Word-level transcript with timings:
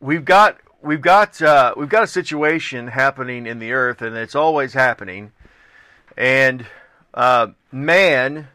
we've 0.00 0.24
got 0.24 0.58
we've 0.82 1.00
got 1.00 1.40
uh, 1.42 1.74
we've 1.76 1.88
got 1.88 2.02
a 2.02 2.08
situation 2.08 2.88
happening 2.88 3.46
in 3.46 3.58
the 3.58 3.72
earth, 3.72 4.02
and 4.02 4.16
it's 4.16 4.34
always 4.34 4.72
happening. 4.72 5.32
And 6.16 6.66
uh, 7.14 7.48
man, 7.72 8.48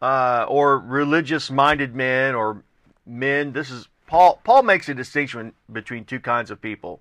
uh, 0.00 0.46
or 0.48 0.78
religious-minded 0.78 1.94
men, 1.94 2.34
or 2.34 2.62
men. 3.06 3.52
This 3.52 3.70
is 3.70 3.88
Paul. 4.06 4.40
Paul 4.44 4.62
makes 4.62 4.88
a 4.88 4.94
distinction 4.94 5.52
between 5.70 6.04
two 6.04 6.20
kinds 6.20 6.50
of 6.50 6.60
people. 6.60 7.00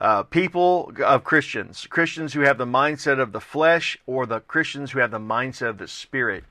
Uh, 0.00 0.22
people 0.22 0.92
of 1.04 1.24
Christians, 1.24 1.86
Christians 1.90 2.32
who 2.32 2.40
have 2.42 2.56
the 2.56 2.66
mindset 2.66 3.18
of 3.18 3.32
the 3.32 3.40
flesh, 3.40 3.98
or 4.06 4.26
the 4.26 4.40
Christians 4.40 4.92
who 4.92 5.00
have 5.00 5.10
the 5.10 5.18
mindset 5.18 5.70
of 5.70 5.78
the 5.78 5.88
spirit. 5.88 6.44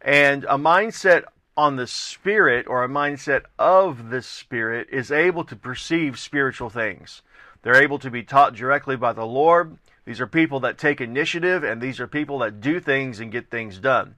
And 0.00 0.44
a 0.44 0.58
mindset 0.58 1.24
on 1.56 1.76
the 1.76 1.86
spirit 1.86 2.66
or 2.66 2.82
a 2.82 2.88
mindset 2.88 3.42
of 3.58 4.10
the 4.10 4.22
spirit 4.22 4.88
is 4.90 5.10
able 5.12 5.44
to 5.44 5.56
perceive 5.56 6.18
spiritual 6.18 6.70
things. 6.70 7.22
They're 7.62 7.82
able 7.82 7.98
to 8.00 8.10
be 8.10 8.22
taught 8.22 8.54
directly 8.54 8.96
by 8.96 9.12
the 9.12 9.26
Lord. 9.26 9.78
These 10.04 10.20
are 10.20 10.26
people 10.26 10.60
that 10.60 10.78
take 10.78 11.00
initiative 11.00 11.62
and 11.62 11.80
these 11.80 12.00
are 12.00 12.06
people 12.06 12.38
that 12.40 12.60
do 12.60 12.80
things 12.80 13.20
and 13.20 13.30
get 13.30 13.50
things 13.50 13.78
done. 13.78 14.16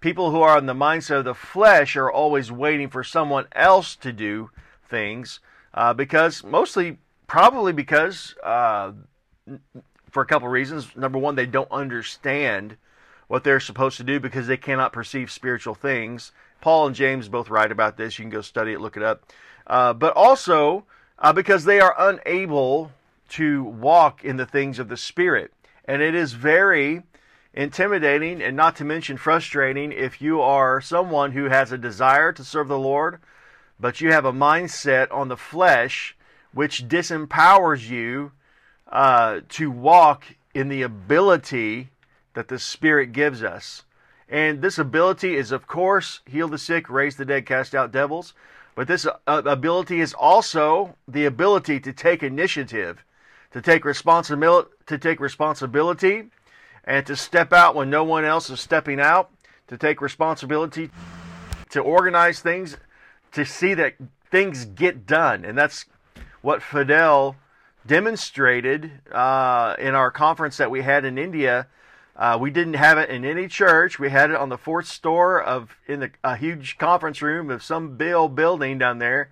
People 0.00 0.30
who 0.30 0.42
are 0.42 0.58
in 0.58 0.66
the 0.66 0.74
mindset 0.74 1.18
of 1.18 1.24
the 1.24 1.34
flesh 1.34 1.96
are 1.96 2.10
always 2.10 2.52
waiting 2.52 2.90
for 2.90 3.02
someone 3.02 3.46
else 3.52 3.96
to 3.96 4.12
do 4.12 4.50
things 4.86 5.40
uh, 5.72 5.94
because 5.94 6.44
mostly, 6.44 6.98
probably 7.26 7.72
because, 7.72 8.34
uh, 8.42 8.92
for 10.10 10.22
a 10.22 10.26
couple 10.26 10.48
reasons. 10.48 10.94
Number 10.94 11.18
one, 11.18 11.34
they 11.34 11.46
don't 11.46 11.70
understand 11.70 12.76
what 13.26 13.44
they're 13.44 13.60
supposed 13.60 13.96
to 13.96 14.04
do 14.04 14.20
because 14.20 14.46
they 14.46 14.56
cannot 14.56 14.92
perceive 14.92 15.30
spiritual 15.30 15.74
things. 15.74 16.32
Paul 16.64 16.86
and 16.86 16.96
James 16.96 17.28
both 17.28 17.50
write 17.50 17.70
about 17.70 17.98
this. 17.98 18.18
You 18.18 18.22
can 18.22 18.30
go 18.30 18.40
study 18.40 18.72
it, 18.72 18.80
look 18.80 18.96
it 18.96 19.02
up. 19.02 19.30
Uh, 19.66 19.92
but 19.92 20.16
also 20.16 20.86
uh, 21.18 21.30
because 21.30 21.66
they 21.66 21.78
are 21.78 21.94
unable 21.98 22.90
to 23.28 23.62
walk 23.64 24.24
in 24.24 24.38
the 24.38 24.46
things 24.46 24.78
of 24.78 24.88
the 24.88 24.96
Spirit. 24.96 25.52
And 25.84 26.00
it 26.00 26.14
is 26.14 26.32
very 26.32 27.02
intimidating 27.52 28.40
and 28.40 28.56
not 28.56 28.76
to 28.76 28.84
mention 28.86 29.18
frustrating 29.18 29.92
if 29.92 30.22
you 30.22 30.40
are 30.40 30.80
someone 30.80 31.32
who 31.32 31.50
has 31.50 31.70
a 31.70 31.76
desire 31.76 32.32
to 32.32 32.42
serve 32.42 32.68
the 32.68 32.78
Lord, 32.78 33.20
but 33.78 34.00
you 34.00 34.10
have 34.12 34.24
a 34.24 34.32
mindset 34.32 35.12
on 35.12 35.28
the 35.28 35.36
flesh 35.36 36.16
which 36.54 36.88
disempowers 36.88 37.90
you 37.90 38.32
uh, 38.90 39.40
to 39.50 39.70
walk 39.70 40.24
in 40.54 40.68
the 40.70 40.80
ability 40.80 41.90
that 42.32 42.48
the 42.48 42.58
Spirit 42.58 43.12
gives 43.12 43.42
us. 43.42 43.84
And 44.28 44.62
this 44.62 44.78
ability 44.78 45.36
is, 45.36 45.52
of 45.52 45.66
course, 45.66 46.20
heal 46.26 46.48
the 46.48 46.58
sick, 46.58 46.88
raise 46.88 47.16
the 47.16 47.24
dead, 47.24 47.46
cast 47.46 47.74
out 47.74 47.92
devils. 47.92 48.34
But 48.74 48.88
this 48.88 49.06
uh, 49.06 49.42
ability 49.44 50.00
is 50.00 50.14
also 50.14 50.96
the 51.06 51.26
ability 51.26 51.80
to 51.80 51.92
take 51.92 52.22
initiative, 52.22 53.04
to 53.52 53.62
take 53.62 53.84
responsibility, 53.84 54.68
to 54.86 54.98
take 54.98 55.20
responsibility, 55.20 56.30
and 56.84 57.06
to 57.06 57.16
step 57.16 57.52
out 57.52 57.74
when 57.74 57.90
no 57.90 58.02
one 58.04 58.24
else 58.24 58.50
is 58.50 58.60
stepping 58.60 59.00
out, 59.00 59.30
to 59.68 59.78
take 59.78 60.00
responsibility, 60.00 60.90
to 61.70 61.80
organize 61.80 62.40
things, 62.40 62.76
to 63.32 63.44
see 63.44 63.74
that 63.74 63.94
things 64.30 64.64
get 64.64 65.06
done. 65.06 65.44
And 65.44 65.56
that's 65.56 65.84
what 66.42 66.62
Fidel 66.62 67.36
demonstrated 67.86 68.90
uh, 69.12 69.76
in 69.78 69.94
our 69.94 70.10
conference 70.10 70.56
that 70.56 70.70
we 70.70 70.82
had 70.82 71.04
in 71.04 71.18
India 71.18 71.66
uh, 72.16 72.38
we 72.40 72.50
didn't 72.50 72.74
have 72.74 72.98
it 72.98 73.10
in 73.10 73.24
any 73.24 73.48
church. 73.48 73.98
We 73.98 74.10
had 74.10 74.30
it 74.30 74.36
on 74.36 74.48
the 74.48 74.58
fourth 74.58 74.86
store 74.86 75.42
of 75.42 75.76
in 75.86 76.00
the, 76.00 76.10
a 76.22 76.36
huge 76.36 76.78
conference 76.78 77.20
room 77.20 77.50
of 77.50 77.62
some 77.62 77.96
bill 77.96 78.28
building 78.28 78.78
down 78.78 78.98
there, 78.98 79.30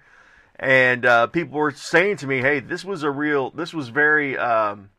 and 0.57 1.07
uh, 1.07 1.27
people 1.29 1.59
were 1.59 1.71
saying 1.71 2.17
to 2.19 2.27
me, 2.27 2.41
"Hey, 2.41 2.59
this 2.61 2.85
was 2.85 3.03
a 3.03 3.11
real. 3.11 3.51
This 3.51 3.73
was 3.73 3.89
very. 3.89 4.37
Um, 4.37 4.91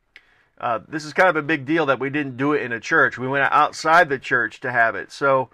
uh, 0.59 0.80
this 0.88 1.04
is 1.04 1.11
kind 1.11 1.28
of 1.28 1.36
a 1.36 1.42
big 1.42 1.66
deal 1.66 1.88
that 1.88 2.00
we 2.00 2.09
didn't 2.09 2.38
do 2.38 2.54
it 2.54 2.61
in 2.61 2.72
a 2.72 2.80
church. 2.80 3.17
We 3.17 3.28
went 3.28 3.52
outside 3.52 4.08
the 4.08 4.20
church 4.20 4.61
to 4.61 4.72
have 4.72 4.95
it. 4.95 5.11
So, 5.11 5.49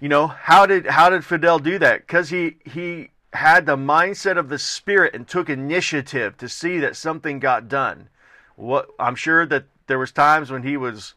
you 0.00 0.08
know, 0.08 0.28
how 0.28 0.66
did 0.66 0.86
how 0.86 1.10
did 1.10 1.24
Fidel 1.24 1.58
do 1.58 1.80
that? 1.80 2.06
Because 2.06 2.30
he 2.30 2.58
he 2.64 3.10
had 3.32 3.66
the 3.66 3.76
mindset 3.76 4.38
of 4.38 4.48
the 4.48 4.58
spirit 4.58 5.14
and 5.14 5.26
took 5.26 5.50
initiative 5.50 6.36
to 6.36 6.48
see 6.48 6.78
that 6.78 6.94
something 6.94 7.40
got 7.40 7.68
done. 7.68 8.08
What 8.54 8.88
I'm 9.00 9.16
sure 9.16 9.44
that 9.46 9.64
there 9.88 9.98
was 9.98 10.12
times 10.12 10.52
when 10.52 10.62
he 10.62 10.76
was 10.76 11.14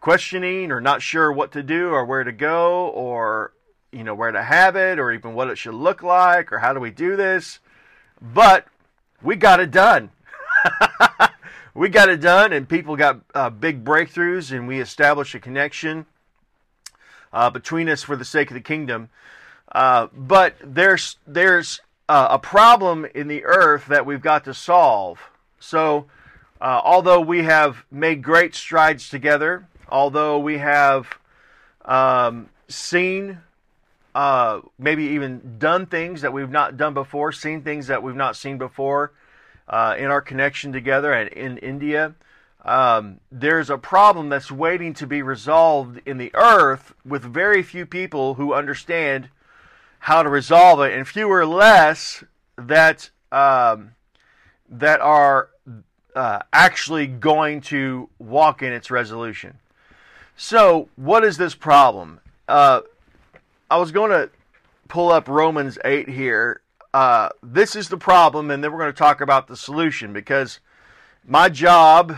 questioning 0.00 0.72
or 0.72 0.80
not 0.80 1.02
sure 1.02 1.32
what 1.32 1.52
to 1.52 1.62
do 1.62 1.90
or 1.90 2.04
where 2.04 2.24
to 2.24 2.32
go 2.32 2.88
or 2.88 3.52
you 3.92 4.04
know 4.04 4.14
where 4.14 4.32
to 4.32 4.42
have 4.42 4.76
it 4.76 4.98
or 4.98 5.12
even 5.12 5.34
what 5.34 5.48
it 5.48 5.58
should 5.58 5.74
look 5.74 6.02
like 6.02 6.52
or 6.52 6.58
how 6.58 6.72
do 6.72 6.80
we 6.80 6.90
do 6.90 7.16
this. 7.16 7.60
But 8.20 8.66
we 9.22 9.36
got 9.36 9.60
it 9.60 9.70
done. 9.70 10.10
We 11.74 11.88
got 11.88 12.08
it 12.08 12.20
done 12.20 12.52
and 12.52 12.68
people 12.68 12.96
got 12.96 13.20
uh, 13.34 13.50
big 13.50 13.84
breakthroughs 13.84 14.50
and 14.50 14.66
we 14.66 14.80
established 14.80 15.34
a 15.34 15.40
connection 15.40 16.06
uh, 17.32 17.50
between 17.50 17.88
us 17.88 18.02
for 18.02 18.16
the 18.16 18.24
sake 18.24 18.50
of 18.50 18.54
the 18.54 18.60
kingdom. 18.60 19.08
Uh, 19.70 20.08
but 20.12 20.56
there's 20.62 21.16
there's 21.28 21.80
uh, 22.08 22.26
a 22.30 22.38
problem 22.38 23.06
in 23.14 23.28
the 23.28 23.44
earth 23.44 23.86
that 23.86 24.04
we've 24.04 24.20
got 24.20 24.44
to 24.44 24.54
solve. 24.54 25.20
So 25.60 26.06
uh, 26.60 26.80
although 26.82 27.20
we 27.20 27.44
have 27.44 27.84
made 27.90 28.20
great 28.20 28.56
strides 28.56 29.08
together 29.08 29.68
although 29.90 30.38
we 30.38 30.58
have 30.58 31.18
um, 31.84 32.48
seen, 32.68 33.38
uh, 34.14 34.60
maybe 34.78 35.04
even 35.04 35.56
done 35.58 35.86
things 35.86 36.22
that 36.22 36.32
we've 36.32 36.50
not 36.50 36.76
done 36.76 36.94
before, 36.94 37.32
seen 37.32 37.62
things 37.62 37.86
that 37.88 38.02
we've 38.02 38.16
not 38.16 38.36
seen 38.36 38.58
before 38.58 39.12
uh, 39.68 39.94
in 39.98 40.06
our 40.06 40.20
connection 40.20 40.72
together 40.72 41.12
and 41.12 41.28
in 41.30 41.58
India. 41.58 42.14
Um, 42.64 43.20
there's 43.32 43.70
a 43.70 43.78
problem 43.78 44.28
that's 44.28 44.50
waiting 44.50 44.92
to 44.94 45.06
be 45.06 45.22
resolved 45.22 46.00
in 46.04 46.18
the 46.18 46.30
earth 46.34 46.92
with 47.04 47.22
very 47.22 47.62
few 47.62 47.86
people 47.86 48.34
who 48.34 48.52
understand 48.52 49.30
how 50.00 50.22
to 50.22 50.28
resolve 50.28 50.80
it, 50.80 50.92
and 50.92 51.06
fewer 51.06 51.46
less 51.46 52.24
that 52.56 53.10
um, 53.32 53.92
that 54.68 55.00
are 55.00 55.50
uh, 56.14 56.40
actually 56.52 57.06
going 57.06 57.60
to 57.60 58.08
walk 58.18 58.62
in 58.62 58.72
its 58.72 58.90
resolution. 58.90 59.58
So, 60.42 60.88
what 60.96 61.22
is 61.22 61.36
this 61.36 61.54
problem? 61.54 62.18
Uh, 62.48 62.80
I 63.70 63.76
was 63.76 63.92
going 63.92 64.10
to 64.10 64.30
pull 64.88 65.12
up 65.12 65.28
Romans 65.28 65.78
8 65.84 66.08
here. 66.08 66.62
Uh, 66.94 67.28
this 67.42 67.76
is 67.76 67.90
the 67.90 67.98
problem, 67.98 68.50
and 68.50 68.64
then 68.64 68.72
we're 68.72 68.78
going 68.78 68.90
to 68.90 68.98
talk 68.98 69.20
about 69.20 69.48
the 69.48 69.56
solution 69.56 70.14
because 70.14 70.58
my 71.28 71.50
job, 71.50 72.16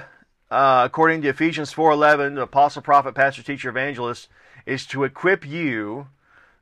uh, 0.52 0.82
according 0.86 1.22
to 1.22 1.30
Ephesians 1.30 1.72
4:11, 1.72 2.36
the 2.36 2.42
apostle, 2.42 2.80
prophet, 2.80 3.16
pastor, 3.16 3.42
teacher, 3.42 3.70
evangelist, 3.70 4.28
is 4.66 4.86
to 4.86 5.02
equip 5.02 5.44
you 5.44 6.06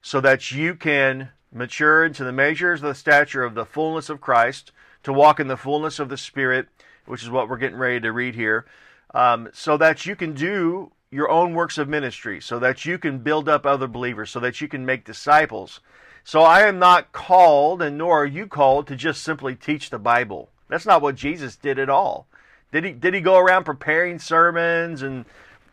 so 0.00 0.18
that 0.18 0.50
you 0.50 0.74
can 0.74 1.28
mature 1.52 2.06
into 2.06 2.24
the 2.24 2.32
measures 2.32 2.80
of 2.82 2.88
the 2.88 2.94
stature 2.94 3.44
of 3.44 3.54
the 3.54 3.66
fullness 3.66 4.08
of 4.08 4.22
Christ, 4.22 4.72
to 5.02 5.12
walk 5.12 5.38
in 5.38 5.48
the 5.48 5.58
fullness 5.58 5.98
of 5.98 6.08
the 6.08 6.16
Spirit, 6.16 6.68
which 7.04 7.22
is 7.22 7.28
what 7.28 7.50
we're 7.50 7.58
getting 7.58 7.76
ready 7.76 8.00
to 8.00 8.12
read 8.12 8.34
here, 8.34 8.64
um, 9.12 9.50
so 9.52 9.76
that 9.76 10.06
you 10.06 10.16
can 10.16 10.32
do 10.32 10.90
your 11.10 11.28
own 11.28 11.54
works 11.54 11.76
of 11.76 11.88
ministry 11.88 12.40
so 12.40 12.58
that 12.58 12.84
you 12.84 12.98
can 12.98 13.18
build 13.18 13.48
up 13.48 13.66
other 13.66 13.88
believers, 13.88 14.30
so 14.30 14.38
that 14.40 14.60
you 14.60 14.68
can 14.68 14.86
make 14.86 15.04
disciples. 15.04 15.80
So 16.22 16.42
I 16.42 16.62
am 16.62 16.78
not 16.78 17.12
called, 17.12 17.82
and 17.82 17.98
nor 17.98 18.22
are 18.22 18.26
you 18.26 18.46
called, 18.46 18.86
to 18.86 18.96
just 18.96 19.22
simply 19.22 19.56
teach 19.56 19.90
the 19.90 19.98
Bible. 19.98 20.50
That's 20.68 20.86
not 20.86 21.02
what 21.02 21.16
Jesus 21.16 21.56
did 21.56 21.78
at 21.78 21.90
all. 21.90 22.26
Did 22.72 22.84
he, 22.84 22.92
did 22.92 23.14
he 23.14 23.20
go 23.20 23.38
around 23.38 23.64
preparing 23.64 24.20
sermons 24.20 25.02
and, 25.02 25.24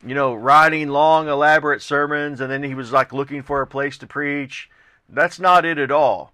you 0.03 0.16
know, 0.16 0.34
writing 0.34 0.88
long, 0.88 1.28
elaborate 1.28 1.84
sermons, 1.84 2.42
and 2.42 2.52
then 2.52 2.64
he 2.64 2.74
was 2.74 2.92
like 2.92 3.14
looking 3.14 3.44
for 3.44 3.62
a 3.62 3.68
place 3.68 3.98
to 4.00 4.08
preach? 4.08 4.72
That's 5.08 5.40
not 5.40 5.66
it 5.66 5.78
at 5.78 5.92
all. 5.92 6.34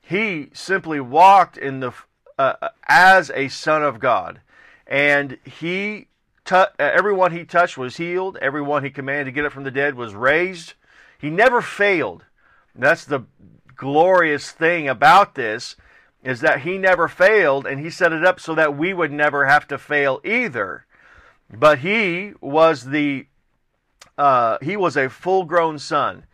He 0.00 0.50
simply 0.52 1.00
walked 1.00 1.56
in 1.56 1.80
the, 1.80 1.92
uh, 2.38 2.68
as 2.86 3.30
a 3.34 3.48
son 3.48 3.82
of 3.82 3.98
God. 3.98 4.40
And 4.86 5.38
he 5.44 6.06
uh, 6.50 6.66
everyone 6.78 7.32
he 7.32 7.44
touched 7.44 7.78
was 7.78 7.96
healed. 7.96 8.36
Everyone 8.40 8.84
he 8.84 8.90
commanded 8.90 9.26
to 9.26 9.32
get 9.32 9.44
up 9.44 9.52
from 9.52 9.64
the 9.64 9.70
dead 9.70 9.94
was 9.94 10.14
raised. 10.14 10.74
He 11.18 11.30
never 11.30 11.60
failed. 11.60 12.24
That's 12.74 13.04
the 13.04 13.24
glorious 13.76 14.50
thing 14.50 14.88
about 14.88 15.34
this 15.34 15.76
is 16.22 16.40
that 16.40 16.62
he 16.62 16.78
never 16.78 17.06
failed 17.06 17.66
and 17.66 17.78
he 17.80 17.90
set 17.90 18.12
it 18.12 18.24
up 18.24 18.40
so 18.40 18.54
that 18.54 18.76
we 18.76 18.94
would 18.94 19.12
never 19.12 19.46
have 19.46 19.68
to 19.68 19.78
fail 19.78 20.20
either. 20.24 20.86
But 21.52 21.80
he 21.80 22.32
was 22.40 22.86
the 22.86 23.26
uh, 24.16 24.58
he 24.62 24.76
was 24.76 24.96
a 24.96 25.10
full 25.10 25.44
grown 25.44 25.78
son. 25.78 26.24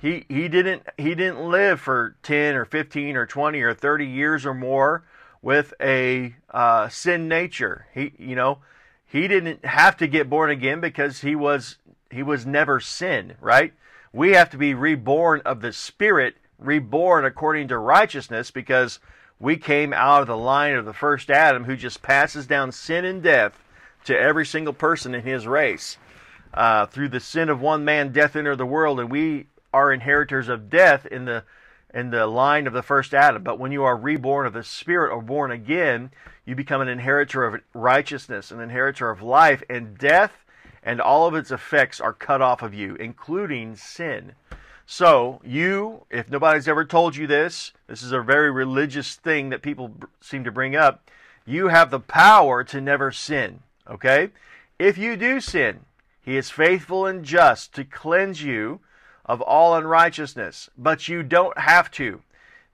He 0.00 0.24
he 0.28 0.48
didn't 0.48 0.82
he 0.98 1.14
didn't 1.14 1.48
live 1.48 1.80
for 1.80 2.16
10 2.22 2.56
or 2.56 2.64
15 2.64 3.16
or 3.16 3.26
20 3.26 3.60
or 3.62 3.74
30 3.74 4.06
years 4.06 4.44
or 4.44 4.54
more 4.54 5.04
with 5.40 5.72
a 5.80 6.34
uh, 6.50 6.88
sin 6.88 7.28
nature. 7.28 7.86
He 7.94 8.12
you 8.18 8.34
know 8.34 8.58
he 9.06 9.28
didn't 9.28 9.64
have 9.64 9.96
to 9.98 10.06
get 10.06 10.28
born 10.28 10.50
again 10.50 10.80
because 10.80 11.20
he 11.20 11.34
was 11.34 11.78
he 12.10 12.22
was 12.22 12.46
never 12.46 12.80
sin, 12.80 13.34
right? 13.40 13.72
We 14.12 14.32
have 14.32 14.50
to 14.50 14.56
be 14.56 14.74
reborn 14.74 15.42
of 15.44 15.60
the 15.60 15.72
spirit, 15.72 16.36
reborn 16.58 17.24
according 17.24 17.68
to 17.68 17.78
righteousness 17.78 18.50
because 18.50 18.98
we 19.38 19.56
came 19.56 19.92
out 19.92 20.22
of 20.22 20.28
the 20.28 20.36
line 20.36 20.74
of 20.74 20.84
the 20.84 20.92
first 20.92 21.30
Adam 21.30 21.64
who 21.64 21.76
just 21.76 22.02
passes 22.02 22.46
down 22.46 22.72
sin 22.72 23.04
and 23.04 23.22
death 23.22 23.58
to 24.04 24.18
every 24.18 24.46
single 24.46 24.72
person 24.72 25.14
in 25.14 25.22
his 25.22 25.46
race. 25.46 25.98
Uh, 26.54 26.86
through 26.86 27.08
the 27.08 27.20
sin 27.20 27.48
of 27.48 27.60
one 27.60 27.84
man, 27.84 28.12
death 28.12 28.34
entered 28.34 28.56
the 28.56 28.64
world, 28.64 28.98
and 28.98 29.10
we 29.10 29.46
are 29.74 29.92
inheritors 29.92 30.48
of 30.48 30.70
death 30.70 31.04
in 31.06 31.26
the 31.26 31.44
in 31.96 32.10
the 32.10 32.26
line 32.26 32.66
of 32.66 32.74
the 32.74 32.82
first 32.82 33.14
Adam. 33.14 33.42
But 33.42 33.58
when 33.58 33.72
you 33.72 33.82
are 33.82 33.96
reborn 33.96 34.46
of 34.46 34.52
the 34.52 34.62
Spirit 34.62 35.10
or 35.10 35.22
born 35.22 35.50
again, 35.50 36.10
you 36.44 36.54
become 36.54 36.82
an 36.82 36.88
inheritor 36.88 37.46
of 37.46 37.62
righteousness, 37.72 38.50
an 38.50 38.60
inheritor 38.60 39.08
of 39.08 39.22
life, 39.22 39.62
and 39.70 39.96
death 39.96 40.44
and 40.82 41.00
all 41.00 41.26
of 41.26 41.34
its 41.34 41.50
effects 41.50 41.98
are 41.98 42.12
cut 42.12 42.42
off 42.42 42.62
of 42.62 42.74
you, 42.74 42.96
including 42.96 43.76
sin. 43.76 44.32
So, 44.84 45.40
you, 45.42 46.04
if 46.10 46.30
nobody's 46.30 46.68
ever 46.68 46.84
told 46.84 47.16
you 47.16 47.26
this, 47.26 47.72
this 47.86 48.02
is 48.02 48.12
a 48.12 48.20
very 48.20 48.50
religious 48.50 49.14
thing 49.16 49.48
that 49.48 49.62
people 49.62 49.94
seem 50.20 50.44
to 50.44 50.52
bring 50.52 50.76
up. 50.76 51.10
You 51.46 51.68
have 51.68 51.90
the 51.90 51.98
power 51.98 52.62
to 52.64 52.80
never 52.80 53.10
sin, 53.10 53.60
okay? 53.88 54.28
If 54.78 54.98
you 54.98 55.16
do 55.16 55.40
sin, 55.40 55.80
he 56.20 56.36
is 56.36 56.50
faithful 56.50 57.06
and 57.06 57.24
just 57.24 57.74
to 57.74 57.84
cleanse 57.84 58.42
you 58.42 58.80
of 59.26 59.40
all 59.40 59.76
unrighteousness, 59.76 60.70
but 60.78 61.08
you 61.08 61.22
don't 61.22 61.58
have 61.58 61.90
to. 61.92 62.22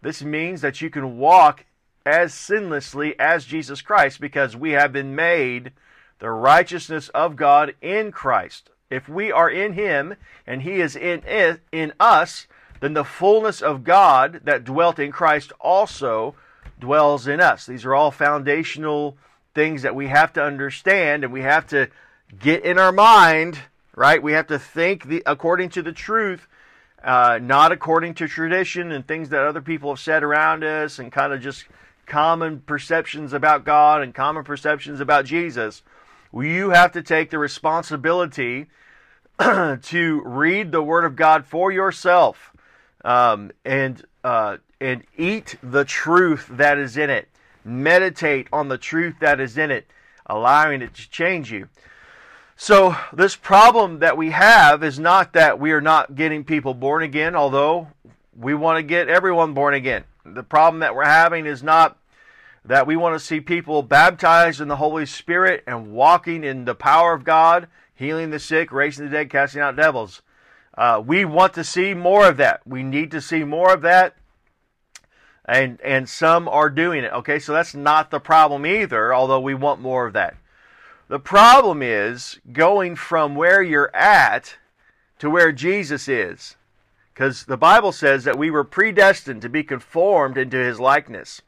This 0.01 0.23
means 0.23 0.61
that 0.61 0.81
you 0.81 0.91
can 0.91 1.19
walk 1.19 1.65
as 2.07 2.33
sinlessly 2.33 3.15
as 3.19 3.45
Jesus 3.45 3.83
Christ 3.83 4.21
because 4.21 4.57
we 4.57 4.73
have 4.73 4.93
been 4.93 5.15
made 5.15 5.73
the 6.19 6.31
righteousness 6.31 7.09
of 7.11 7.37
God 7.37 7.75
in 7.81 8.13
Christ 8.13 8.71
if 8.93 9.09
we 9.09 9.33
are 9.33 9.49
in 9.49 9.73
him 9.73 10.15
and 10.47 10.63
he 10.63 10.81
is 10.81 10.95
in 10.95 11.23
it, 11.27 11.61
in 11.73 11.95
us, 11.99 12.47
then 12.81 12.93
the 12.93 13.05
fullness 13.05 13.63
of 13.63 13.85
God 13.85 14.43
that 14.45 14.65
dwelt 14.65 14.99
in 14.99 15.11
Christ 15.11 15.51
also 15.59 16.35
dwells 16.79 17.27
in 17.27 17.41
us. 17.41 17.65
These 17.65 17.87
are 17.87 17.95
all 17.95 18.11
foundational 18.11 19.17
things 19.55 19.83
that 19.83 19.95
we 19.95 20.09
have 20.09 20.33
to 20.35 20.43
understand 20.43 21.25
and 21.25 21.33
we 21.33 21.41
have 21.41 21.67
to 21.69 21.89
get 22.39 22.65
in 22.65 22.79
our 22.79 22.93
mind, 22.93 23.59
right? 23.95 24.23
We 24.23 24.33
have 24.33 24.47
to 24.49 24.59
think 24.59 25.07
the, 25.07 25.23
according 25.27 25.71
to 25.71 25.83
the 25.83 25.93
truth, 25.93 26.49
uh, 27.03 27.39
not 27.43 27.73
according 27.73 28.15
to 28.15 28.29
tradition 28.29 28.93
and 28.93 29.07
things 29.07 29.29
that 29.31 29.45
other 29.45 29.61
people 29.61 29.91
have 29.91 30.01
said 30.01 30.23
around 30.23 30.65
us 30.65 30.99
and 30.99 31.11
kind 31.11 31.33
of 31.33 31.41
just 31.41 31.67
common 32.07 32.61
perceptions 32.61 33.33
about 33.33 33.65
God 33.65 34.03
and 34.03 34.15
common 34.15 34.45
perceptions 34.45 35.01
about 35.01 35.25
Jesus. 35.25 35.83
You 36.33 36.71
have 36.71 36.93
to 36.93 37.03
take 37.03 37.31
the 37.31 37.39
responsibility 37.39 38.67
to 39.41 40.23
read 40.25 40.73
the 40.73 40.83
Word 40.83 41.05
of 41.05 41.17
God 41.17 41.47
for 41.47 41.71
yourself 41.71 42.53
um, 43.05 43.51
and 43.65 44.03
uh, 44.25 44.59
and 44.81 45.05
eat 45.17 45.57
the 45.63 45.85
truth 45.85 46.49
that 46.51 46.79
is 46.79 46.97
in 46.97 47.11
it. 47.11 47.29
Meditate 47.65 48.49
on 48.53 48.69
the 48.69 48.79
truth 48.79 49.17
that 49.21 49.41
is 49.41 49.59
in 49.59 49.71
it, 49.71 49.87
allowing 50.27 50.83
it 50.83 50.95
to 50.95 51.11
change 51.11 51.51
you. 51.53 51.69
So, 52.65 52.95
this 53.13 53.35
problem 53.35 53.99
that 53.99 54.17
we 54.17 54.31
have 54.31 54.85
is 54.85 54.97
not 54.97 55.33
that 55.33 55.59
we 55.59 55.73
are 55.73 55.81
not 55.81 56.15
getting 56.15 56.45
people 56.45 56.75
born 56.75 57.03
again, 57.03 57.35
although 57.35 57.89
we 58.39 58.55
want 58.55 58.79
to 58.79 58.85
get 58.85 59.09
everyone 59.09 59.53
born 59.53 59.75
again. 59.75 60.05
The 60.25 60.45
problem 60.45 60.79
that 60.79 60.95
we're 60.95 61.05
having 61.05 61.45
is 61.45 61.65
not 61.65 61.99
that 62.65 62.87
we 62.87 62.95
want 62.95 63.17
to 63.17 63.27
see 63.27 63.41
people 63.41 63.83
baptized 63.83 64.61
in 64.61 64.69
the 64.69 64.77
Holy 64.77 65.07
Spirit 65.07 65.65
and 65.67 65.91
walking 65.91 66.45
in 66.45 66.65
the 66.65 66.77
power 66.77 67.15
of 67.15 67.25
God 67.25 67.67
healing 67.97 68.31
the 68.31 68.39
sick, 68.39 68.71
raising 68.71 69.07
the 69.07 69.11
dead, 69.11 69.29
casting 69.29 69.61
out 69.61 69.75
devils. 69.75 70.23
Uh, 70.79 71.03
we 71.05 71.25
want 71.25 71.55
to 71.55 71.65
see 71.65 71.95
more 71.95 72.29
of 72.29 72.37
that. 72.37 72.65
We 72.65 72.85
need 72.85 73.11
to 73.11 73.21
see 73.21 73.43
more 73.43 73.75
of 73.75 73.83
that. 73.83 74.15
And, 75.45 75.81
and 75.81 76.09
some 76.09 76.47
are 76.47 76.71
doing 76.71 77.03
it. 77.03 77.13
Okay, 77.13 77.41
so 77.41 77.53
that's 77.53 77.75
not 77.75 78.13
the 78.13 78.21
problem 78.21 78.65
either, 78.65 79.13
although 79.13 79.41
we 79.41 79.55
want 79.55 79.81
more 79.81 80.07
of 80.07 80.13
that. 80.13 80.37
The 81.13 81.21
problem 81.21 81.83
is 81.83 82.41
going 82.55 82.97
from 82.97 83.35
where 83.35 83.63
you're 83.63 83.95
at 83.95 84.57
to 85.19 85.29
where 85.29 85.53
Jesus 85.53 86.09
is. 86.09 86.57
Because 87.13 87.45
the 87.45 87.59
Bible 87.59 87.93
says 87.93 88.25
that 88.25 88.39
we 88.39 88.51
were 88.51 88.65
predestined 88.65 89.43
to 89.43 89.51
be 89.51 89.63
conformed 89.63 90.39
into 90.39 90.57
his 90.57 90.81
likeness. 90.81 91.43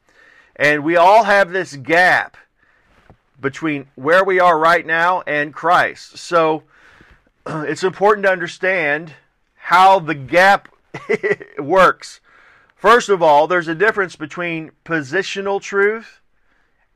And 0.55 0.83
we 0.83 0.95
all 0.95 1.23
have 1.23 1.49
this 1.49 1.75
gap 1.77 2.37
between 3.41 3.87
where 3.95 4.23
we 4.23 4.39
are 4.39 4.59
right 4.59 4.85
now 4.85 5.23
and 5.25 5.51
Christ. 5.51 6.19
So 6.19 6.61
it's 7.47 7.83
important 7.83 8.27
to 8.27 8.31
understand 8.31 9.13
how 9.55 9.97
the 9.97 10.13
gap 10.13 10.69
works. 11.57 12.21
First 12.75 13.09
of 13.09 13.23
all, 13.23 13.47
there's 13.47 13.67
a 13.67 13.73
difference 13.73 14.15
between 14.15 14.73
positional 14.85 15.59
truth 15.59 16.21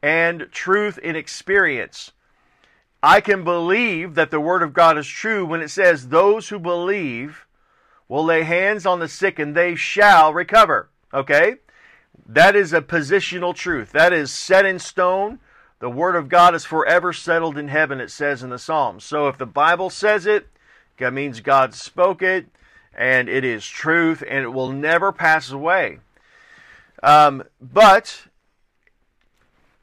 and 0.04 0.50
truth 0.51 1.00
in 1.00 1.16
experience. 1.16 2.12
I 3.01 3.22
can 3.22 3.44
believe 3.44 4.16
that 4.16 4.31
the 4.31 4.42
Word 4.42 4.62
of 4.62 4.74
God 4.74 4.98
is 4.98 5.07
true 5.07 5.46
when 5.46 5.62
it 5.62 5.69
says, 5.69 6.10
Those 6.10 6.50
who 6.50 6.60
believe 6.60 7.46
will 8.07 8.25
lay 8.25 8.44
hands 8.44 8.86
on 8.86 9.00
the 9.00 9.07
sick 9.07 9.40
and 9.40 9.56
they 9.56 9.75
shall 9.75 10.34
recover. 10.34 10.90
Okay? 11.13 11.56
That 12.25 12.56
is 12.56 12.74
a 12.74 12.81
positional 12.81 13.56
truth. 13.56 13.92
That 13.92 14.12
is 14.12 14.31
set 14.31 14.66
in 14.66 14.80
stone. 14.80 15.40
The 15.80 15.90
Word 15.90 16.16
of 16.16 16.28
God 16.28 16.54
is 16.54 16.66
forever 16.66 17.13
settled 17.13 17.57
in 17.57 17.69
heaven, 17.69 18.01
it 18.01 18.12
says 18.12 18.44
in 18.44 18.50
the 18.50 18.60
Psalms. 18.60 19.06
So 19.06 19.30
if 19.30 19.38
the 19.38 19.45
Bible 19.45 19.90
says 19.90 20.25
it, 20.25 20.50
that 20.98 21.13
means 21.13 21.40
God 21.40 21.74
spoke 21.74 22.22
it, 22.22 22.48
and 22.94 23.30
it 23.30 23.45
is 23.45 23.66
truth, 23.66 24.22
and 24.28 24.44
it 24.44 24.50
will 24.50 24.72
never 24.74 25.13
pass 25.13 25.50
away. 25.50 26.00
Um, 27.02 27.44
but 27.62 28.28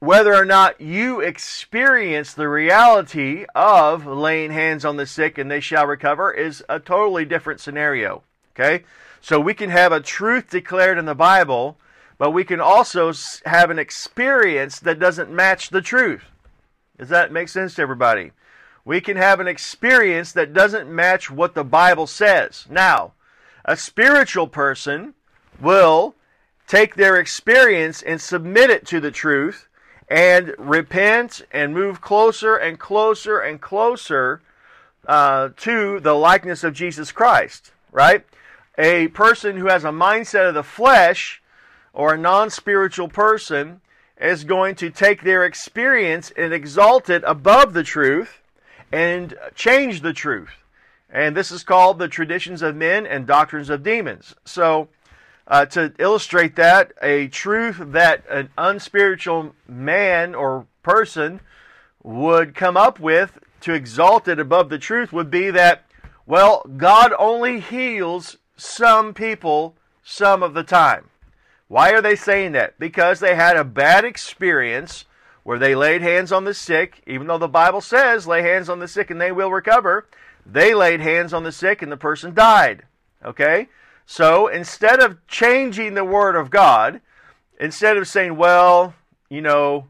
whether 0.06 0.32
or 0.35 0.44
not 0.44 0.81
you 0.81 1.20
experience 1.20 2.32
the 2.32 2.49
reality 2.49 3.44
of 3.55 4.06
laying 4.06 4.53
hands 4.53 4.85
on 4.85 4.97
the 4.97 5.06
sick 5.06 5.37
and 5.37 5.50
they 5.50 5.61
shall 5.61 5.87
recover 5.87 6.32
is 6.32 6.62
a 6.69 6.79
totally 6.79 7.25
different 7.25 7.61
scenario. 7.61 8.23
Okay? 8.55 8.85
So 9.20 9.41
we 9.41 9.53
can 9.53 9.70
have 9.70 9.91
a 9.91 10.00
truth 10.00 10.49
declared 10.50 10.97
in 10.97 11.06
the 11.06 11.14
Bible 11.14 11.76
but 12.19 12.31
we 12.31 12.44
can 12.44 12.61
also 12.61 13.12
have 13.44 13.70
an 13.70 13.79
experience 13.79 14.81
that 14.81 14.99
doesn't 14.99 15.31
match 15.31 15.70
the 15.70 15.82
truth. 15.82 16.25
Does 16.99 17.11
that 17.11 17.32
make 17.32 17.49
sense 17.49 17.75
to 17.75 17.82
everybody? 17.82 18.32
We 18.85 19.00
can 19.00 19.17
have 19.17 19.41
an 19.41 19.49
experience 19.49 20.32
that 20.32 20.55
doesn't 20.55 20.88
match 20.88 21.31
what 21.31 21.55
the 21.55 21.64
Bible 21.64 22.06
says. 22.06 22.67
Now, 22.70 23.12
a 23.64 23.76
spiritual 23.76 24.47
person 24.47 25.14
will 25.61 26.14
take 26.67 26.94
their 26.94 27.17
experience 27.17 28.00
and 28.00 28.20
submit 28.20 28.70
it 28.70 28.87
to 28.87 29.00
the 29.00 29.11
truth 29.11 29.69
and 30.08 30.55
repent 30.58 31.43
and 31.53 31.75
move 31.75 32.01
closer 32.01 32.56
and 32.56 32.79
closer 32.79 33.39
and 33.39 33.60
closer 33.60 34.41
uh, 35.06 35.51
to 35.56 36.01
the 36.01 36.15
likeness 36.15 36.65
of 36.65 36.75
Jesus 36.75 37.13
Christ, 37.13 37.72
right? 37.93 38.25
A 38.79 39.08
person 39.08 39.56
who 39.56 39.67
has 39.67 39.84
a 39.84 39.89
mindset 39.89 40.48
of 40.48 40.55
the 40.55 40.63
flesh 40.63 41.43
or 41.93 42.15
a 42.15 42.19
non 42.19 42.51
spiritual 42.51 43.08
person 43.08 43.81
is 44.20 44.44
going 44.44 44.75
to 44.77 44.91
take 44.91 45.22
their 45.22 45.44
experience 45.44 46.32
and 46.36 46.53
exalt 46.53 47.10
it 47.10 47.22
above 47.27 47.72
the 47.72 47.82
truth 47.82 48.41
and 48.93 49.34
change 49.55 50.01
the 50.01 50.13
truth. 50.13 50.51
And 51.10 51.36
this 51.36 51.51
is 51.51 51.63
called 51.63 51.98
the 51.98 52.08
traditions 52.08 52.63
of 52.63 52.77
men 52.77 53.06
and 53.06 53.27
doctrines 53.27 53.70
of 53.70 53.82
demons. 53.82 54.34
So, 54.44 54.89
uh, 55.46 55.67
to 55.67 55.93
illustrate 55.98 56.56
that, 56.56 56.93
a 57.00 57.29
truth 57.29 57.76
that 57.79 58.24
an 58.29 58.50
unspiritual 58.58 59.55
man 59.69 60.34
or 60.34 60.67
person 60.82 61.41
would 62.03 62.55
come 62.55 62.76
up 62.76 62.98
with 62.98 63.38
to 63.60 63.72
exalt 63.72 64.29
it 64.29 64.38
above 64.38 64.69
the 64.69 64.79
truth 64.79 65.12
would 65.12 65.31
be 65.31 65.50
that, 65.50 65.84
well, 66.24 66.65
God 66.76 67.12
only 67.19 67.60
heals 67.60 68.36
some 68.56 69.15
people 69.15 69.76
some 70.03 70.43
of 70.43 70.55
the 70.55 70.62
time. 70.62 71.10
Why 71.69 71.91
are 71.91 72.00
they 72.00 72.17
saying 72.17 72.53
that? 72.53 72.79
Because 72.79 73.19
they 73.19 73.34
had 73.34 73.56
a 73.56 73.65
bad 73.65 74.05
experience 74.05 75.05
where 75.43 75.58
they 75.58 75.74
laid 75.74 76.03
hands 76.03 76.32
on 76.32 76.44
the 76.44 76.55
sick, 76.55 77.03
even 77.06 77.26
though 77.26 77.38
the 77.38 77.48
Bible 77.48 77.81
says 77.81 78.26
lay 78.26 78.43
hands 78.43 78.69
on 78.69 78.79
the 78.79 78.88
sick 78.88 79.10
and 79.10 79.20
they 79.20 79.32
will 79.32 79.50
recover. 79.50 80.06
They 80.44 80.74
laid 80.74 81.00
hands 81.00 81.32
on 81.32 81.43
the 81.43 81.53
sick 81.53 81.82
and 81.82 81.91
the 81.91 81.96
person 81.96 82.34
died. 82.34 82.84
Okay? 83.24 83.69
So 84.06 84.46
instead 84.46 85.01
of 85.01 85.27
changing 85.27 85.94
the 85.94 86.05
Word 86.05 86.36
of 86.36 86.48
God, 86.48 87.01
instead 87.58 87.96
of 87.96 88.06
saying, 88.06 88.36
well, 88.36 88.94
you 89.29 89.43
know, 89.43 89.89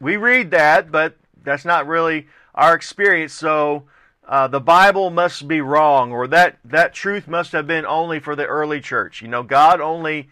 we 0.00 0.16
read 0.16 0.50
that, 0.50 0.92
but 0.92 1.16
that's 1.42 1.64
not 1.64 1.86
really 1.86 2.28
our 2.54 2.74
experience, 2.74 3.32
so 3.32 3.84
uh, 4.28 4.46
the 4.46 4.60
Bible 4.60 5.10
must 5.10 5.48
be 5.48 5.60
wrong, 5.60 6.12
or 6.12 6.26
that, 6.28 6.58
that 6.64 6.92
truth 6.92 7.26
must 7.26 7.52
have 7.52 7.66
been 7.66 7.86
only 7.86 8.20
for 8.20 8.36
the 8.36 8.46
early 8.46 8.80
church. 8.80 9.22
You 9.22 9.28
know, 9.28 9.42
God 9.42 9.80
only 9.80 10.28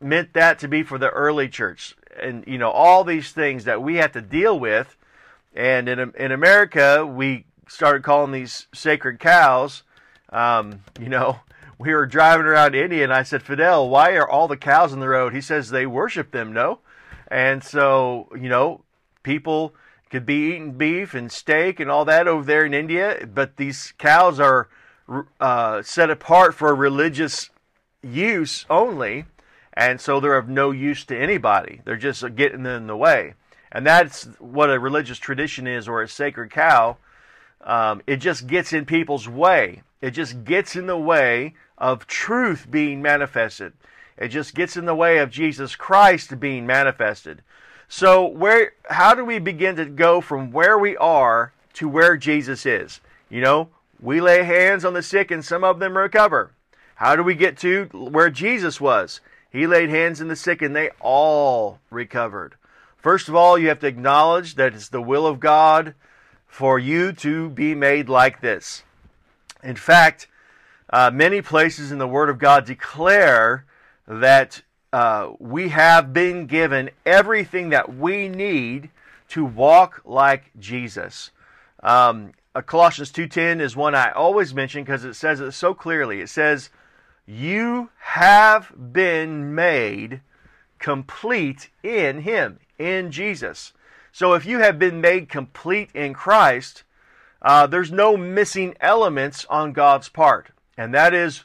meant 0.00 0.32
that 0.34 0.58
to 0.60 0.68
be 0.68 0.82
for 0.82 0.98
the 0.98 1.10
early 1.10 1.48
church. 1.48 1.96
And, 2.20 2.44
you 2.46 2.58
know, 2.58 2.70
all 2.70 3.04
these 3.04 3.32
things 3.32 3.64
that 3.64 3.82
we 3.82 3.96
have 3.96 4.12
to 4.12 4.22
deal 4.22 4.58
with. 4.58 4.96
And 5.54 5.88
in, 5.88 6.12
in 6.16 6.32
America, 6.32 7.04
we 7.04 7.44
started 7.68 8.02
calling 8.02 8.32
these 8.32 8.68
sacred 8.72 9.18
cows, 9.18 9.82
um, 10.30 10.80
you 11.00 11.08
know, 11.08 11.40
we 11.78 11.92
were 11.92 12.06
driving 12.06 12.46
around 12.46 12.74
India, 12.74 13.04
and 13.04 13.12
I 13.12 13.22
said, 13.22 13.42
Fidel, 13.42 13.88
why 13.88 14.12
are 14.12 14.28
all 14.28 14.48
the 14.48 14.56
cows 14.56 14.92
in 14.92 15.00
the 15.00 15.08
road? 15.08 15.34
He 15.34 15.40
says 15.40 15.70
they 15.70 15.86
worship 15.86 16.30
them, 16.30 16.52
no? 16.52 16.80
And 17.28 17.62
so, 17.62 18.28
you 18.34 18.48
know, 18.48 18.82
people 19.22 19.74
could 20.10 20.24
be 20.24 20.52
eating 20.52 20.72
beef 20.72 21.14
and 21.14 21.30
steak 21.30 21.80
and 21.80 21.90
all 21.90 22.04
that 22.04 22.28
over 22.28 22.44
there 22.44 22.64
in 22.64 22.72
India, 22.72 23.28
but 23.32 23.56
these 23.56 23.92
cows 23.98 24.40
are 24.40 24.68
uh, 25.40 25.82
set 25.82 26.10
apart 26.10 26.54
for 26.54 26.74
religious 26.74 27.50
use 28.02 28.64
only, 28.70 29.26
and 29.74 30.00
so 30.00 30.20
they're 30.20 30.38
of 30.38 30.48
no 30.48 30.70
use 30.70 31.04
to 31.04 31.18
anybody. 31.18 31.80
They're 31.84 31.96
just 31.96 32.36
getting 32.36 32.64
in 32.64 32.86
the 32.86 32.96
way. 32.96 33.34
And 33.70 33.86
that's 33.86 34.24
what 34.38 34.70
a 34.70 34.78
religious 34.78 35.18
tradition 35.18 35.66
is, 35.66 35.88
or 35.88 36.00
a 36.00 36.08
sacred 36.08 36.50
cow. 36.50 36.96
Um, 37.60 38.00
it 38.06 38.16
just 38.16 38.46
gets 38.46 38.72
in 38.72 38.86
people's 38.86 39.28
way. 39.28 39.82
It 40.00 40.10
just 40.10 40.44
gets 40.44 40.76
in 40.76 40.86
the 40.86 40.98
way 40.98 41.54
of 41.78 42.06
truth 42.06 42.70
being 42.70 43.02
manifested. 43.02 43.72
It 44.18 44.28
just 44.28 44.54
gets 44.54 44.76
in 44.76 44.86
the 44.86 44.94
way 44.94 45.18
of 45.18 45.30
Jesus 45.30 45.76
Christ 45.76 46.38
being 46.40 46.66
manifested. 46.66 47.42
So 47.88 48.26
where 48.26 48.72
how 48.90 49.14
do 49.14 49.24
we 49.24 49.38
begin 49.38 49.76
to 49.76 49.84
go 49.84 50.20
from 50.20 50.50
where 50.50 50.78
we 50.78 50.96
are 50.96 51.52
to 51.74 51.88
where 51.88 52.16
Jesus 52.16 52.66
is? 52.66 53.00
You 53.28 53.40
know, 53.40 53.68
we 54.00 54.20
lay 54.20 54.42
hands 54.42 54.84
on 54.84 54.94
the 54.94 55.02
sick 55.02 55.30
and 55.30 55.44
some 55.44 55.64
of 55.64 55.78
them 55.78 55.96
recover. 55.96 56.52
How 56.96 57.14
do 57.14 57.22
we 57.22 57.34
get 57.34 57.58
to 57.58 57.84
where 57.92 58.30
Jesus 58.30 58.80
was? 58.80 59.20
He 59.50 59.66
laid 59.66 59.90
hands 59.90 60.20
on 60.20 60.28
the 60.28 60.36
sick 60.36 60.62
and 60.62 60.74
they 60.74 60.90
all 61.00 61.78
recovered. 61.90 62.56
First 62.96 63.28
of 63.28 63.34
all, 63.36 63.58
you 63.58 63.68
have 63.68 63.80
to 63.80 63.86
acknowledge 63.86 64.56
that 64.56 64.74
it's 64.74 64.88
the 64.88 65.02
will 65.02 65.26
of 65.26 65.40
God 65.40 65.94
for 66.46 66.78
you 66.78 67.12
to 67.12 67.50
be 67.50 67.74
made 67.74 68.08
like 68.08 68.40
this. 68.40 68.82
In 69.62 69.76
fact, 69.76 70.28
uh, 70.90 71.10
many 71.12 71.42
places 71.42 71.90
in 71.90 71.98
the 71.98 72.08
Word 72.08 72.28
of 72.28 72.38
God 72.38 72.64
declare 72.64 73.64
that 74.06 74.62
uh, 74.92 75.32
we 75.38 75.70
have 75.70 76.12
been 76.12 76.46
given 76.46 76.90
everything 77.04 77.70
that 77.70 77.94
we 77.94 78.28
need 78.28 78.90
to 79.28 79.44
walk 79.44 80.00
like 80.04 80.50
Jesus. 80.58 81.32
Um, 81.82 82.32
Colossians 82.64 83.10
2:10 83.10 83.60
is 83.60 83.76
one 83.76 83.94
I 83.94 84.10
always 84.12 84.54
mention 84.54 84.82
because 84.82 85.04
it 85.04 85.14
says 85.14 85.40
it 85.40 85.52
so 85.52 85.74
clearly. 85.74 86.20
It 86.20 86.28
says, 86.28 86.70
"You 87.26 87.90
have 87.98 88.72
been 88.92 89.54
made 89.54 90.20
complete 90.78 91.68
in 91.82 92.22
Him, 92.22 92.60
in 92.78 93.10
Jesus." 93.10 93.72
So 94.12 94.32
if 94.32 94.46
you 94.46 94.60
have 94.60 94.78
been 94.78 95.02
made 95.02 95.28
complete 95.28 95.90
in 95.92 96.14
Christ, 96.14 96.84
uh, 97.46 97.64
there's 97.64 97.92
no 97.92 98.16
missing 98.16 98.74
elements 98.80 99.46
on 99.48 99.72
God's 99.72 100.08
part, 100.08 100.48
and 100.76 100.92
that 100.92 101.14
is 101.14 101.44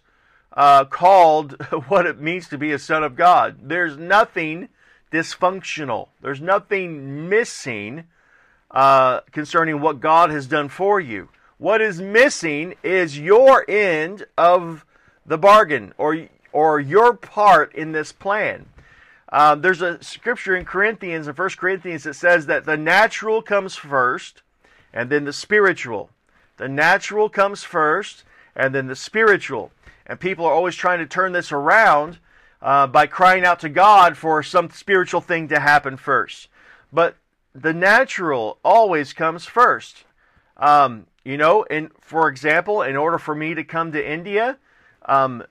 uh, 0.52 0.84
called 0.86 1.62
what 1.90 2.08
it 2.08 2.20
means 2.20 2.48
to 2.48 2.58
be 2.58 2.72
a 2.72 2.80
son 2.80 3.04
of 3.04 3.16
God. 3.16 3.60
There's 3.62 3.98
nothing 3.98 4.70
dysfunctional. 5.12 6.08
There's 6.20 6.42
nothing 6.42 7.30
missing 7.30 8.06
uh, 8.72 9.20
concerning 9.32 9.80
what 9.80 10.00
God 10.00 10.32
has 10.32 10.48
done 10.48 10.70
for 10.70 11.00
you. 11.00 11.30
What 11.60 11.82
is 11.82 12.02
missing 12.02 12.74
is 12.82 13.20
your 13.20 13.64
end 13.70 14.26
of 14.40 14.84
the 15.24 15.38
bargain 15.38 15.94
or 16.00 16.30
or 16.52 16.80
your 16.80 17.14
part 17.14 17.76
in 17.76 17.92
this 17.92 18.12
plan. 18.12 18.66
Uh, 19.32 19.54
there's 19.54 19.84
a 19.84 20.02
scripture 20.04 20.56
in 20.56 20.66
Corinthians, 20.66 21.28
in 21.28 21.36
1 21.36 21.50
Corinthians, 21.58 22.06
that 22.06 22.16
says 22.16 22.48
that 22.48 22.66
the 22.66 22.76
natural 22.76 23.44
comes 23.44 23.76
first 23.76 24.42
and 24.94 25.10
then 25.10 25.26
the 25.26 25.34
spiritual. 25.34 26.10
The 26.58 26.68
natural 26.68 27.30
comes 27.30 27.64
first 27.64 28.24
and 28.56 28.76
then 28.76 28.88
the 28.88 28.96
spiritual. 28.96 29.72
And 30.06 30.20
people 30.20 30.46
are 30.46 30.54
always 30.54 30.76
trying 30.76 31.00
to 31.00 31.06
turn 31.06 31.32
this 31.32 31.52
around 31.52 32.20
uh, 32.62 32.88
by 32.88 33.08
crying 33.08 33.46
out 33.46 33.60
to 33.62 33.70
God 33.70 34.18
for 34.18 34.44
some 34.44 34.70
spiritual 34.70 35.22
thing 35.22 35.48
to 35.48 35.60
happen 35.60 35.98
first. 35.98 36.48
But 36.92 37.16
the 37.54 37.74
natural 37.74 38.60
always 38.64 39.14
comes 39.14 39.46
first. 39.46 40.04
Um, 40.58 41.08
you 41.24 41.38
know, 41.38 41.66
and 41.70 41.92
for 42.02 42.28
example, 42.28 42.82
in 42.82 42.96
order 42.96 43.18
for 43.18 43.36
me 43.36 43.54
to 43.56 43.64
come 43.64 43.92
to 43.92 44.12
India, 44.12 44.58
um, 45.06 45.44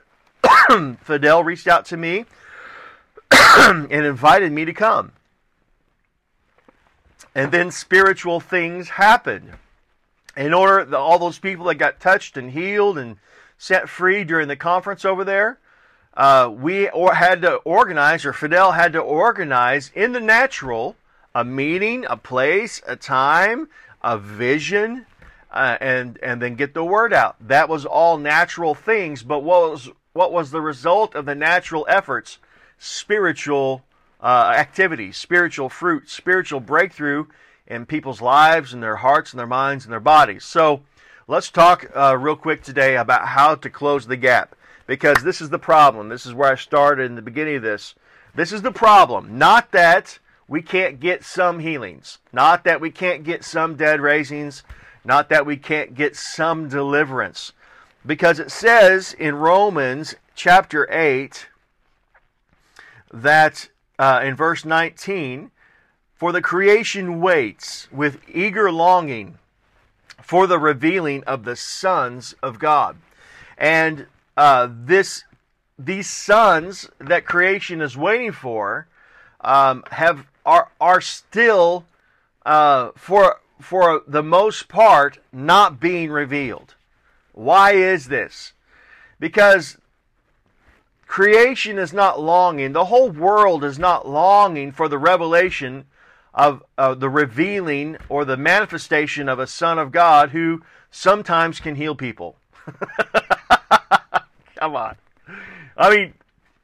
Fidel 1.02 1.44
reached 1.44 1.66
out 1.66 1.86
to 1.86 1.96
me 1.96 2.26
and 3.30 3.90
invited 3.90 4.52
me 4.52 4.64
to 4.64 4.72
come. 4.72 5.12
And 7.34 7.52
then 7.52 7.70
spiritual 7.70 8.40
things 8.40 8.90
happened. 8.90 9.52
In 10.36 10.52
order, 10.52 10.84
the, 10.84 10.98
all 10.98 11.18
those 11.18 11.38
people 11.38 11.66
that 11.66 11.76
got 11.76 12.00
touched 12.00 12.36
and 12.36 12.50
healed 12.50 12.98
and 12.98 13.16
set 13.58 13.88
free 13.88 14.24
during 14.24 14.48
the 14.48 14.56
conference 14.56 15.04
over 15.04 15.24
there. 15.24 15.58
Uh, 16.14 16.50
we 16.52 16.88
or 16.88 17.14
had 17.14 17.42
to 17.42 17.56
organize, 17.56 18.24
or 18.24 18.32
Fidel 18.32 18.72
had 18.72 18.92
to 18.94 19.00
organize 19.00 19.92
in 19.94 20.12
the 20.12 20.20
natural 20.20 20.96
a 21.34 21.44
meeting, 21.44 22.04
a 22.08 22.16
place, 22.16 22.82
a 22.86 22.96
time, 22.96 23.68
a 24.02 24.18
vision, 24.18 25.06
uh, 25.52 25.76
and 25.80 26.18
and 26.22 26.42
then 26.42 26.56
get 26.56 26.74
the 26.74 26.84
word 26.84 27.12
out. 27.12 27.36
That 27.40 27.68
was 27.68 27.84
all 27.84 28.18
natural 28.18 28.74
things. 28.74 29.22
But 29.22 29.40
what 29.40 29.70
was 29.70 29.90
what 30.12 30.32
was 30.32 30.50
the 30.50 30.60
result 30.60 31.14
of 31.14 31.26
the 31.26 31.34
natural 31.34 31.86
efforts? 31.88 32.38
Spiritual 32.78 33.84
uh, 34.22 34.52
activities, 34.56 35.16
spiritual 35.16 35.68
fruit, 35.68 36.08
spiritual 36.08 36.60
breakthrough 36.60 37.26
in 37.66 37.86
people's 37.86 38.20
lives 38.20 38.72
and 38.72 38.82
their 38.82 38.96
hearts 38.96 39.32
and 39.32 39.38
their 39.38 39.46
minds 39.46 39.84
and 39.84 39.92
their 39.92 40.00
bodies. 40.00 40.44
So 40.44 40.82
Let's 41.30 41.48
talk 41.48 41.88
uh, 41.94 42.16
real 42.18 42.34
quick 42.34 42.60
today 42.60 42.96
about 42.96 43.28
how 43.28 43.54
to 43.54 43.70
close 43.70 44.04
the 44.04 44.16
gap 44.16 44.56
because 44.88 45.22
this 45.22 45.40
is 45.40 45.48
the 45.48 45.60
problem. 45.60 46.08
This 46.08 46.26
is 46.26 46.34
where 46.34 46.50
I 46.50 46.56
started 46.56 47.04
in 47.04 47.14
the 47.14 47.22
beginning 47.22 47.54
of 47.54 47.62
this. 47.62 47.94
This 48.34 48.50
is 48.50 48.62
the 48.62 48.72
problem. 48.72 49.38
Not 49.38 49.70
that 49.70 50.18
we 50.48 50.60
can't 50.60 50.98
get 50.98 51.22
some 51.22 51.60
healings, 51.60 52.18
not 52.32 52.64
that 52.64 52.80
we 52.80 52.90
can't 52.90 53.22
get 53.22 53.44
some 53.44 53.76
dead 53.76 54.00
raisings, 54.00 54.64
not 55.04 55.28
that 55.28 55.46
we 55.46 55.56
can't 55.56 55.94
get 55.94 56.16
some 56.16 56.68
deliverance. 56.68 57.52
Because 58.04 58.40
it 58.40 58.50
says 58.50 59.12
in 59.12 59.36
Romans 59.36 60.16
chapter 60.34 60.92
8 60.92 61.46
that 63.14 63.68
uh, 64.00 64.22
in 64.24 64.34
verse 64.34 64.64
19, 64.64 65.50
for 66.14 66.32
the 66.32 66.40
creation 66.40 67.20
waits 67.20 67.86
with 67.92 68.18
eager 68.26 68.72
longing 68.72 69.38
for 70.22 70.46
the 70.46 70.58
revealing 70.58 71.22
of 71.24 71.44
the 71.44 71.54
sons 71.54 72.34
of 72.42 72.58
God. 72.58 72.96
And 73.58 74.06
uh, 74.38 74.68
this, 74.70 75.24
these 75.78 76.08
sons 76.08 76.88
that 76.98 77.26
creation 77.26 77.82
is 77.82 77.94
waiting 77.94 78.32
for 78.32 78.86
um, 79.42 79.84
have 79.90 80.26
are 80.46 80.70
are 80.80 81.00
still 81.00 81.84
uh, 82.46 82.90
for 82.96 83.40
for 83.60 84.02
the 84.06 84.22
most 84.22 84.68
part 84.68 85.18
not 85.32 85.78
being 85.78 86.10
revealed. 86.10 86.74
Why 87.32 87.72
is 87.72 88.08
this? 88.08 88.52
Because 89.18 89.76
creation 91.10 91.76
is 91.76 91.92
not 91.92 92.20
longing, 92.20 92.72
the 92.72 92.84
whole 92.84 93.10
world 93.10 93.64
is 93.64 93.80
not 93.80 94.08
longing 94.08 94.70
for 94.70 94.88
the 94.88 94.96
revelation 94.96 95.84
of 96.32 96.62
uh, 96.78 96.94
the 96.94 97.08
revealing 97.08 97.96
or 98.08 98.24
the 98.24 98.36
manifestation 98.36 99.28
of 99.28 99.40
a 99.40 99.46
Son 99.46 99.76
of 99.76 99.90
God 99.90 100.30
who 100.30 100.62
sometimes 100.92 101.58
can 101.58 101.74
heal 101.74 101.96
people. 101.96 102.36
Come 104.54 104.76
on. 104.76 104.94
I 105.76 105.90
mean, 105.90 106.14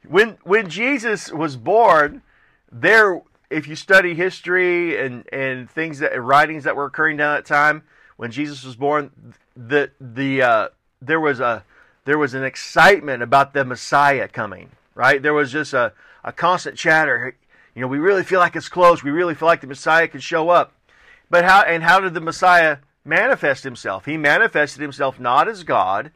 when 0.06 0.38
when 0.44 0.70
Jesus 0.70 1.32
was 1.32 1.56
born, 1.56 2.22
there 2.70 3.22
if 3.50 3.66
you 3.66 3.74
study 3.74 4.14
history 4.14 4.96
and, 5.04 5.28
and 5.32 5.68
things 5.68 5.98
that 5.98 6.22
writings 6.22 6.62
that 6.62 6.76
were 6.76 6.84
occurring 6.84 7.16
down 7.16 7.34
that 7.34 7.46
time, 7.46 7.82
when 8.16 8.30
Jesus 8.30 8.62
was 8.64 8.76
born, 8.76 9.10
the 9.56 9.90
the 10.00 10.42
uh, 10.42 10.68
there 11.02 11.18
was 11.18 11.40
a 11.40 11.64
there 12.06 12.18
was 12.18 12.32
an 12.32 12.44
excitement 12.44 13.22
about 13.22 13.52
the 13.52 13.64
Messiah 13.64 14.28
coming. 14.28 14.70
Right, 14.94 15.22
there 15.22 15.34
was 15.34 15.52
just 15.52 15.74
a, 15.74 15.92
a 16.24 16.32
constant 16.32 16.78
chatter. 16.78 17.36
You 17.74 17.82
know, 17.82 17.88
we 17.88 17.98
really 17.98 18.24
feel 18.24 18.40
like 18.40 18.56
it's 18.56 18.70
close. 18.70 19.02
We 19.02 19.10
really 19.10 19.34
feel 19.34 19.46
like 19.46 19.60
the 19.60 19.66
Messiah 19.66 20.08
could 20.08 20.22
show 20.22 20.48
up. 20.48 20.72
But 21.28 21.44
how 21.44 21.60
and 21.62 21.82
how 21.82 22.00
did 22.00 22.14
the 22.14 22.20
Messiah 22.20 22.78
manifest 23.04 23.62
himself? 23.64 24.06
He 24.06 24.16
manifested 24.16 24.80
himself 24.80 25.20
not 25.20 25.48
as 25.48 25.64
God, 25.64 26.12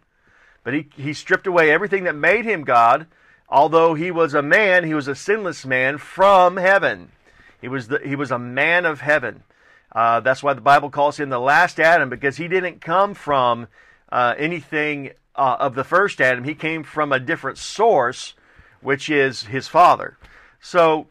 but 0.64 0.72
he, 0.72 0.88
he 0.96 1.12
stripped 1.12 1.46
away 1.46 1.70
everything 1.70 2.04
that 2.04 2.14
made 2.14 2.46
him 2.46 2.64
God. 2.64 3.06
Although 3.50 3.94
he 3.94 4.10
was 4.10 4.32
a 4.32 4.42
man, 4.42 4.84
he 4.84 4.94
was 4.94 5.08
a 5.08 5.14
sinless 5.14 5.66
man 5.66 5.98
from 5.98 6.56
heaven. 6.56 7.10
He 7.60 7.68
was 7.68 7.88
the, 7.88 8.00
he 8.02 8.16
was 8.16 8.30
a 8.30 8.38
man 8.38 8.86
of 8.86 9.00
heaven. 9.00 9.42
Uh, 9.92 10.20
that's 10.20 10.42
why 10.42 10.54
the 10.54 10.60
Bible 10.60 10.88
calls 10.88 11.18
him 11.18 11.28
the 11.28 11.40
last 11.40 11.80
Adam 11.80 12.08
because 12.08 12.36
he 12.36 12.48
didn't 12.48 12.80
come 12.80 13.12
from 13.12 13.66
uh, 14.10 14.34
anything 14.38 15.10
uh, 15.40 15.56
of 15.58 15.74
the 15.74 15.84
first 15.84 16.20
Adam. 16.20 16.44
He 16.44 16.54
came 16.54 16.84
from 16.84 17.12
a 17.12 17.18
different 17.18 17.56
source, 17.56 18.34
which 18.82 19.08
is 19.08 19.44
his 19.44 19.68
Father. 19.68 20.18
So 20.60 21.06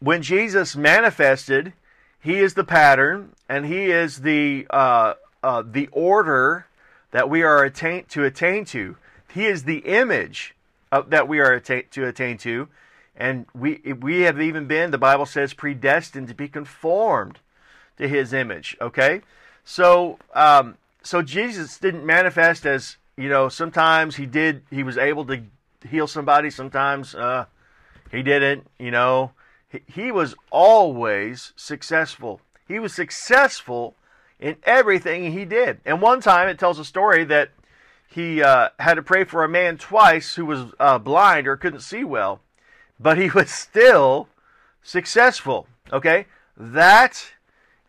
when 0.00 0.20
Jesus 0.20 0.76
manifested, 0.76 1.72
he 2.20 2.40
is 2.40 2.52
the 2.52 2.62
pattern 2.64 3.32
and 3.48 3.64
he 3.64 3.90
is 3.90 4.20
the 4.20 4.66
uh, 4.68 5.14
uh, 5.42 5.62
the 5.66 5.88
order 5.92 6.66
that 7.10 7.30
we 7.30 7.42
are 7.42 7.64
attain, 7.64 8.04
to 8.10 8.24
attain 8.24 8.64
to. 8.66 8.96
He 9.32 9.46
is 9.46 9.64
the 9.64 9.78
image 9.78 10.54
of, 10.92 11.10
that 11.10 11.26
we 11.26 11.40
are 11.40 11.54
atta- 11.54 11.84
to 11.90 12.06
attain 12.06 12.36
to, 12.38 12.68
and 13.16 13.46
we 13.54 13.94
we 13.98 14.20
have 14.20 14.42
even 14.42 14.66
been. 14.66 14.90
The 14.90 14.98
Bible 14.98 15.26
says 15.26 15.54
predestined 15.54 16.28
to 16.28 16.34
be 16.34 16.48
conformed 16.48 17.38
to 17.96 18.06
His 18.06 18.34
image. 18.34 18.76
Okay, 18.78 19.22
so 19.64 20.18
um, 20.34 20.76
so 21.02 21.22
Jesus 21.22 21.78
didn't 21.78 22.04
manifest 22.04 22.66
as 22.66 22.98
you 23.16 23.28
know. 23.28 23.48
Sometimes 23.48 24.16
he 24.16 24.26
did. 24.26 24.62
He 24.70 24.82
was 24.82 24.98
able 24.98 25.24
to 25.26 25.42
heal 25.88 26.06
somebody. 26.06 26.50
Sometimes 26.50 27.14
uh, 27.14 27.46
he 28.10 28.22
didn't. 28.22 28.66
You 28.78 28.90
know, 28.90 29.32
he, 29.68 29.80
he 29.86 30.12
was 30.12 30.34
always 30.50 31.52
successful. 31.56 32.40
He 32.66 32.78
was 32.78 32.94
successful 32.94 33.96
in 34.42 34.56
everything 34.64 35.32
he 35.32 35.44
did. 35.44 35.80
And 35.86 36.02
one 36.02 36.20
time 36.20 36.48
it 36.48 36.58
tells 36.58 36.78
a 36.78 36.84
story 36.84 37.24
that 37.24 37.50
he 38.08 38.42
uh, 38.42 38.70
had 38.78 38.94
to 38.94 39.02
pray 39.02 39.24
for 39.24 39.44
a 39.44 39.48
man 39.48 39.78
twice 39.78 40.34
who 40.34 40.44
was 40.44 40.72
uh, 40.78 40.98
blind 40.98 41.46
or 41.46 41.56
couldn't 41.56 41.80
see 41.80 42.04
well, 42.04 42.40
but 43.00 43.16
he 43.16 43.30
was 43.34 43.50
still 43.50 44.28
successful. 44.82 45.66
Okay? 45.92 46.26
That 46.56 47.32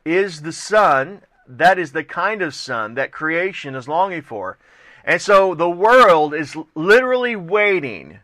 is 0.05 0.43
the 0.43 0.53
Son. 0.53 1.23
That 1.47 1.77
is 1.77 1.91
the 1.91 2.03
kind 2.03 2.41
of 2.41 2.55
Son 2.55 2.93
that 2.93 3.11
creation 3.11 3.75
is 3.75 3.87
longing 3.87 4.21
for. 4.21 4.57
And 5.03 5.21
so 5.21 5.53
the 5.53 5.69
world 5.69 6.33
is 6.33 6.55
literally 6.75 7.35
waiting 7.35 8.19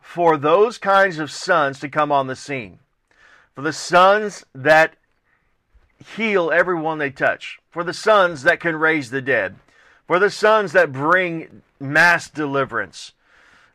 for 0.00 0.36
those 0.36 0.78
kinds 0.78 1.18
of 1.18 1.30
sons 1.30 1.80
to 1.80 1.88
come 1.88 2.12
on 2.12 2.26
the 2.26 2.36
scene. 2.36 2.78
For 3.54 3.62
the 3.62 3.72
sons 3.72 4.44
that 4.54 4.94
heal 6.16 6.50
everyone 6.50 6.98
they 6.98 7.10
touch, 7.10 7.58
for 7.70 7.82
the 7.82 7.92
sons 7.92 8.42
that 8.42 8.60
can 8.60 8.76
raise 8.76 9.10
the 9.10 9.22
dead, 9.22 9.56
for 10.06 10.18
the 10.18 10.30
sons 10.30 10.72
that 10.72 10.92
bring 10.92 11.62
mass 11.80 12.30
deliverance. 12.30 13.12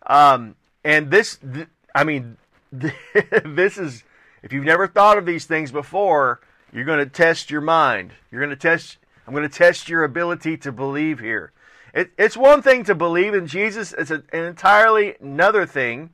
Um, 0.06 0.56
and 0.84 1.12
this, 1.12 1.38
th- 1.38 1.68
I 1.94 2.04
mean, 2.04 2.38
this 2.72 3.78
is, 3.78 4.04
if 4.42 4.54
you've 4.54 4.66
never 4.66 4.88
thought 4.88 5.18
of 5.18 5.26
these 5.26 5.46
things 5.46 5.72
before, 5.72 6.40
you're 6.72 6.86
going 6.86 7.00
to 7.00 7.06
test 7.06 7.52
your 7.52 7.62
mind. 7.62 8.12
You're 8.32 8.42
going 8.42 8.52
to 8.52 8.56
test, 8.56 8.98
I'm 9.28 9.34
going 9.34 9.48
to 9.48 9.56
test 9.56 9.90
your 9.90 10.04
ability 10.04 10.58
to 10.58 10.72
believe 10.72 11.20
here. 11.20 11.52
It, 11.94 12.12
it's 12.18 12.38
one 12.38 12.62
thing 12.62 12.84
to 12.86 12.96
believe 12.96 13.34
in 13.34 13.48
Jesus, 13.48 13.94
it's 13.98 14.12
an 14.12 14.24
entirely 14.32 15.16
another 15.20 15.66
thing 15.66 16.12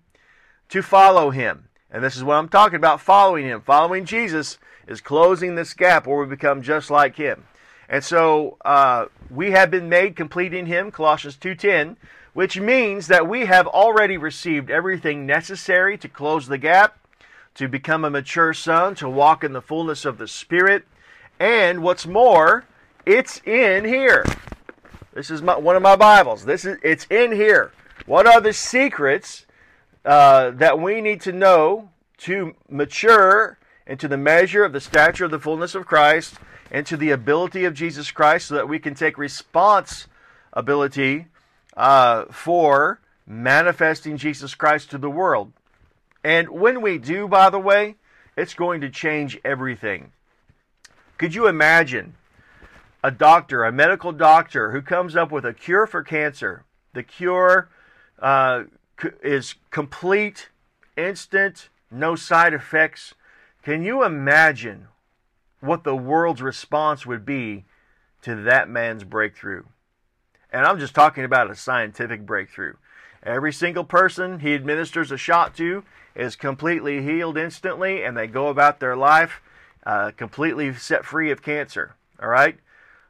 to 0.69 0.81
follow 0.81 1.29
him. 1.29 1.69
And 1.91 2.03
this 2.03 2.17
is 2.17 2.23
what 2.23 2.35
I'm 2.35 2.49
talking 2.49 2.75
about 2.75 2.99
following 2.99 3.45
him. 3.45 3.61
Following 3.61 4.05
Jesus 4.05 4.57
is 4.87 5.01
closing 5.01 5.55
this 5.55 5.73
gap 5.73 6.07
where 6.07 6.17
we 6.17 6.25
become 6.25 6.61
just 6.61 6.89
like 6.89 7.15
him. 7.15 7.45
And 7.89 8.03
so 8.03 8.57
uh, 8.65 9.05
we 9.29 9.51
have 9.51 9.71
been 9.71 9.87
made 9.87 10.15
complete 10.15 10.53
in 10.53 10.65
him, 10.65 10.91
Colossians 10.91 11.37
2.10, 11.37 11.95
which 12.33 12.59
means 12.59 13.07
that 13.07 13.27
we 13.27 13.45
have 13.45 13.65
already 13.65 14.17
received 14.17 14.69
everything 14.69 15.25
necessary 15.25 15.97
to 15.99 16.09
close 16.09 16.47
the 16.47 16.57
gap, 16.57 16.99
to 17.55 17.67
become 17.67 18.03
a 18.03 18.09
mature 18.09 18.53
son, 18.53 18.93
to 18.95 19.09
walk 19.09 19.43
in 19.43 19.53
the 19.53 19.61
fullness 19.61 20.05
of 20.05 20.17
the 20.17 20.27
Spirit. 20.27 20.85
And 21.39 21.81
what's 21.81 22.05
more, 22.05 22.65
it's 23.05 23.41
in 23.45 23.85
here. 23.85 24.25
This 25.17 25.31
is 25.31 25.41
my, 25.41 25.57
one 25.57 25.75
of 25.75 25.81
my 25.81 25.95
Bibles. 25.95 26.45
This 26.45 26.63
is 26.63 26.77
it's 26.83 27.07
in 27.09 27.31
here. 27.31 27.71
What 28.05 28.27
are 28.27 28.39
the 28.39 28.53
secrets 28.53 29.47
uh, 30.05 30.51
that 30.51 30.79
we 30.79 31.01
need 31.01 31.21
to 31.21 31.31
know 31.31 31.89
to 32.19 32.53
mature 32.69 33.57
into 33.87 34.07
the 34.07 34.15
measure 34.15 34.63
of 34.63 34.73
the 34.73 34.79
stature 34.79 35.25
of 35.25 35.31
the 35.31 35.39
fullness 35.39 35.73
of 35.73 35.87
Christ 35.87 36.35
and 36.69 36.85
to 36.85 36.95
the 36.95 37.09
ability 37.09 37.65
of 37.65 37.73
Jesus 37.73 38.11
Christ 38.11 38.49
so 38.49 38.53
that 38.53 38.69
we 38.69 38.77
can 38.77 38.93
take 38.93 39.17
responsibility 39.17 41.25
uh, 41.75 42.25
for 42.25 42.99
manifesting 43.25 44.17
Jesus 44.17 44.53
Christ 44.53 44.91
to 44.91 44.99
the 44.99 45.09
world. 45.09 45.51
And 46.23 46.49
when 46.49 46.79
we 46.79 46.99
do, 46.99 47.27
by 47.27 47.49
the 47.49 47.57
way, 47.57 47.95
it's 48.35 48.53
going 48.53 48.81
to 48.81 48.89
change 48.91 49.39
everything. 49.43 50.11
Could 51.17 51.33
you 51.33 51.47
imagine 51.47 52.13
a 53.03 53.11
doctor, 53.11 53.63
a 53.63 53.71
medical 53.71 54.11
doctor, 54.11 54.71
who 54.71 54.81
comes 54.81 55.15
up 55.15 55.31
with 55.31 55.45
a 55.45 55.53
cure 55.53 55.87
for 55.87 56.03
cancer? 56.03 56.65
The 56.93 57.03
cure 57.03 57.69
uh, 58.19 58.63
is 59.21 59.55
complete, 59.71 60.49
instant, 60.95 61.69
no 61.91 62.15
side 62.15 62.53
effects. 62.53 63.13
Can 63.63 63.83
you 63.83 64.03
imagine 64.03 64.87
what 65.59 65.83
the 65.83 65.95
world's 65.95 66.41
response 66.41 67.05
would 67.05 67.25
be 67.25 67.65
to 68.21 68.35
that 68.35 68.69
man's 68.69 69.03
breakthrough? 69.03 69.63
And 70.51 70.65
I'm 70.65 70.79
just 70.79 70.95
talking 70.95 71.23
about 71.23 71.51
a 71.51 71.55
scientific 71.55 72.25
breakthrough. 72.25 72.73
Every 73.23 73.51
single 73.51 73.83
person 73.83 74.39
he 74.39 74.55
administers 74.55 75.11
a 75.11 75.17
shot 75.17 75.55
to 75.57 75.83
is 76.15 76.35
completely 76.35 77.03
healed 77.03 77.37
instantly, 77.37 78.03
and 78.03 78.15
they 78.15 78.27
go 78.27 78.47
about 78.47 78.79
their 78.79 78.95
life 78.95 79.41
uh, 79.85 80.11
completely 80.17 80.73
set 80.73 81.05
free 81.05 81.31
of 81.31 81.41
cancer. 81.41 81.95
All 82.21 82.29
right? 82.29 82.57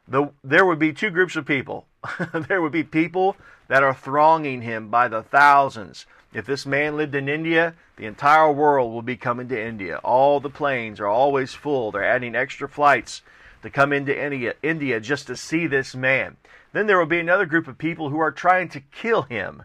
The, 0.08 0.30
there 0.42 0.64
would 0.64 0.78
be 0.78 0.92
two 0.92 1.10
groups 1.10 1.36
of 1.36 1.44
people. 1.44 1.86
there 2.48 2.62
would 2.62 2.72
be 2.72 2.84
people 2.84 3.36
that 3.68 3.82
are 3.82 3.94
thronging 3.94 4.62
him 4.62 4.88
by 4.88 5.08
the 5.08 5.22
thousands. 5.22 6.06
If 6.32 6.46
this 6.46 6.66
man 6.66 6.96
lived 6.96 7.14
in 7.14 7.28
India, 7.28 7.74
the 7.96 8.06
entire 8.06 8.50
world 8.50 8.92
will 8.92 9.02
be 9.02 9.16
coming 9.16 9.48
to 9.48 9.60
India. 9.60 9.98
All 9.98 10.40
the 10.40 10.50
planes 10.50 11.00
are 11.00 11.06
always 11.06 11.54
full. 11.54 11.90
They're 11.90 12.04
adding 12.04 12.34
extra 12.34 12.68
flights 12.68 13.22
to 13.62 13.70
come 13.70 13.92
into 13.92 14.16
India, 14.16 14.54
India 14.62 15.00
just 15.00 15.26
to 15.26 15.36
see 15.36 15.66
this 15.66 15.94
man. 15.94 16.36
Then 16.72 16.86
there 16.86 16.98
will 16.98 17.06
be 17.06 17.18
another 17.18 17.46
group 17.46 17.66
of 17.66 17.78
people 17.78 18.10
who 18.10 18.20
are 18.20 18.30
trying 18.30 18.68
to 18.70 18.80
kill 18.80 19.22
him 19.22 19.64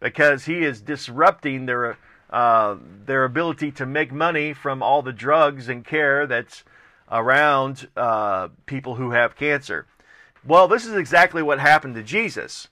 because 0.00 0.44
he 0.44 0.64
is 0.64 0.80
disrupting 0.80 1.66
their 1.66 1.96
uh, 2.30 2.76
their 3.04 3.24
ability 3.24 3.70
to 3.70 3.84
make 3.84 4.10
money 4.10 4.54
from 4.54 4.82
all 4.82 5.02
the 5.02 5.12
drugs 5.12 5.68
and 5.68 5.84
care 5.84 6.26
that's 6.26 6.64
around 7.12 7.88
uh, 7.96 8.48
people 8.66 8.96
who 8.96 9.10
have 9.10 9.36
cancer. 9.36 9.86
Well, 10.44 10.66
this 10.66 10.86
is 10.86 10.94
exactly 10.94 11.42
what 11.42 11.60
happened 11.60 11.94
to 11.94 12.02
Jesus. 12.02 12.68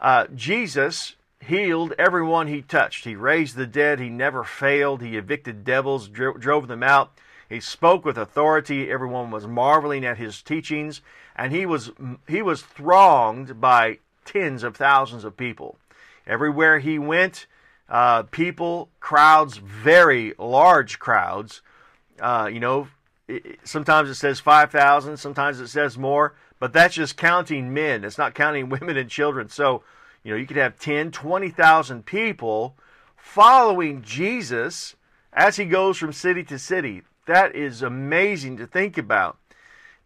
Uh, 0.00 0.26
Jesus 0.34 1.16
healed 1.40 1.94
everyone 1.98 2.46
he 2.46 2.62
touched. 2.62 3.04
He 3.04 3.16
raised 3.16 3.56
the 3.56 3.66
dead. 3.66 3.98
He 3.98 4.08
never 4.08 4.44
failed. 4.44 5.02
He 5.02 5.16
evicted 5.16 5.64
devils, 5.64 6.08
dro- 6.08 6.36
drove 6.36 6.68
them 6.68 6.82
out. 6.82 7.12
He 7.48 7.60
spoke 7.60 8.04
with 8.04 8.16
authority. 8.16 8.90
Everyone 8.90 9.30
was 9.30 9.46
marveling 9.46 10.04
at 10.04 10.18
his 10.18 10.42
teachings, 10.42 11.00
and 11.34 11.52
he 11.52 11.66
was 11.66 11.90
he 12.28 12.42
was 12.42 12.62
thronged 12.62 13.60
by 13.60 13.98
tens 14.24 14.62
of 14.62 14.76
thousands 14.76 15.24
of 15.24 15.36
people. 15.36 15.76
Everywhere 16.26 16.78
he 16.78 16.98
went, 16.98 17.46
uh, 17.88 18.22
people, 18.24 18.88
crowds, 19.00 19.56
very 19.56 20.34
large 20.38 20.98
crowds. 20.98 21.62
Uh, 22.20 22.48
you 22.50 22.60
know, 22.60 22.88
sometimes 23.64 24.10
it 24.10 24.14
says 24.14 24.40
five 24.40 24.70
thousand, 24.70 25.16
sometimes 25.16 25.60
it 25.60 25.68
says 25.68 25.96
more, 25.96 26.34
but 26.58 26.72
that's 26.72 26.94
just 26.94 27.16
counting 27.16 27.74
men. 27.74 28.04
It's 28.04 28.18
not 28.18 28.34
counting 28.34 28.68
women 28.68 28.96
and 28.96 29.10
children. 29.10 29.48
So, 29.48 29.82
you 30.22 30.30
know, 30.30 30.36
you 30.36 30.46
could 30.46 30.56
have 30.56 30.78
10, 30.78 31.10
20,000 31.10 32.06
people 32.06 32.76
following 33.16 34.02
Jesus 34.02 34.94
as 35.32 35.56
he 35.56 35.64
goes 35.64 35.98
from 35.98 36.12
city 36.12 36.44
to 36.44 36.58
city. 36.58 37.02
That 37.26 37.54
is 37.54 37.82
amazing 37.82 38.58
to 38.58 38.66
think 38.66 38.98
about. 38.98 39.38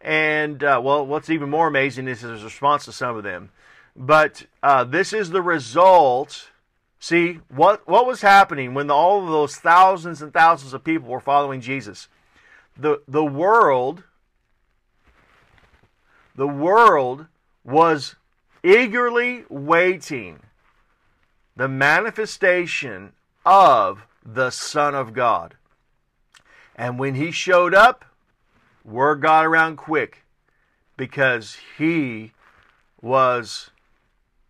And, 0.01 0.63
uh, 0.63 0.81
well, 0.83 1.05
what's 1.05 1.29
even 1.29 1.49
more 1.49 1.67
amazing 1.67 2.07
is 2.07 2.21
his 2.21 2.43
response 2.43 2.85
to 2.85 2.91
some 2.91 3.17
of 3.17 3.23
them. 3.23 3.51
But 3.95 4.45
uh, 4.61 4.83
this 4.83 5.13
is 5.13 5.31
the 5.31 5.41
result. 5.41 6.49
See, 6.99 7.39
what, 7.49 7.87
what 7.87 8.05
was 8.05 8.21
happening 8.21 8.73
when 8.73 8.89
all 8.91 9.23
of 9.23 9.29
those 9.29 9.55
thousands 9.55 10.21
and 10.21 10.31
thousands 10.33 10.73
of 10.73 10.83
people 10.83 11.09
were 11.09 11.19
following 11.19 11.61
Jesus? 11.61 12.07
The, 12.79 13.01
the 13.07 13.25
world 13.25 14.03
the 16.37 16.47
world 16.47 17.25
was 17.65 18.15
eagerly 18.63 19.43
waiting 19.49 20.39
the 21.55 21.67
manifestation 21.67 23.13
of 23.43 24.05
the 24.23 24.51
Son 24.51 24.93
of 24.93 25.13
God. 25.13 25.55
And 26.75 26.99
when 26.99 27.15
he 27.15 27.31
showed 27.31 27.73
up, 27.73 28.05
word 28.85 29.21
got 29.21 29.45
around 29.45 29.77
quick 29.77 30.23
because 30.95 31.57
he 31.77 32.33
was 33.01 33.71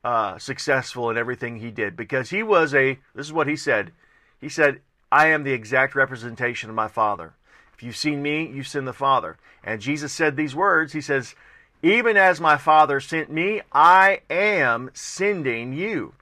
uh, 0.04 0.38
successful 0.38 1.10
in 1.10 1.18
everything 1.18 1.60
he 1.60 1.72
did. 1.72 1.96
Because 1.96 2.32
he 2.32 2.44
was 2.44 2.76
a, 2.76 3.00
this 3.16 3.28
is 3.28 3.34
what 3.34 3.48
he 3.48 3.56
said. 3.56 3.94
He 4.42 4.50
said, 4.50 4.82
I 5.10 5.28
am 5.28 5.44
the 5.44 5.54
exact 5.54 5.96
representation 5.96 6.70
of 6.70 6.76
my 6.76 6.90
Father. 6.90 7.34
If 7.78 7.84
you've 7.84 7.96
seen 7.96 8.24
me, 8.24 8.48
you've 8.48 8.68
seen 8.68 8.86
the 8.86 8.94
Father. 8.94 9.38
And 9.64 9.82
Jesus 9.82 10.12
said 10.12 10.36
these 10.36 10.56
words. 10.56 10.94
He 10.94 11.02
says, 11.02 11.36
even 11.84 12.18
as 12.18 12.42
my 12.42 12.58
Father 12.58 13.00
sent 13.00 13.32
me, 13.32 13.62
I 13.72 14.22
am 14.30 14.90
sending 14.94 15.74
you. 15.74 16.14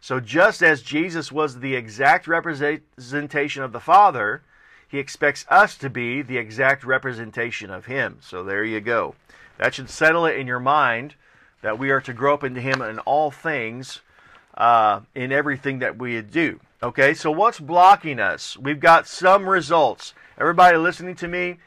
So 0.00 0.20
just 0.20 0.62
as 0.62 0.82
Jesus 0.82 1.30
was 1.30 1.60
the 1.60 1.76
exact 1.76 2.26
representation 2.26 3.62
of 3.62 3.72
the 3.72 3.80
Father, 3.80 4.42
he 4.88 4.98
expects 4.98 5.44
us 5.48 5.76
to 5.78 5.90
be 5.90 6.22
the 6.22 6.38
exact 6.38 6.82
representation 6.82 7.70
of 7.70 7.86
him. 7.86 8.18
So 8.20 8.42
there 8.42 8.64
you 8.64 8.80
go. 8.80 9.14
That 9.58 9.74
should 9.74 9.90
settle 9.90 10.26
it 10.26 10.36
in 10.36 10.46
your 10.46 10.60
mind 10.60 11.14
that 11.60 11.78
we 11.78 11.90
are 11.90 12.00
to 12.00 12.12
grow 12.12 12.34
up 12.34 12.42
into 12.42 12.60
him 12.60 12.82
in 12.82 12.98
all 13.00 13.30
things 13.30 14.00
uh, 14.56 15.00
in 15.14 15.30
everything 15.30 15.78
that 15.80 15.98
we 15.98 16.20
do. 16.22 16.58
Okay, 16.82 17.14
so 17.14 17.30
what's 17.30 17.60
blocking 17.60 18.18
us? 18.18 18.56
We've 18.56 18.80
got 18.80 19.06
some 19.06 19.48
results. 19.48 20.14
Everybody 20.36 20.76
listening 20.76 21.14
to 21.16 21.28
me, 21.28 21.58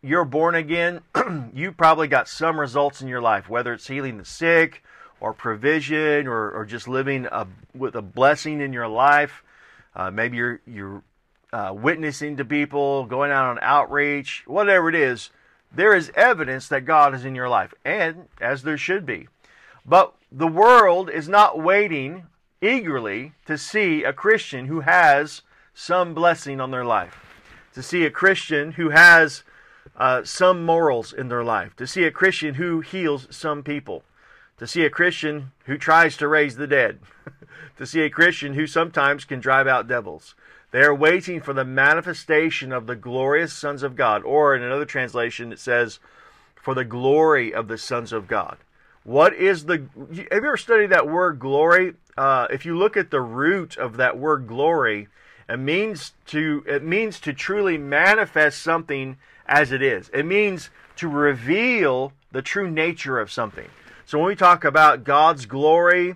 you're 0.00 0.24
born 0.24 0.54
again. 0.54 1.02
you 1.52 1.70
probably 1.70 2.08
got 2.08 2.28
some 2.28 2.58
results 2.58 3.02
in 3.02 3.08
your 3.08 3.20
life, 3.20 3.50
whether 3.50 3.74
it's 3.74 3.86
healing 3.86 4.16
the 4.16 4.24
sick, 4.24 4.82
or 5.20 5.34
provision, 5.34 6.26
or, 6.26 6.50
or 6.50 6.64
just 6.64 6.88
living 6.88 7.26
a, 7.30 7.46
with 7.74 7.94
a 7.94 8.00
blessing 8.00 8.62
in 8.62 8.72
your 8.72 8.88
life. 8.88 9.42
Uh, 9.94 10.10
maybe 10.10 10.38
you're 10.38 10.60
you're 10.66 11.02
uh, 11.52 11.74
witnessing 11.76 12.38
to 12.38 12.44
people, 12.46 13.04
going 13.04 13.30
out 13.30 13.50
on 13.50 13.58
outreach, 13.60 14.44
whatever 14.46 14.88
it 14.88 14.94
is. 14.94 15.28
There 15.72 15.94
is 15.94 16.10
evidence 16.14 16.68
that 16.68 16.86
God 16.86 17.14
is 17.14 17.26
in 17.26 17.34
your 17.34 17.50
life, 17.50 17.74
and 17.84 18.28
as 18.40 18.62
there 18.62 18.78
should 18.78 19.04
be. 19.04 19.28
But 19.84 20.14
the 20.32 20.48
world 20.48 21.10
is 21.10 21.28
not 21.28 21.60
waiting 21.60 22.28
eagerly 22.64 23.32
to 23.46 23.58
see 23.58 24.04
a 24.04 24.12
Christian 24.12 24.66
who 24.66 24.80
has 24.80 25.42
some 25.74 26.14
blessing 26.14 26.60
on 26.60 26.70
their 26.70 26.84
life, 26.84 27.16
to 27.74 27.82
see 27.82 28.04
a 28.04 28.10
Christian 28.10 28.72
who 28.72 28.90
has 28.90 29.42
uh, 29.96 30.24
some 30.24 30.64
morals 30.64 31.12
in 31.12 31.28
their 31.28 31.44
life, 31.44 31.76
to 31.76 31.86
see 31.86 32.04
a 32.04 32.10
Christian 32.10 32.54
who 32.54 32.80
heals 32.80 33.28
some 33.30 33.62
people, 33.62 34.02
to 34.58 34.66
see 34.66 34.84
a 34.84 34.90
Christian 34.90 35.52
who 35.66 35.76
tries 35.76 36.16
to 36.16 36.28
raise 36.28 36.56
the 36.56 36.66
dead, 36.66 37.00
to 37.76 37.86
see 37.86 38.00
a 38.02 38.10
Christian 38.10 38.54
who 38.54 38.66
sometimes 38.66 39.24
can 39.24 39.40
drive 39.40 39.66
out 39.66 39.88
devils. 39.88 40.34
They 40.70 40.82
are 40.82 40.94
waiting 40.94 41.40
for 41.40 41.52
the 41.52 41.64
manifestation 41.64 42.72
of 42.72 42.86
the 42.86 42.96
glorious 42.96 43.52
sons 43.52 43.82
of 43.82 43.94
God, 43.94 44.24
or 44.24 44.56
in 44.56 44.62
another 44.62 44.84
translation 44.84 45.52
it 45.52 45.60
says, 45.60 46.00
for 46.54 46.74
the 46.74 46.84
glory 46.84 47.54
of 47.54 47.68
the 47.68 47.78
sons 47.78 48.12
of 48.12 48.26
God. 48.26 48.56
What 49.04 49.34
is 49.34 49.66
the? 49.66 49.86
Have 49.96 50.18
you 50.18 50.26
ever 50.30 50.56
studied 50.56 50.90
that 50.90 51.06
word 51.06 51.38
glory? 51.38 51.94
Uh, 52.16 52.46
if 52.50 52.64
you 52.64 52.76
look 52.76 52.96
at 52.96 53.10
the 53.10 53.20
root 53.20 53.76
of 53.76 53.96
that 53.96 54.18
word 54.18 54.46
glory, 54.46 55.08
it 55.48 55.58
means 55.58 56.12
to 56.26 56.64
it 56.66 56.82
means 56.82 57.20
to 57.20 57.32
truly 57.32 57.76
manifest 57.76 58.62
something 58.62 59.16
as 59.46 59.72
it 59.72 59.82
is. 59.82 60.10
It 60.14 60.24
means 60.24 60.70
to 60.96 61.08
reveal 61.08 62.12
the 62.32 62.42
true 62.42 62.70
nature 62.70 63.18
of 63.18 63.30
something. 63.30 63.68
So 64.06 64.18
when 64.18 64.28
we 64.28 64.36
talk 64.36 64.64
about 64.64 65.04
God's 65.04 65.46
glory, 65.46 66.14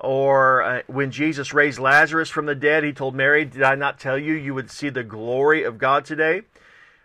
or 0.00 0.62
uh, 0.62 0.82
when 0.86 1.10
Jesus 1.10 1.54
raised 1.54 1.78
Lazarus 1.78 2.28
from 2.28 2.46
the 2.46 2.54
dead, 2.54 2.84
he 2.84 2.92
told 2.92 3.14
Mary, 3.14 3.44
"Did 3.44 3.62
I 3.62 3.76
not 3.76 3.98
tell 4.00 4.18
you 4.18 4.34
you 4.34 4.52
would 4.54 4.70
see 4.70 4.88
the 4.88 5.04
glory 5.04 5.62
of 5.62 5.78
God 5.78 6.04
today?" 6.04 6.42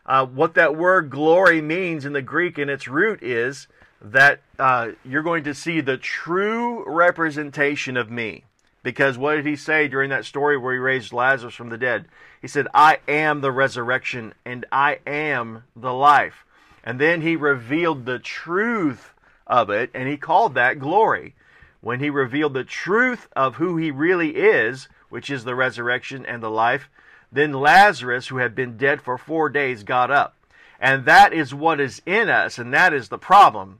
Uh, 0.05 0.25
what 0.25 0.55
that 0.55 0.75
word 0.75 1.09
glory 1.09 1.61
means 1.61 2.05
in 2.05 2.13
the 2.13 2.21
Greek 2.21 2.57
in 2.57 2.69
its 2.69 2.87
root 2.87 3.21
is 3.21 3.67
that 4.01 4.41
uh, 4.57 4.89
you're 5.05 5.21
going 5.21 5.43
to 5.43 5.53
see 5.53 5.79
the 5.79 5.97
true 5.97 6.83
representation 6.87 7.97
of 7.97 8.09
me. 8.09 8.43
Because 8.83 9.15
what 9.17 9.35
did 9.35 9.45
he 9.45 9.55
say 9.55 9.87
during 9.87 10.09
that 10.09 10.25
story 10.25 10.57
where 10.57 10.73
he 10.73 10.79
raised 10.79 11.13
Lazarus 11.13 11.53
from 11.53 11.69
the 11.69 11.77
dead? 11.77 12.05
He 12.41 12.47
said, 12.47 12.67
I 12.73 12.97
am 13.07 13.41
the 13.41 13.51
resurrection 13.51 14.33
and 14.43 14.65
I 14.71 14.99
am 15.05 15.63
the 15.75 15.93
life. 15.93 16.45
And 16.83 16.99
then 16.99 17.21
he 17.21 17.35
revealed 17.35 18.05
the 18.05 18.17
truth 18.17 19.13
of 19.45 19.69
it 19.69 19.91
and 19.93 20.09
he 20.09 20.17
called 20.17 20.55
that 20.55 20.79
glory. 20.79 21.35
When 21.81 21.99
he 21.99 22.09
revealed 22.09 22.55
the 22.55 22.63
truth 22.63 23.27
of 23.35 23.55
who 23.55 23.77
he 23.77 23.91
really 23.91 24.35
is, 24.35 24.87
which 25.09 25.29
is 25.29 25.43
the 25.43 25.55
resurrection 25.55 26.25
and 26.25 26.41
the 26.41 26.49
life, 26.49 26.89
then 27.31 27.53
Lazarus, 27.53 28.27
who 28.27 28.37
had 28.37 28.55
been 28.55 28.77
dead 28.77 29.01
for 29.01 29.17
four 29.17 29.47
days, 29.49 29.83
got 29.83 30.09
up. 30.09 30.35
And 30.79 31.05
that 31.05 31.33
is 31.33 31.53
what 31.53 31.79
is 31.79 32.01
in 32.07 32.29
us, 32.29 32.57
and 32.57 32.73
that 32.73 32.93
is 32.93 33.09
the 33.09 33.19
problem 33.19 33.79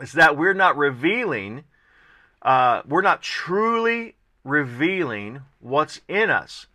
is 0.00 0.12
that 0.12 0.36
we're 0.36 0.54
not 0.54 0.76
revealing, 0.76 1.64
uh, 2.42 2.82
we're 2.86 3.02
not 3.02 3.22
truly 3.22 4.14
revealing 4.44 5.40
what's 5.60 6.00
in 6.08 6.30
us. 6.30 6.66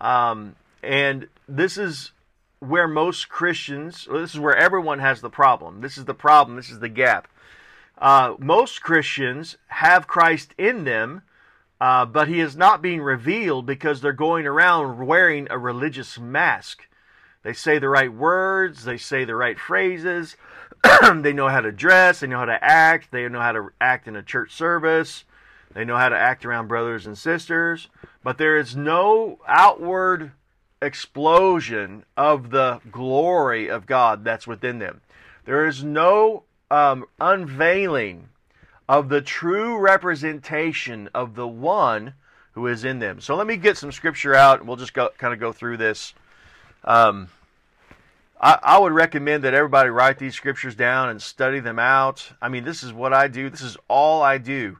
Um, 0.00 0.56
and 0.82 1.28
this 1.48 1.78
is 1.78 2.12
where 2.60 2.88
most 2.88 3.28
Christians, 3.28 4.08
this 4.10 4.34
is 4.34 4.40
where 4.40 4.56
everyone 4.56 4.98
has 4.98 5.20
the 5.20 5.30
problem. 5.30 5.80
This 5.80 5.98
is 5.98 6.04
the 6.04 6.14
problem, 6.14 6.56
this 6.56 6.70
is 6.70 6.80
the 6.80 6.88
gap. 6.88 7.28
Uh, 7.98 8.34
most 8.38 8.82
Christians 8.82 9.56
have 9.68 10.06
Christ 10.06 10.54
in 10.58 10.84
them, 10.84 11.22
uh, 11.80 12.04
but 12.06 12.28
he 12.28 12.40
is 12.40 12.56
not 12.56 12.82
being 12.82 13.00
revealed 13.00 13.66
because 13.66 14.00
they're 14.00 14.12
going 14.12 14.46
around 14.46 15.06
wearing 15.06 15.46
a 15.50 15.58
religious 15.58 16.18
mask. 16.18 16.86
They 17.42 17.52
say 17.52 17.78
the 17.78 17.88
right 17.88 18.12
words, 18.12 18.84
they 18.84 18.96
say 18.96 19.24
the 19.24 19.36
right 19.36 19.58
phrases, 19.58 20.36
they 21.22 21.32
know 21.32 21.48
how 21.48 21.60
to 21.60 21.72
dress, 21.72 22.20
they 22.20 22.26
know 22.26 22.38
how 22.38 22.44
to 22.44 22.64
act, 22.64 23.10
they 23.10 23.28
know 23.28 23.40
how 23.40 23.52
to 23.52 23.68
act 23.80 24.08
in 24.08 24.16
a 24.16 24.22
church 24.22 24.52
service, 24.52 25.24
they 25.72 25.84
know 25.84 25.96
how 25.96 26.08
to 26.08 26.16
act 26.16 26.44
around 26.44 26.68
brothers 26.68 27.06
and 27.06 27.16
sisters, 27.16 27.88
but 28.22 28.38
there 28.38 28.56
is 28.56 28.76
no 28.76 29.38
outward 29.46 30.32
explosion 30.82 32.04
of 32.16 32.50
the 32.50 32.80
glory 32.90 33.68
of 33.68 33.86
God 33.86 34.24
that's 34.24 34.46
within 34.46 34.78
them. 34.78 35.00
There 35.44 35.66
is 35.66 35.82
no 35.82 36.44
um, 36.70 37.04
unveiling 37.20 38.28
of 38.88 39.08
the 39.08 39.20
true 39.20 39.78
representation 39.78 41.08
of 41.14 41.34
the 41.34 41.48
one 41.48 42.14
who 42.52 42.66
is 42.66 42.84
in 42.84 42.98
them. 42.98 43.20
So 43.20 43.36
let 43.36 43.46
me 43.46 43.56
get 43.56 43.76
some 43.76 43.92
scripture 43.92 44.34
out, 44.34 44.60
and 44.60 44.68
we'll 44.68 44.76
just 44.76 44.94
go 44.94 45.10
kind 45.18 45.34
of 45.34 45.40
go 45.40 45.52
through 45.52 45.76
this. 45.76 46.14
Um, 46.84 47.28
I, 48.40 48.58
I 48.62 48.78
would 48.78 48.92
recommend 48.92 49.44
that 49.44 49.54
everybody 49.54 49.90
write 49.90 50.18
these 50.18 50.34
scriptures 50.34 50.74
down 50.74 51.08
and 51.08 51.20
study 51.20 51.60
them 51.60 51.78
out. 51.78 52.32
I 52.40 52.48
mean, 52.48 52.64
this 52.64 52.82
is 52.82 52.92
what 52.92 53.12
I 53.12 53.28
do. 53.28 53.48
This 53.48 53.62
is 53.62 53.76
all 53.88 54.22
I 54.22 54.38
do. 54.38 54.78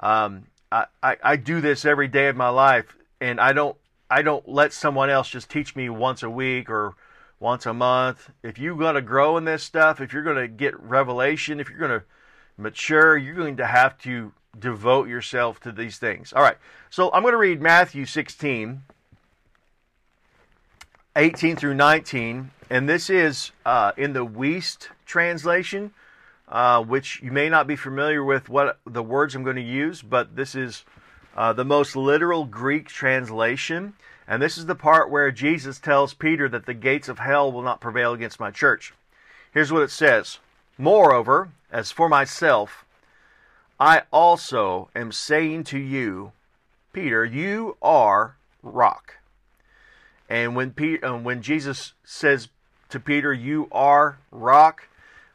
Um, 0.00 0.44
I, 0.70 0.86
I, 1.02 1.16
I 1.22 1.36
do 1.36 1.60
this 1.60 1.84
every 1.84 2.08
day 2.08 2.28
of 2.28 2.36
my 2.36 2.48
life, 2.48 2.96
and 3.20 3.40
I 3.40 3.52
don't 3.52 3.76
I 4.10 4.20
don't 4.20 4.46
let 4.46 4.74
someone 4.74 5.08
else 5.08 5.30
just 5.30 5.48
teach 5.48 5.74
me 5.74 5.88
once 5.88 6.22
a 6.22 6.28
week 6.28 6.68
or 6.68 6.94
once 7.40 7.64
a 7.64 7.72
month. 7.72 8.30
If 8.42 8.58
you're 8.58 8.76
going 8.76 8.94
to 8.94 9.02
grow 9.02 9.38
in 9.38 9.44
this 9.46 9.62
stuff, 9.62 10.00
if 10.02 10.12
you're 10.12 10.22
going 10.22 10.36
to 10.36 10.48
get 10.48 10.78
revelation, 10.78 11.60
if 11.60 11.70
you're 11.70 11.78
going 11.78 12.00
to 12.00 12.04
mature, 12.58 13.16
you're 13.16 13.34
going 13.34 13.56
to 13.56 13.66
have 13.66 13.96
to 14.00 14.32
devote 14.58 15.08
yourself 15.08 15.60
to 15.60 15.72
these 15.72 15.96
things. 15.96 16.32
All 16.34 16.42
right. 16.42 16.58
So 16.90 17.10
I'm 17.12 17.22
going 17.22 17.32
to 17.32 17.38
read 17.38 17.62
Matthew 17.62 18.04
16, 18.04 18.82
18 21.14 21.56
through 21.56 21.74
19, 21.74 22.50
and 22.70 22.88
this 22.88 23.10
is 23.10 23.52
uh, 23.66 23.92
in 23.98 24.14
the 24.14 24.24
Wuest 24.24 24.88
translation, 25.04 25.92
uh, 26.48 26.82
which 26.82 27.20
you 27.22 27.30
may 27.30 27.50
not 27.50 27.66
be 27.66 27.76
familiar 27.76 28.24
with 28.24 28.48
what 28.48 28.78
the 28.86 29.02
words 29.02 29.34
I'm 29.34 29.44
going 29.44 29.56
to 29.56 29.62
use, 29.62 30.00
but 30.00 30.36
this 30.36 30.54
is 30.54 30.84
uh, 31.36 31.52
the 31.52 31.66
most 31.66 31.96
literal 31.96 32.46
Greek 32.46 32.88
translation. 32.88 33.92
And 34.26 34.40
this 34.40 34.56
is 34.56 34.64
the 34.64 34.74
part 34.74 35.10
where 35.10 35.30
Jesus 35.30 35.78
tells 35.78 36.14
Peter 36.14 36.48
that 36.48 36.64
the 36.64 36.72
gates 36.72 37.10
of 37.10 37.18
hell 37.18 37.52
will 37.52 37.62
not 37.62 37.82
prevail 37.82 38.14
against 38.14 38.40
my 38.40 38.50
church. 38.50 38.94
Here's 39.52 39.70
what 39.70 39.82
it 39.82 39.90
says 39.90 40.38
Moreover, 40.78 41.50
as 41.70 41.90
for 41.90 42.08
myself, 42.08 42.86
I 43.78 44.04
also 44.10 44.88
am 44.96 45.12
saying 45.12 45.64
to 45.64 45.78
you, 45.78 46.32
Peter, 46.94 47.22
you 47.22 47.76
are 47.82 48.36
rock. 48.62 49.16
And 50.32 50.56
when 50.56 50.70
Peter, 50.70 51.04
uh, 51.04 51.18
when 51.18 51.42
Jesus 51.42 51.92
says 52.04 52.48
to 52.88 52.98
Peter, 52.98 53.34
You 53.34 53.68
are 53.70 54.18
rock. 54.30 54.88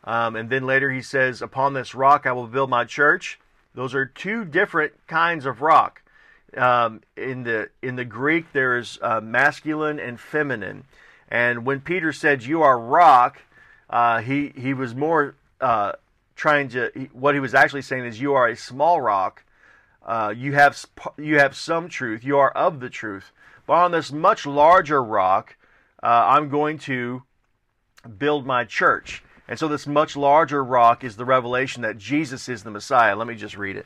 Um, 0.04 0.36
and 0.36 0.50
then 0.50 0.66
later 0.66 0.92
he 0.92 1.04
says, 1.04 1.40
Upon 1.40 1.74
this 1.74 1.94
rock 1.94 2.26
I 2.26 2.32
will 2.32 2.48
build 2.48 2.72
my 2.72 2.84
church. 2.84 3.40
Those 3.76 3.94
are 3.94 4.08
two 4.08 4.44
different 4.44 4.94
kinds 5.06 5.46
of 5.46 5.62
rock. 5.62 6.02
Um, 6.56 7.02
in 7.16 7.44
the 7.44 7.70
in 7.84 7.96
the 7.96 8.06
Greek, 8.06 8.54
there's 8.54 8.98
uh, 9.04 9.22
masculine 9.22 10.00
and 10.00 10.20
feminine. 10.20 10.86
And 11.30 11.64
when 11.64 11.82
Peter 11.82 12.12
said, 12.12 12.42
"You 12.42 12.64
are 12.64 12.80
rock," 12.80 13.44
uh, 13.92 14.22
he 14.22 14.52
he 14.56 14.74
was 14.74 14.96
more 14.96 15.36
uh, 15.62 15.92
trying 16.36 16.70
to. 16.70 16.90
What 17.14 17.36
he 17.36 17.40
was 17.40 17.54
actually 17.54 17.84
saying 17.84 18.06
is, 18.06 18.20
"You 18.20 18.34
are 18.34 18.48
a 18.48 18.56
small 18.56 19.00
rock. 19.00 19.44
Uh, 20.04 20.34
you 20.36 20.54
have 20.54 20.84
you 21.18 21.38
have 21.38 21.56
some 21.56 21.88
truth. 21.88 22.24
You 22.24 22.40
are 22.40 22.50
of 22.50 22.80
the 22.80 22.90
truth. 22.90 23.32
But 23.68 23.74
on 23.74 23.92
this 23.92 24.12
much 24.12 24.46
larger 24.46 25.04
rock, 25.04 25.56
uh, 26.02 26.08
I'm 26.08 26.50
going 26.50 26.80
to 26.80 27.24
build 28.18 28.46
my 28.46 28.64
church. 28.64 29.24
And 29.48 29.60
so, 29.60 29.68
this 29.68 29.86
much 29.86 30.18
larger 30.18 30.64
rock 30.64 31.04
is 31.04 31.16
the 31.16 31.26
revelation 31.26 31.84
that 31.84 31.98
Jesus 31.98 32.50
is 32.50 32.64
the 32.64 32.72
Messiah. 32.72 33.16
Let 33.16 33.28
me 33.28 33.36
just 33.36 33.58
read 33.58 33.78
it. 33.78 33.86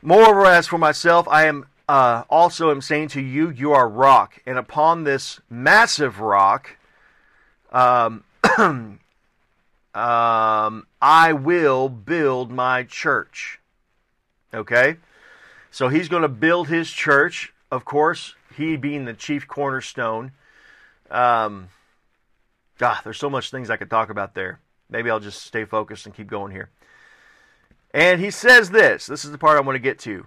Moreover, 0.00 0.46
as 0.46 0.66
for 0.66 0.78
myself, 0.78 1.28
I 1.28 1.46
am 1.46 1.66
uh, 1.88 2.24
also 2.28 2.70
am 2.70 2.80
saying 2.80 3.08
to 3.08 3.20
you, 3.20 3.50
you 3.50 3.72
are 3.72 3.88
rock, 3.88 4.40
and 4.46 4.58
upon 4.58 5.04
this 5.04 5.40
massive 5.48 6.20
rock, 6.20 6.76
um, 7.72 8.24
um, 8.58 9.00
I 9.94 11.32
will 11.32 11.88
build 11.88 12.50
my 12.50 12.82
church. 12.84 13.60
Okay, 14.52 14.96
so 15.70 15.88
he's 15.88 16.08
going 16.08 16.22
to 16.22 16.28
build 16.28 16.68
his 16.68 16.90
church. 16.90 17.52
Of 17.70 17.84
course, 17.84 18.34
he 18.58 18.76
being 18.76 19.06
the 19.06 19.14
chief 19.14 19.48
cornerstone. 19.48 20.32
Um, 21.10 21.70
Ah, 22.80 23.00
there's 23.02 23.18
so 23.18 23.30
much 23.30 23.50
things 23.50 23.70
I 23.70 23.76
could 23.76 23.90
talk 23.90 24.08
about 24.10 24.34
there. 24.34 24.60
Maybe 24.88 25.10
I'll 25.10 25.18
just 25.20 25.42
stay 25.42 25.64
focused 25.64 26.06
and 26.06 26.14
keep 26.14 26.28
going 26.28 26.52
here. 26.52 26.70
And 27.92 28.20
he 28.20 28.30
says 28.30 28.70
this. 28.70 29.06
This 29.06 29.24
is 29.24 29.32
the 29.32 29.38
part 29.38 29.56
I 29.56 29.62
want 29.62 29.74
to 29.76 29.80
get 29.80 29.98
to. 30.00 30.26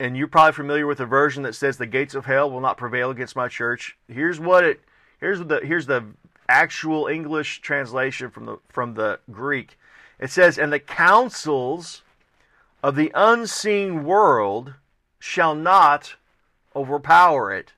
and 0.00 0.16
you're 0.16 0.28
probably 0.28 0.52
familiar 0.52 0.86
with 0.86 1.00
a 1.00 1.06
version 1.06 1.42
that 1.42 1.54
says 1.56 1.76
the 1.76 1.86
gates 1.86 2.14
of 2.14 2.26
hell 2.26 2.50
will 2.50 2.60
not 2.60 2.76
prevail 2.76 3.10
against 3.10 3.34
my 3.34 3.48
church. 3.48 3.98
Here's 4.06 4.38
what 4.38 4.62
it 4.64 4.80
here's 5.18 5.40
the 5.40 5.60
here's 5.64 5.86
the 5.86 6.04
actual 6.48 7.08
English 7.08 7.60
translation 7.60 8.30
from 8.30 8.46
the 8.46 8.58
from 8.68 8.94
the 8.94 9.18
Greek. 9.32 9.76
It 10.20 10.30
says, 10.30 10.58
"And 10.58 10.72
the 10.72 10.78
councils 10.78 12.02
of 12.82 12.94
the 12.94 13.10
unseen 13.14 14.04
world 14.04 14.74
shall 15.18 15.56
not 15.56 16.14
overpower 16.78 17.52
it." 17.52 17.72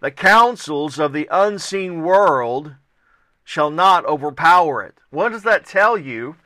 The 0.00 0.10
councils 0.10 0.98
of 0.98 1.12
the 1.12 1.28
unseen 1.30 2.02
world 2.02 2.74
shall 3.44 3.70
not 3.70 4.04
overpower 4.04 4.82
it. 4.82 4.94
What 5.10 5.30
does 5.30 5.42
that 5.42 5.64
tell 5.64 5.96
you 5.96 6.36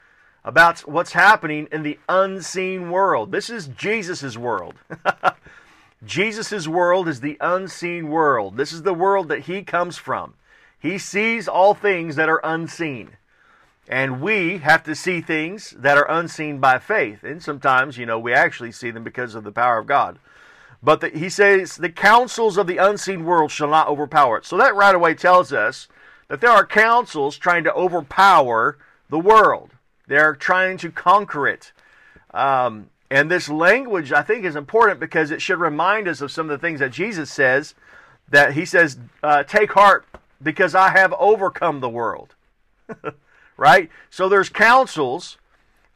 about 0.45 0.81
what's 0.81 1.13
happening 1.13 1.69
in 1.71 1.83
the 1.83 1.99
unseen 2.09 2.91
world? 2.91 3.33
This 3.33 3.51
is 3.51 3.69
Jesus' 3.69 4.37
world. 4.37 4.77
Jesus' 6.05 6.67
world 6.67 7.09
is 7.09 7.21
the 7.21 7.37
unseen 7.41 8.09
world. 8.09 8.57
This 8.57 8.73
is 8.73 8.83
the 8.83 8.95
world 8.95 9.29
that 9.29 9.41
he 9.41 9.63
comes 9.63 9.99
from. 9.99 10.35
He 10.79 10.99
sees 10.99 11.47
all 11.47 11.75
things 11.75 12.17
that 12.17 12.29
are 12.29 12.41
unseen. 12.43 13.17
And 13.89 14.21
we 14.21 14.59
have 14.59 14.83
to 14.85 14.95
see 14.95 15.21
things 15.21 15.75
that 15.79 15.99
are 15.99 16.11
unseen 16.11 16.59
by 16.59 16.79
faith. 16.79 17.23
And 17.23 17.43
sometimes, 17.43 17.99
you 17.99 18.07
know, 18.07 18.19
we 18.19 18.33
actually 18.33 18.73
see 18.73 18.91
them 18.91 19.05
because 19.05 19.35
of 19.35 19.45
the 19.45 19.53
power 19.53 19.79
of 19.79 19.87
God. 19.87 20.19
But 20.83 21.01
the, 21.01 21.09
he 21.11 21.29
says, 21.29 21.77
the 21.77 21.91
counsels 21.91 22.57
of 22.57 22.67
the 22.67 22.79
unseen 22.79 23.25
world 23.25 23.51
shall 23.51 23.69
not 23.69 23.89
overpower 23.89 24.39
it. 24.39 24.45
So 24.45 24.57
that 24.57 24.75
right 24.75 24.95
away 24.95 25.15
tells 25.15 25.53
us 25.53 25.87
that 26.29 26.41
there 26.41 26.51
are 26.51 26.67
councils 26.67 27.37
trying 27.37 27.65
to 27.65 27.75
overpower 27.75 28.79
the 29.09 29.19
world. 29.19 29.71
They're 30.09 30.35
trying 30.35 30.79
to 30.79 30.91
conquer 30.91 31.47
it. 31.47 31.73
Um, 32.35 32.89
and 33.11 33.31
this 33.31 33.49
language, 33.49 34.11
I 34.11 34.23
think, 34.23 34.45
is 34.45 34.57
important 34.57 34.99
because 34.99 35.31
it 35.31 35.43
should 35.43 35.61
remind 35.61 36.09
us 36.09 36.21
of 36.21 36.33
some 36.33 36.49
of 36.49 36.59
the 36.59 36.67
things 36.67 36.81
that 36.81 36.91
Jesus 36.91 37.31
says. 37.31 37.75
That 38.31 38.55
he 38.55 38.65
says, 38.65 38.99
uh, 39.23 39.43
"Take 39.43 39.73
heart, 39.73 40.07
because 40.43 40.75
I 40.75 40.89
have 40.89 41.13
overcome 41.19 41.81
the 41.81 41.91
world." 41.91 42.35
right. 43.59 43.91
So 44.09 44.31
there's 44.31 44.49
councils 44.49 45.37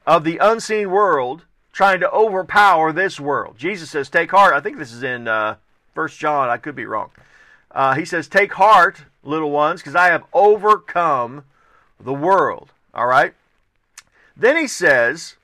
of 0.06 0.24
the 0.24 0.36
unseen 0.36 0.90
world 0.90 1.45
trying 1.76 2.00
to 2.00 2.10
overpower 2.10 2.90
this 2.90 3.20
world. 3.20 3.58
Jesus 3.58 3.90
says, 3.90 4.08
"Take 4.08 4.30
heart." 4.30 4.54
I 4.54 4.60
think 4.60 4.78
this 4.78 4.92
is 4.92 5.02
in 5.02 5.28
uh, 5.28 5.56
First 5.94 6.18
John. 6.18 6.48
I 6.48 6.56
could 6.56 6.74
be 6.74 6.86
wrong. 6.86 7.10
Uh, 7.70 7.94
he 7.94 8.06
says, 8.06 8.28
"Take 8.28 8.54
heart, 8.54 9.04
little 9.22 9.50
ones, 9.50 9.82
because 9.82 9.94
I 9.94 10.06
have 10.06 10.24
overcome 10.32 11.44
the 12.00 12.14
world." 12.14 12.72
All 12.94 13.06
right. 13.06 13.34
Then 14.34 14.56
he 14.56 14.66
says, 14.66 15.36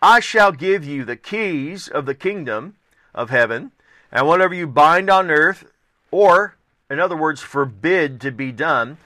I 0.00 0.20
shall 0.20 0.52
give 0.52 0.84
you 0.84 1.04
the 1.04 1.16
keys 1.16 1.88
of 1.88 2.06
the 2.06 2.14
kingdom 2.14 2.76
of 3.14 3.30
heaven, 3.30 3.72
and 4.10 4.26
whatever 4.26 4.54
you 4.54 4.66
bind 4.66 5.10
on 5.10 5.30
earth, 5.30 5.64
or, 6.10 6.56
in 6.88 7.00
other 7.00 7.16
words, 7.16 7.40
forbid 7.40 8.20
to 8.20 8.30
be 8.30 8.52
done, 8.52 8.98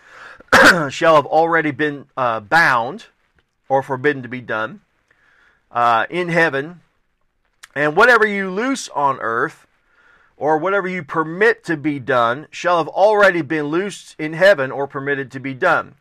shall 0.91 1.17
have 1.17 1.27
already 1.27 1.71
been 1.71 2.07
uh, 2.17 2.41
bound 2.41 3.07
or 3.69 3.83
forbidden 3.83 4.23
to 4.23 4.29
be 4.29 4.41
done 4.41 4.81
uh, 5.71 6.07
in 6.11 6.29
heaven. 6.29 6.81
And 7.75 7.97
whatever 7.97 8.27
you 8.27 8.51
loose 8.51 8.89
on 8.89 9.19
earth, 9.21 9.67
or 10.37 10.59
whatever 10.59 10.87
you 10.87 11.03
permit 11.03 11.65
to 11.65 11.77
be 11.77 11.99
done, 11.99 12.47
shall 12.51 12.79
have 12.79 12.89
already 12.89 13.43
been 13.43 13.67
loosed 13.67 14.15
in 14.19 14.35
heaven 14.35 14.71
or 14.71 14.87
permitted 14.87 15.31
to 15.33 15.41
be 15.41 15.55
done. 15.55 15.95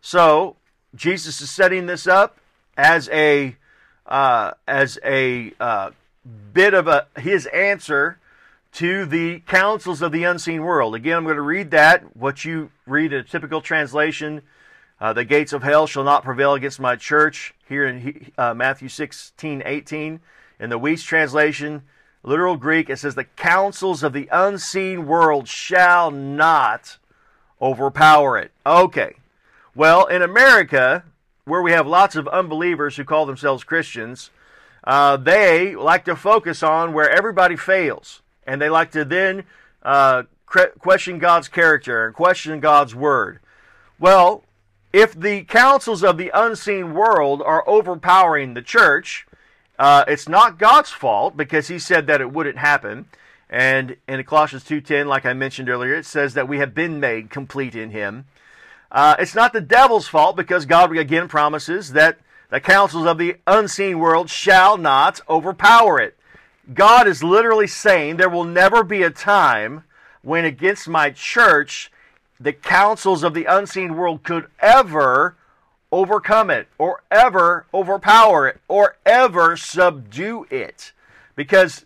So, 0.00 0.56
Jesus 0.94 1.40
is 1.40 1.50
setting 1.50 1.86
this 1.86 2.06
up 2.06 2.38
as 2.76 3.08
a 3.10 3.56
uh, 4.06 4.52
as 4.66 4.98
a 5.04 5.52
uh, 5.60 5.90
bit 6.52 6.74
of 6.74 6.86
a 6.88 7.06
his 7.18 7.46
answer 7.46 8.18
to 8.72 9.04
the 9.04 9.40
councils 9.40 10.00
of 10.00 10.12
the 10.12 10.24
unseen 10.24 10.62
world. 10.62 10.94
Again, 10.94 11.18
I'm 11.18 11.24
going 11.24 11.36
to 11.36 11.42
read 11.42 11.70
that. 11.72 12.16
What 12.16 12.44
you 12.44 12.70
read 12.86 13.12
a 13.12 13.22
typical 13.22 13.60
translation, 13.60 14.42
uh, 15.02 15.12
the 15.12 15.24
gates 15.24 15.52
of 15.52 15.64
hell 15.64 15.88
shall 15.88 16.04
not 16.04 16.22
prevail 16.22 16.54
against 16.54 16.78
my 16.78 16.94
church. 16.94 17.54
Here 17.68 17.84
in 17.84 18.30
uh, 18.38 18.54
Matthew 18.54 18.88
16, 18.88 19.60
18. 19.66 20.20
In 20.60 20.70
the 20.70 20.78
Wuest 20.78 21.04
translation, 21.06 21.82
literal 22.22 22.56
Greek, 22.56 22.88
it 22.88 23.00
says, 23.00 23.16
The 23.16 23.24
counsels 23.24 24.04
of 24.04 24.12
the 24.12 24.28
unseen 24.30 25.06
world 25.06 25.48
shall 25.48 26.12
not 26.12 26.98
overpower 27.60 28.38
it. 28.38 28.52
Okay. 28.64 29.16
Well, 29.74 30.06
in 30.06 30.22
America, 30.22 31.02
where 31.46 31.62
we 31.62 31.72
have 31.72 31.88
lots 31.88 32.14
of 32.14 32.28
unbelievers 32.28 32.94
who 32.94 33.02
call 33.02 33.26
themselves 33.26 33.64
Christians, 33.64 34.30
uh, 34.84 35.16
they 35.16 35.74
like 35.74 36.04
to 36.04 36.14
focus 36.14 36.62
on 36.62 36.92
where 36.92 37.10
everybody 37.10 37.56
fails. 37.56 38.22
And 38.46 38.62
they 38.62 38.70
like 38.70 38.92
to 38.92 39.04
then 39.04 39.46
uh, 39.82 40.22
question 40.46 41.18
God's 41.18 41.48
character 41.48 42.06
and 42.06 42.14
question 42.14 42.60
God's 42.60 42.94
word. 42.94 43.40
Well, 43.98 44.44
if 44.92 45.18
the 45.18 45.44
counsels 45.44 46.02
of 46.02 46.18
the 46.18 46.30
unseen 46.34 46.94
world 46.94 47.42
are 47.42 47.68
overpowering 47.68 48.54
the 48.54 48.62
church, 48.62 49.26
uh, 49.78 50.04
it's 50.06 50.28
not 50.28 50.58
God's 50.58 50.90
fault 50.90 51.36
because 51.36 51.68
He 51.68 51.78
said 51.78 52.06
that 52.06 52.20
it 52.20 52.32
wouldn't 52.32 52.58
happen. 52.58 53.06
And 53.48 53.96
in 54.08 54.22
Colossians 54.24 54.64
2:10, 54.64 55.08
like 55.08 55.26
I 55.26 55.34
mentioned 55.34 55.68
earlier, 55.68 55.94
it 55.94 56.06
says 56.06 56.34
that 56.34 56.48
we 56.48 56.58
have 56.58 56.74
been 56.74 57.00
made 57.00 57.30
complete 57.30 57.74
in 57.74 57.90
Him. 57.90 58.24
Uh, 58.90 59.16
it's 59.18 59.34
not 59.34 59.52
the 59.52 59.60
devil's 59.60 60.08
fault 60.08 60.36
because 60.36 60.66
God 60.66 60.96
again 60.96 61.28
promises 61.28 61.92
that 61.92 62.18
the 62.50 62.60
counsels 62.60 63.06
of 63.06 63.18
the 63.18 63.36
unseen 63.46 63.98
world 63.98 64.28
shall 64.28 64.76
not 64.76 65.20
overpower 65.28 65.98
it. 65.98 66.18
God 66.72 67.08
is 67.08 67.22
literally 67.22 67.66
saying 67.66 68.16
there 68.16 68.28
will 68.28 68.44
never 68.44 68.82
be 68.82 69.02
a 69.02 69.10
time 69.10 69.84
when 70.22 70.44
against 70.44 70.88
my 70.88 71.10
church 71.10 71.90
the 72.42 72.52
counsels 72.52 73.22
of 73.22 73.34
the 73.34 73.44
unseen 73.44 73.96
world 73.96 74.22
could 74.22 74.46
ever 74.60 75.36
overcome 75.90 76.50
it 76.50 76.68
or 76.78 77.02
ever 77.10 77.66
overpower 77.72 78.48
it 78.48 78.60
or 78.68 78.96
ever 79.06 79.56
subdue 79.56 80.46
it. 80.50 80.92
Because 81.36 81.84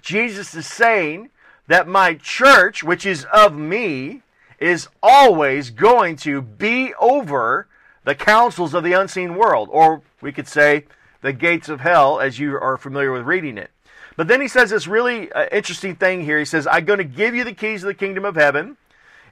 Jesus 0.00 0.54
is 0.54 0.66
saying 0.66 1.30
that 1.66 1.86
my 1.86 2.14
church, 2.14 2.82
which 2.82 3.04
is 3.04 3.26
of 3.32 3.56
me, 3.56 4.22
is 4.58 4.88
always 5.02 5.70
going 5.70 6.16
to 6.16 6.42
be 6.42 6.94
over 7.00 7.66
the 8.04 8.14
counsels 8.14 8.74
of 8.74 8.84
the 8.84 8.92
unseen 8.92 9.36
world, 9.36 9.68
or 9.70 10.02
we 10.20 10.32
could 10.32 10.48
say 10.48 10.84
the 11.22 11.32
gates 11.32 11.68
of 11.68 11.80
hell, 11.80 12.18
as 12.20 12.38
you 12.38 12.58
are 12.58 12.76
familiar 12.76 13.12
with 13.12 13.22
reading 13.22 13.58
it. 13.58 13.70
But 14.16 14.28
then 14.28 14.40
he 14.40 14.48
says 14.48 14.70
this 14.70 14.86
really 14.86 15.30
uh, 15.32 15.46
interesting 15.52 15.96
thing 15.96 16.22
here. 16.22 16.38
He 16.38 16.44
says, 16.44 16.66
I'm 16.66 16.84
going 16.84 16.98
to 16.98 17.04
give 17.04 17.34
you 17.34 17.44
the 17.44 17.54
keys 17.54 17.82
of 17.82 17.88
the 17.88 17.94
kingdom 17.94 18.24
of 18.24 18.36
heaven, 18.36 18.76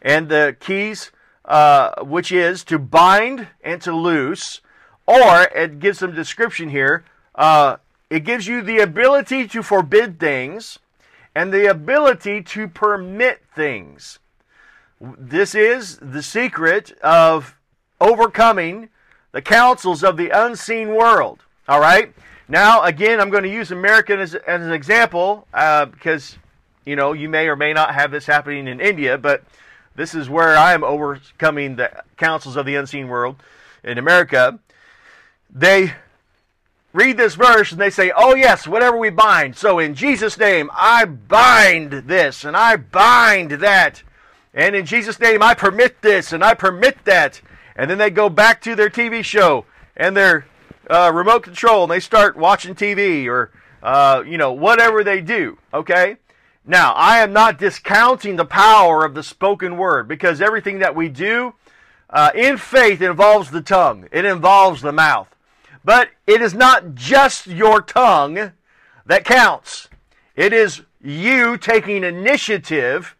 and 0.02 0.28
the 0.28 0.56
keys, 0.60 1.10
uh, 1.44 2.02
which 2.02 2.30
is 2.32 2.64
to 2.64 2.78
bind 2.78 3.48
and 3.62 3.80
to 3.82 3.94
loose, 3.94 4.60
or 5.06 5.42
it 5.54 5.78
gives 5.78 5.98
some 5.98 6.14
description 6.14 6.68
here. 6.68 7.04
Uh, 7.34 7.76
it 8.10 8.24
gives 8.24 8.46
you 8.46 8.62
the 8.62 8.78
ability 8.78 9.46
to 9.48 9.62
forbid 9.62 10.18
things 10.18 10.78
and 11.34 11.52
the 11.52 11.66
ability 11.66 12.42
to 12.42 12.68
permit 12.68 13.42
things. 13.54 14.18
This 15.00 15.54
is 15.54 15.98
the 15.98 16.22
secret 16.22 16.92
of 17.02 17.56
overcoming 18.00 18.88
the 19.32 19.42
counsels 19.42 20.02
of 20.02 20.16
the 20.16 20.30
unseen 20.30 20.94
world. 20.94 21.44
All 21.68 21.80
right? 21.80 22.12
Now, 22.48 22.82
again, 22.82 23.20
I'm 23.20 23.30
going 23.30 23.42
to 23.42 23.52
use 23.52 23.70
American 23.70 24.20
as, 24.20 24.34
as 24.34 24.62
an 24.62 24.72
example 24.72 25.46
uh, 25.52 25.84
because, 25.84 26.38
you 26.84 26.96
know, 26.96 27.12
you 27.12 27.28
may 27.28 27.46
or 27.48 27.56
may 27.56 27.72
not 27.74 27.94
have 27.94 28.10
this 28.10 28.26
happening 28.26 28.66
in 28.66 28.80
India, 28.80 29.18
but 29.18 29.44
this 29.98 30.14
is 30.14 30.30
where 30.30 30.56
I 30.56 30.74
am 30.74 30.84
overcoming 30.84 31.74
the 31.74 31.90
councils 32.16 32.54
of 32.54 32.64
the 32.64 32.76
unseen 32.76 33.08
world 33.08 33.34
in 33.82 33.98
America. 33.98 34.60
They 35.50 35.92
read 36.92 37.16
this 37.16 37.34
verse 37.34 37.72
and 37.72 37.80
they 37.80 37.90
say, 37.90 38.12
Oh, 38.16 38.36
yes, 38.36 38.68
whatever 38.68 38.96
we 38.96 39.10
bind. 39.10 39.56
So, 39.56 39.80
in 39.80 39.96
Jesus' 39.96 40.38
name, 40.38 40.70
I 40.72 41.04
bind 41.04 41.90
this 42.06 42.44
and 42.44 42.56
I 42.56 42.76
bind 42.76 43.50
that. 43.50 44.04
And 44.54 44.76
in 44.76 44.86
Jesus' 44.86 45.18
name, 45.18 45.42
I 45.42 45.54
permit 45.54 46.00
this 46.00 46.32
and 46.32 46.44
I 46.44 46.54
permit 46.54 47.04
that. 47.04 47.40
And 47.74 47.90
then 47.90 47.98
they 47.98 48.10
go 48.10 48.28
back 48.28 48.60
to 48.62 48.76
their 48.76 48.90
TV 48.90 49.24
show 49.24 49.64
and 49.96 50.16
their 50.16 50.46
uh, 50.88 51.10
remote 51.12 51.42
control 51.42 51.82
and 51.82 51.90
they 51.90 51.98
start 51.98 52.36
watching 52.36 52.76
TV 52.76 53.26
or, 53.26 53.50
uh, 53.82 54.22
you 54.24 54.38
know, 54.38 54.52
whatever 54.52 55.02
they 55.02 55.20
do. 55.20 55.58
Okay? 55.74 56.18
Now, 56.70 56.92
I 56.92 57.20
am 57.20 57.32
not 57.32 57.58
discounting 57.58 58.36
the 58.36 58.44
power 58.44 59.02
of 59.02 59.14
the 59.14 59.22
spoken 59.22 59.78
word 59.78 60.06
because 60.06 60.42
everything 60.42 60.80
that 60.80 60.94
we 60.94 61.08
do 61.08 61.54
uh, 62.10 62.30
in 62.34 62.58
faith 62.58 63.00
involves 63.00 63.50
the 63.50 63.62
tongue, 63.62 64.06
it 64.12 64.26
involves 64.26 64.82
the 64.82 64.92
mouth. 64.92 65.34
But 65.82 66.10
it 66.26 66.42
is 66.42 66.52
not 66.52 66.94
just 66.94 67.46
your 67.46 67.80
tongue 67.80 68.52
that 69.06 69.24
counts, 69.24 69.88
it 70.36 70.52
is 70.52 70.82
you 71.02 71.56
taking 71.56 72.04
initiative 72.04 73.16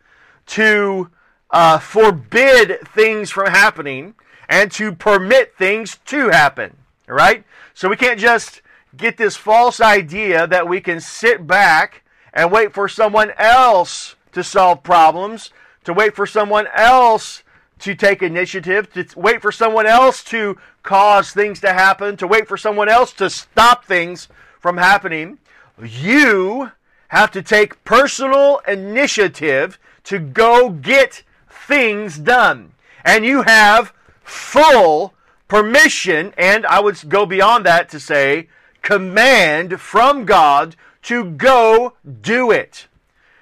to 0.49 1.11
uh, 1.51 1.79
forbid 1.79 2.87
things 2.87 3.31
from 3.31 3.51
happening 3.51 4.15
and 4.51 4.71
to 4.73 4.93
permit 4.95 5.57
things 5.57 5.97
to 6.05 6.29
happen. 6.29 6.77
All 7.09 7.15
right? 7.15 7.45
So 7.73 7.89
we 7.89 7.97
can't 7.97 8.21
just 8.21 8.61
get 8.95 9.17
this 9.17 9.37
false 9.37 9.81
idea 9.81 10.47
that 10.47 10.69
we 10.69 10.83
can 10.83 11.01
sit 11.01 11.47
back 11.47 12.03
and 12.33 12.53
wait 12.53 12.73
for 12.73 12.89
someone 12.89 13.33
else 13.39 14.17
to 14.33 14.45
solve 14.45 14.83
problems, 14.83 15.51
to 15.85 15.93
wait 15.93 16.15
for 16.15 16.27
someone 16.27 16.67
else 16.75 17.43
to 17.81 17.95
take 17.95 18.23
initiative, 18.23 18.93
to 18.93 19.07
wait 19.19 19.41
for 19.41 19.53
someone 19.53 19.87
else 19.87 20.23
to 20.25 20.59
cause 20.83 21.31
things 21.31 21.61
to 21.61 21.73
happen, 21.73 22.17
to 22.17 22.27
wait 22.27 22.49
for 22.49 22.57
someone 22.57 22.89
else 22.89 23.13
to 23.13 23.31
stop 23.31 23.85
things 23.85 24.29
from 24.59 24.77
happening. 24.77 25.39
You 25.81 26.73
have 27.09 27.31
to 27.33 27.43
take 27.43 27.83
personal 27.85 28.61
initiative 28.67 29.79
to 30.05 30.19
go 30.19 30.71
get 30.71 31.23
things 31.49 32.19
done. 32.19 32.73
And 33.05 33.25
you 33.25 33.43
have 33.43 33.93
full 34.23 35.15
permission, 35.47 36.35
and 36.37 36.67
I 36.67 36.81
would 36.81 37.09
go 37.09 37.25
beyond 37.25 37.65
that 37.67 37.89
to 37.91 38.01
say 38.01 38.49
command 38.83 39.81
from 39.81 40.25
God 40.25 40.77
to 41.03 41.25
go 41.25 41.95
do 42.21 42.51
it. 42.51 42.87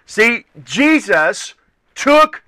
See, 0.07 0.45
Jesus 0.65 1.55
took 1.95 2.43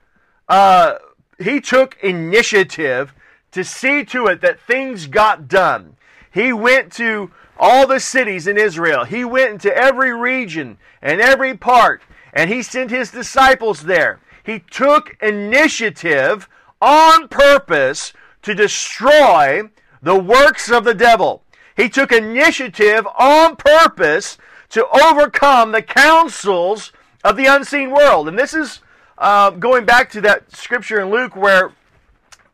uh, 0.48 0.94
he 1.38 1.60
took 1.60 1.96
initiative 2.02 3.14
to 3.52 3.64
see 3.64 4.04
to 4.06 4.26
it 4.26 4.40
that 4.40 4.60
things 4.60 5.06
got 5.06 5.48
done. 5.48 5.96
He 6.30 6.52
went 6.52 6.92
to 6.94 7.30
all 7.58 7.86
the 7.86 8.00
cities 8.00 8.46
in 8.46 8.56
Israel. 8.56 9.04
He 9.04 9.24
went 9.24 9.50
into 9.50 9.76
every 9.76 10.14
region 10.14 10.78
and 11.02 11.20
every 11.20 11.56
part, 11.56 12.02
and 12.32 12.50
he 12.50 12.62
sent 12.62 12.90
his 12.90 13.10
disciples 13.10 13.82
there. 13.82 14.20
He 14.44 14.60
took 14.60 15.16
initiative 15.20 16.48
on 16.80 17.28
purpose 17.28 18.12
to 18.42 18.54
destroy 18.54 19.68
the 20.00 20.18
works 20.18 20.70
of 20.70 20.84
the 20.84 20.94
devil. 20.94 21.42
He 21.76 21.88
took 21.88 22.12
initiative 22.12 23.06
on 23.18 23.56
purpose 23.56 24.38
to 24.70 24.86
overcome 24.88 25.72
the 25.72 25.82
counsels 25.82 26.92
of 27.24 27.36
the 27.36 27.46
unseen 27.46 27.90
world. 27.90 28.28
And 28.28 28.38
this 28.38 28.54
is 28.54 28.80
uh, 29.16 29.50
going 29.50 29.84
back 29.84 30.10
to 30.10 30.20
that 30.22 30.54
scripture 30.54 31.00
in 31.00 31.10
Luke 31.10 31.34
where 31.34 31.72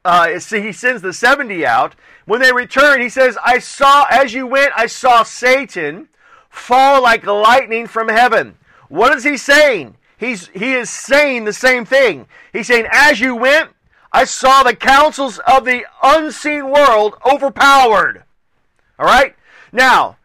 uh, 0.04 0.28
he 0.28 0.72
sends 0.72 1.02
the 1.02 1.12
70 1.12 1.64
out. 1.64 1.94
When 2.26 2.40
they 2.40 2.52
return, 2.52 3.00
he 3.00 3.08
says, 3.08 3.36
I 3.44 3.58
saw, 3.58 4.06
as 4.10 4.32
you 4.32 4.46
went, 4.46 4.72
I 4.76 4.86
saw 4.86 5.22
Satan 5.22 6.08
fall 6.48 7.02
like 7.02 7.26
lightning 7.26 7.86
from 7.86 8.08
heaven. 8.08 8.56
What 8.88 9.14
is 9.14 9.24
he 9.24 9.36
saying? 9.36 9.96
He's, 10.16 10.48
he 10.48 10.74
is 10.74 10.88
saying 10.88 11.44
the 11.44 11.52
same 11.52 11.84
thing. 11.84 12.26
He's 12.52 12.68
saying, 12.68 12.86
as 12.90 13.20
you 13.20 13.34
went, 13.34 13.70
I 14.12 14.24
saw 14.24 14.62
the 14.62 14.76
counsels 14.76 15.40
of 15.40 15.64
the 15.64 15.84
unseen 16.02 16.70
world 16.70 17.14
overpowered. 17.26 18.22
All 18.98 19.06
right? 19.06 19.34
Now, 19.72 20.16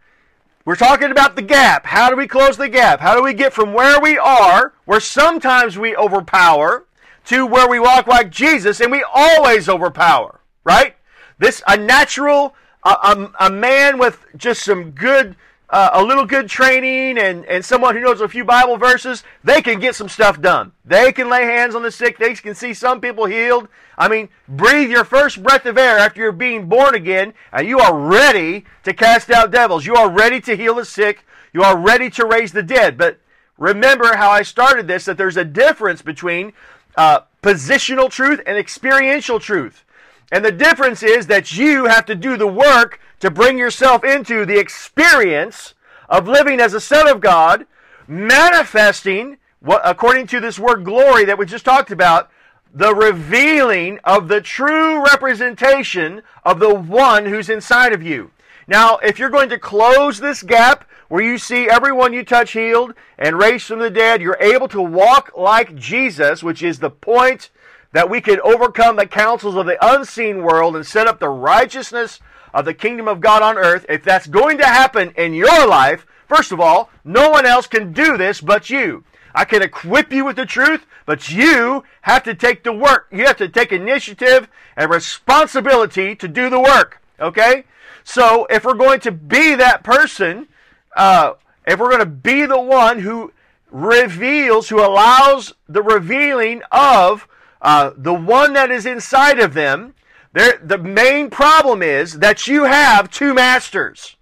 we're 0.69 0.75
talking 0.75 1.10
about 1.10 1.36
the 1.36 1.41
gap. 1.41 1.84
How 1.84 2.12
do 2.12 2.15
we 2.15 2.27
close 2.27 2.55
the 2.55 2.69
gap? 2.69 2.99
How 2.99 3.15
do 3.15 3.23
we 3.23 3.34
get 3.34 3.53
from 3.53 3.73
where 3.73 3.99
we 3.99 4.19
are, 4.19 4.75
where 4.86 4.99
sometimes 4.99 5.79
we 5.79 5.95
overpower, 5.95 6.86
to 7.25 7.47
where 7.47 7.67
we 7.67 7.79
walk 7.79 8.05
like 8.05 8.29
Jesus 8.29 8.79
and 8.79 8.91
we 8.91 9.03
always 9.12 9.67
overpower, 9.67 10.41
right? 10.63 10.95
This, 11.39 11.63
a 11.67 11.75
natural, 11.75 12.53
a, 12.84 12.89
a, 12.89 13.32
a 13.47 13.49
man 13.49 13.97
with 13.97 14.23
just 14.38 14.62
some 14.62 14.91
good 14.91 15.36
uh, 15.69 15.91
a 15.93 16.03
little 16.03 16.25
good 16.25 16.49
training 16.49 17.17
and, 17.17 17.45
and 17.45 17.63
someone 17.63 17.95
who 17.95 18.01
knows 18.01 18.21
a 18.21 18.27
few 18.27 18.43
Bible 18.43 18.77
verses, 18.77 19.23
they 19.43 19.62
can 19.62 19.79
get 19.79 19.95
some 19.95 20.10
stuff 20.10 20.41
done. 20.41 20.71
They 20.84 21.12
can 21.12 21.29
lay 21.29 21.43
hands 21.43 21.75
on 21.75 21.84
the 21.84 21.91
sick. 21.91 22.17
They 22.17 22.34
can 22.34 22.55
see 22.55 22.73
some 22.73 22.99
people 22.99 23.25
healed. 23.25 23.67
I 23.97 24.08
mean, 24.08 24.29
breathe 24.47 24.89
your 24.89 25.03
first 25.03 25.43
breath 25.43 25.65
of 25.65 25.77
air 25.77 25.99
after 25.99 26.21
you're 26.21 26.32
being 26.32 26.67
born 26.67 26.95
again, 26.95 27.34
and 27.53 27.67
you 27.67 27.79
are 27.79 27.95
ready 27.95 28.65
to 28.84 28.93
cast 28.93 29.29
out 29.29 29.51
devils. 29.51 29.86
You 29.86 29.95
are 29.95 30.10
ready 30.10 30.41
to 30.41 30.55
heal 30.55 30.75
the 30.75 30.86
sick. 30.86 31.25
You 31.53 31.62
are 31.62 31.77
ready 31.77 32.10
to 32.12 32.25
raise 32.25 32.51
the 32.51 32.63
dead. 32.63 32.97
But 32.97 33.19
remember 33.58 34.15
how 34.15 34.32
I 34.32 34.41
started 34.41 34.88
this 34.88 35.05
that 35.05 35.17
there's 35.17 35.38
a 35.38 35.45
difference 35.45 36.01
between 36.01 36.53
uh, 36.95 37.21
positional 37.43 38.10
truth 38.10 38.41
and 38.47 38.58
experiential 38.58 39.39
truth. 39.39 39.86
And 40.32 40.43
the 40.43 40.51
difference 40.51 41.03
is 41.03 41.27
that 41.27 41.58
you 41.58 41.86
have 41.86 42.05
to 42.05 42.15
do 42.15 42.38
the 42.38 42.47
work 42.47 42.99
to 43.19 43.32
bring 43.32 43.58
yourself 43.58 44.03
into 44.03 44.45
the 44.45 44.60
experience 44.60 45.73
of 46.08 46.27
living 46.27 46.60
as 46.60 46.73
a 46.73 46.82
son 46.82 47.08
of 47.08 47.21
God, 47.21 47.65
manifesting 48.08 49.38
according 49.67 50.27
to 50.27 50.39
this 50.39 50.58
word 50.58 50.86
glory 50.86 51.25
that 51.25 51.38
we 51.38 51.45
just 51.45 51.65
talked 51.65 51.91
about, 51.91 52.29
the 52.73 52.93
revealing 52.93 53.99
of 54.03 54.27
the 54.27 54.41
true 54.41 55.03
representation 55.03 56.21
of 56.43 56.60
the 56.60 56.73
one 56.73 57.25
who's 57.25 57.49
inside 57.49 57.93
of 57.93 58.03
you. 58.03 58.32
Now, 58.67 58.97
if 58.97 59.17
you're 59.17 59.29
going 59.29 59.49
to 59.49 59.60
close 59.60 60.19
this 60.19 60.43
gap 60.43 60.88
where 61.08 61.23
you 61.23 61.39
see 61.39 61.67
everyone 61.67 62.13
you 62.13 62.23
touch 62.23 62.51
healed 62.51 62.93
and 63.17 63.39
raised 63.39 63.65
from 63.65 63.79
the 63.79 63.89
dead, 63.89 64.21
you're 64.21 64.38
able 64.39 64.67
to 64.67 64.82
walk 64.82 65.32
like 65.36 65.75
Jesus, 65.75 66.43
which 66.43 66.62
is 66.62 66.77
the 66.77 66.91
point 66.91 67.49
that 67.91 68.10
we 68.10 68.21
could 68.21 68.39
overcome 68.41 68.95
the 68.95 69.08
counsels 69.08 69.55
of 69.55 69.65
the 69.65 69.77
unseen 69.82 70.43
world 70.43 70.75
and 70.75 70.86
set 70.86 71.08
up 71.08 71.19
the 71.19 71.29
righteousness 71.29 72.19
of 72.53 72.65
the 72.65 72.73
kingdom 72.73 73.07
of 73.07 73.21
God 73.21 73.41
on 73.41 73.57
earth, 73.57 73.85
if 73.89 74.03
that's 74.03 74.27
going 74.27 74.57
to 74.57 74.65
happen 74.65 75.12
in 75.15 75.33
your 75.33 75.67
life, 75.67 76.05
first 76.27 76.51
of 76.51 76.59
all, 76.59 76.89
no 77.03 77.29
one 77.29 77.45
else 77.45 77.67
can 77.67 77.93
do 77.93 78.17
this 78.17 78.41
but 78.41 78.69
you. 78.69 79.03
I 79.33 79.45
can 79.45 79.62
equip 79.62 80.12
you 80.12 80.25
with 80.25 80.35
the 80.35 80.45
truth, 80.45 80.85
but 81.05 81.29
you 81.29 81.83
have 82.01 82.23
to 82.23 82.33
take 82.33 82.63
the 82.63 82.73
work. 82.73 83.07
You 83.12 83.25
have 83.25 83.38
to 83.38 83.49
take 83.49 83.71
initiative 83.71 84.47
and 84.75 84.89
responsibility 84.89 86.15
to 86.15 86.27
do 86.27 86.49
the 86.49 86.59
work. 86.59 87.01
Okay? 87.19 87.65
So 88.03 88.47
if 88.49 88.65
we're 88.65 88.73
going 88.73 88.99
to 89.01 89.12
be 89.12 89.55
that 89.55 89.83
person, 89.83 90.47
uh, 90.95 91.33
if 91.67 91.79
we're 91.79 91.89
going 91.89 91.99
to 91.99 92.05
be 92.05 92.45
the 92.45 92.59
one 92.59 92.99
who 92.99 93.31
reveals, 93.71 94.69
who 94.69 94.83
allows 94.83 95.53
the 95.67 95.83
revealing 95.83 96.63
of 96.71 97.27
uh, 97.62 97.91
the 97.95 98.13
one 98.13 98.53
that 98.53 98.71
is 98.71 98.85
inside 98.85 99.39
of 99.39 99.53
them, 99.53 99.93
the 100.33 100.77
main 100.77 101.29
problem 101.29 101.81
is 101.81 102.19
that 102.19 102.47
you 102.47 102.65
have 102.65 103.09
two 103.09 103.33
masters. 103.33 104.15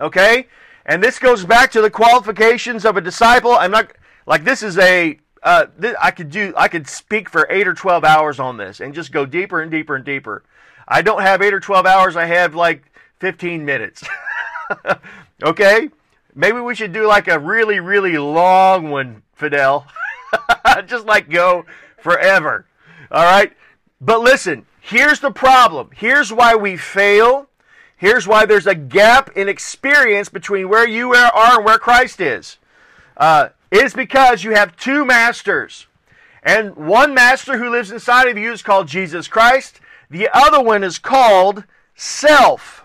Okay? 0.00 0.46
And 0.86 1.02
this 1.02 1.18
goes 1.18 1.44
back 1.44 1.70
to 1.72 1.80
the 1.80 1.90
qualifications 1.90 2.84
of 2.84 2.96
a 2.96 3.00
disciple. 3.00 3.52
I'm 3.52 3.70
not 3.70 3.92
like 4.26 4.44
this 4.44 4.62
is 4.62 4.78
a 4.78 5.18
uh, 5.42 5.66
I 6.00 6.10
could 6.10 6.30
do 6.30 6.52
I 6.56 6.68
could 6.68 6.88
speak 6.88 7.28
for 7.28 7.46
eight 7.50 7.68
or 7.68 7.74
twelve 7.74 8.04
hours 8.04 8.38
on 8.40 8.56
this 8.56 8.80
and 8.80 8.94
just 8.94 9.12
go 9.12 9.26
deeper 9.26 9.60
and 9.60 9.70
deeper 9.70 9.96
and 9.96 10.04
deeper. 10.04 10.42
I 10.86 11.02
don't 11.02 11.22
have 11.22 11.42
eight 11.42 11.54
or 11.54 11.60
twelve 11.60 11.86
hours. 11.86 12.16
I 12.16 12.26
have 12.26 12.54
like 12.54 12.84
fifteen 13.18 13.64
minutes. 13.64 14.04
okay, 15.42 15.90
maybe 16.34 16.60
we 16.60 16.74
should 16.74 16.92
do 16.92 17.06
like 17.06 17.28
a 17.28 17.38
really 17.38 17.80
really 17.80 18.18
long 18.18 18.90
one, 18.90 19.22
Fidel. 19.34 19.86
just 20.86 21.06
like 21.06 21.30
go 21.30 21.64
forever. 21.98 22.66
All 23.10 23.24
right, 23.24 23.52
but 24.00 24.20
listen, 24.20 24.66
Here's 24.86 25.20
the 25.20 25.30
problem. 25.30 25.88
Here's 25.94 26.30
why 26.30 26.56
we 26.56 26.76
fail. 26.76 27.48
Here's 27.96 28.28
why 28.28 28.44
there's 28.44 28.66
a 28.66 28.74
gap 28.74 29.34
in 29.34 29.48
experience 29.48 30.28
between 30.28 30.68
where 30.68 30.86
you 30.86 31.14
are 31.14 31.56
and 31.56 31.64
where 31.64 31.78
Christ 31.78 32.20
is. 32.20 32.58
Uh, 33.16 33.48
it 33.70 33.82
is 33.82 33.94
because 33.94 34.44
you 34.44 34.50
have 34.50 34.76
two 34.76 35.06
masters. 35.06 35.86
And 36.42 36.76
one 36.76 37.14
master 37.14 37.56
who 37.56 37.70
lives 37.70 37.90
inside 37.90 38.28
of 38.28 38.36
you 38.36 38.52
is 38.52 38.62
called 38.62 38.86
Jesus 38.86 39.26
Christ. 39.26 39.80
The 40.10 40.28
other 40.34 40.62
one 40.62 40.84
is 40.84 40.98
called 40.98 41.64
self. 41.94 42.84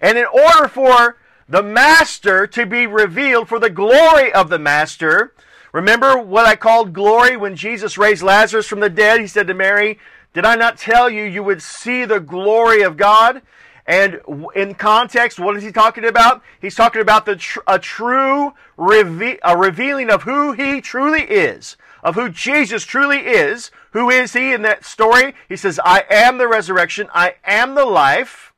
And 0.00 0.16
in 0.16 0.26
order 0.26 0.68
for 0.68 1.16
the 1.48 1.64
master 1.64 2.46
to 2.46 2.66
be 2.66 2.86
revealed, 2.86 3.48
for 3.48 3.58
the 3.58 3.68
glory 3.68 4.32
of 4.32 4.48
the 4.48 4.60
master, 4.60 5.34
remember 5.72 6.16
what 6.16 6.46
I 6.46 6.54
called 6.54 6.92
glory 6.92 7.36
when 7.36 7.56
Jesus 7.56 7.98
raised 7.98 8.22
Lazarus 8.22 8.68
from 8.68 8.78
the 8.78 8.88
dead? 8.88 9.20
He 9.20 9.26
said 9.26 9.48
to 9.48 9.54
Mary, 9.54 9.98
did 10.34 10.44
I 10.44 10.56
not 10.56 10.76
tell 10.76 11.08
you 11.08 11.22
you 11.22 11.42
would 11.44 11.62
see 11.62 12.04
the 12.04 12.20
glory 12.20 12.82
of 12.82 12.96
God? 12.96 13.40
And 13.86 14.20
in 14.54 14.74
context, 14.74 15.38
what 15.38 15.56
is 15.56 15.62
he 15.62 15.70
talking 15.70 16.04
about? 16.04 16.42
He's 16.60 16.74
talking 16.74 17.00
about 17.00 17.24
the 17.24 17.36
tr- 17.36 17.60
a 17.66 17.78
true 17.78 18.52
a 18.76 19.56
revealing 19.56 20.10
of 20.10 20.22
who 20.22 20.52
he 20.52 20.80
truly 20.80 21.22
is, 21.22 21.76
of 22.02 22.16
who 22.16 22.28
Jesus 22.28 22.84
truly 22.84 23.18
is. 23.18 23.70
Who 23.92 24.10
is 24.10 24.32
he 24.32 24.52
in 24.52 24.62
that 24.62 24.84
story? 24.84 25.34
He 25.48 25.56
says, 25.56 25.78
I 25.84 26.04
am 26.10 26.38
the 26.38 26.48
resurrection, 26.48 27.08
I 27.14 27.36
am 27.44 27.76
the 27.76 27.84
life. 27.84 28.52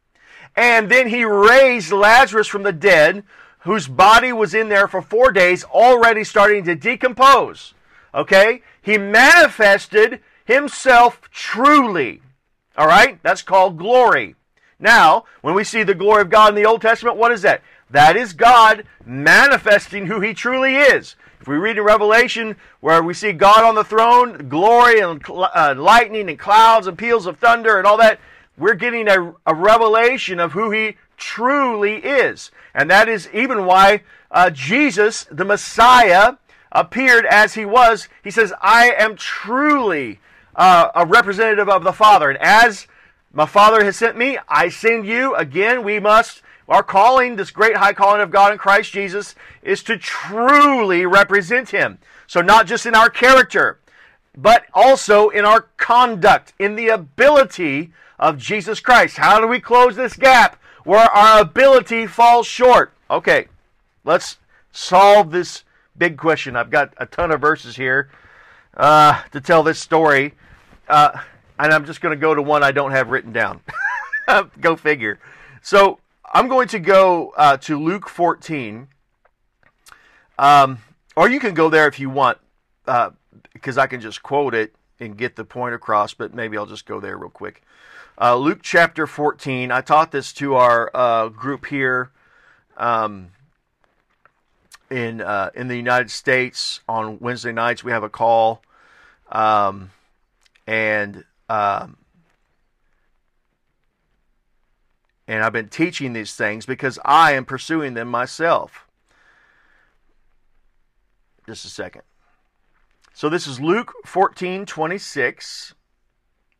And 0.55 0.91
then 0.91 1.09
he 1.09 1.25
raised 1.25 1.93
Lazarus 1.93 2.49
from 2.49 2.63
the 2.63 2.73
dead, 2.73 3.25
whose 3.61 3.89
body 3.89 4.33
was 4.33 4.55
in 4.55 4.71
there 4.71 4.89
for 4.89 5.03
four 5.03 5.31
days, 5.31 5.65
already 5.65 6.25
starting 6.25 6.65
to 6.65 6.75
decompose. 6.75 7.75
Okay? 8.15 8.63
He 8.81 8.97
manifested 8.97 10.21
himself 10.47 11.21
truly. 11.31 12.23
All 12.79 12.87
right? 12.87 13.23
That's 13.23 13.43
called 13.43 13.77
glory. 13.77 14.35
Now, 14.79 15.25
when 15.43 15.55
we 15.55 15.65
see 15.65 15.83
the 15.83 15.95
glory 15.95 16.23
of 16.23 16.31
God 16.31 16.51
in 16.51 16.55
the 16.55 16.69
Old 16.69 16.83
Testament, 16.83 17.17
what 17.17 17.33
is 17.33 17.43
that? 17.43 17.63
That 17.91 18.17
is 18.17 18.33
God 18.33 18.85
manifesting 19.05 20.07
who 20.07 20.21
he 20.21 20.35
truly 20.35 20.77
is. 20.77 21.17
If 21.41 21.49
we 21.49 21.57
read 21.57 21.79
in 21.79 21.85
Revelation 21.85 22.57
where 22.81 23.03
we 23.03 23.15
see 23.15 23.33
God 23.33 23.65
on 23.65 23.75
the 23.75 23.85
throne, 23.85 24.49
glory 24.49 25.01
and 25.01 25.23
uh, 25.29 25.75
lightning 25.77 26.29
and 26.29 26.39
clouds 26.39 26.87
and 26.87 26.99
peals 26.99 27.27
of 27.27 27.39
thunder 27.39 27.79
and 27.79 27.87
all 27.87 27.97
that, 27.99 28.19
we're 28.59 28.75
getting 28.75 29.09
a, 29.09 29.35
a 29.47 29.55
revelation 29.55 30.41
of 30.41 30.53
who 30.53 30.71
he 30.71 30.97
truly 31.17 31.97
is. 31.97 32.51
And 32.75 32.91
that 32.91 33.09
is 33.09 33.29
even 33.33 33.65
why 33.65 34.03
uh, 34.31 34.51
Jesus, 34.51 35.27
the 35.31 35.45
Messiah, 35.45 36.35
appeared 36.73 37.27
as 37.27 37.55
he 37.55 37.65
was. 37.65 38.09
He 38.23 38.31
says, 38.31 38.53
I 38.61 38.91
am 38.91 39.17
truly 39.17 40.21
uh, 40.57 40.89
a 40.95 41.07
representative 41.07 41.69
of 41.69 41.85
the 41.85 41.93
Father. 41.93 42.29
And 42.31 42.39
as 42.41 42.89
my 43.33 43.47
Father 43.47 43.85
has 43.85 43.97
sent 43.97 44.17
me, 44.17 44.39
I 44.49 44.69
send 44.69 45.07
you. 45.07 45.35
Again, 45.37 45.85
we 45.85 46.01
must, 46.01 46.43
our 46.69 46.83
calling, 46.83 47.37
this 47.37 47.51
great 47.51 47.77
high 47.77 47.93
calling 47.93 48.23
of 48.23 48.31
God 48.31 48.51
in 48.53 48.59
Christ 48.59 48.93
Jesus, 48.93 49.35
is 49.63 49.83
to 49.85 49.99
truly 49.99 51.07
represent 51.07 51.71
him. 51.71 51.99
So 52.27 52.41
not 52.41 52.67
just 52.67 52.87
in 52.87 52.95
our 52.95 53.11
character, 53.11 53.79
but 54.37 54.65
also 54.75 55.29
in 55.29 55.45
our 55.45 55.63
conduct, 55.77 56.53
in 56.59 56.75
the 56.75 56.89
ability 56.89 57.93
of 58.19 58.39
Jesus 58.39 58.81
Christ. 58.81 59.19
How 59.19 59.41
do 59.41 59.47
we 59.47 59.61
close 59.61 59.97
this 59.97 60.17
gap 60.17 60.61
where 60.85 61.11
our 61.11 61.41
ability 61.41 62.07
falls 62.07 62.47
short? 62.47 62.93
Okay, 63.11 63.49
let's 64.05 64.39
solve 64.73 65.31
this 65.31 65.65
big 65.97 66.17
question. 66.17 66.57
I've 66.57 66.71
got 66.71 66.93
a 66.99 67.07
ton 67.07 67.31
of 67.31 67.41
verses 67.41 67.77
here 67.77 68.11
uh, 68.77 69.23
to 69.33 69.41
tell 69.41 69.63
this 69.63 69.79
story, 69.79 70.35
uh, 70.89 71.19
and 71.59 71.73
I'm 71.73 71.85
just 71.87 72.01
going 72.01 72.17
to 72.17 72.21
go 72.21 72.35
to 72.35 72.43
one 72.43 72.63
I 72.63 72.73
don't 72.73 72.93
have 72.93 73.11
written 73.11 73.33
down. 73.33 73.61
go 74.61 74.77
figure. 74.77 75.19
So 75.63 75.99
I'm 76.33 76.49
going 76.49 76.69
to 76.69 76.79
go 76.79 77.33
uh, 77.37 77.57
to 77.59 77.83
Luke 77.83 78.09
14, 78.09 78.89
um, 80.39 80.79
or 81.17 81.29
you 81.29 81.41
can 81.41 81.55
go 81.55 81.69
there 81.69 81.87
if 81.87 81.99
you 81.99 82.11
want, 82.11 82.39
because 82.85 83.79
uh, 83.79 83.81
I 83.81 83.87
can 83.87 84.01
just 84.01 84.23
quote 84.23 84.55
it 84.55 84.75
and 85.01 85.17
get 85.17 85.37
the 85.37 85.45
point 85.45 85.75
across. 85.75 86.15
But 86.15 86.35
maybe 86.35 86.57
I'll 86.57 86.67
just 86.67 86.87
go 86.87 87.01
there 87.01 87.17
real 87.17 87.31
quick. 87.31 87.63
Uh, 88.21 88.37
Luke 88.37 88.61
chapter 88.63 89.07
14. 89.07 89.71
I 89.71 89.81
taught 89.81 90.11
this 90.11 90.33
to 90.35 90.55
our 90.55 90.91
uh, 90.95 91.29
group 91.29 91.67
here. 91.67 92.11
Um, 92.77 93.31
in 94.91 95.21
uh, 95.21 95.51
in 95.55 95.69
the 95.69 95.77
United 95.77 96.11
States 96.11 96.81
on 96.89 97.19
Wednesday 97.19 97.53
nights 97.53 97.83
we 97.83 97.93
have 97.93 98.03
a 98.03 98.09
call, 98.09 98.63
um, 99.33 99.91
and 100.67 101.25
um, 101.49 101.97
and 105.29 105.43
I've 105.43 105.53
been 105.53 105.69
teaching 105.69 106.13
these 106.13 106.35
things 106.35 106.67
because 106.67 106.99
I 107.05 107.33
am 107.33 107.45
pursuing 107.45 107.95
them 107.95 108.09
myself. 108.09 108.87
Just 111.47 111.65
a 111.65 111.69
second. 111.69 112.03
So 113.15 113.29
this 113.29 113.47
is 113.47 113.61
Luke 113.61 113.93
fourteen 114.05 114.67
twenty 114.67 114.99
six. 114.99 115.75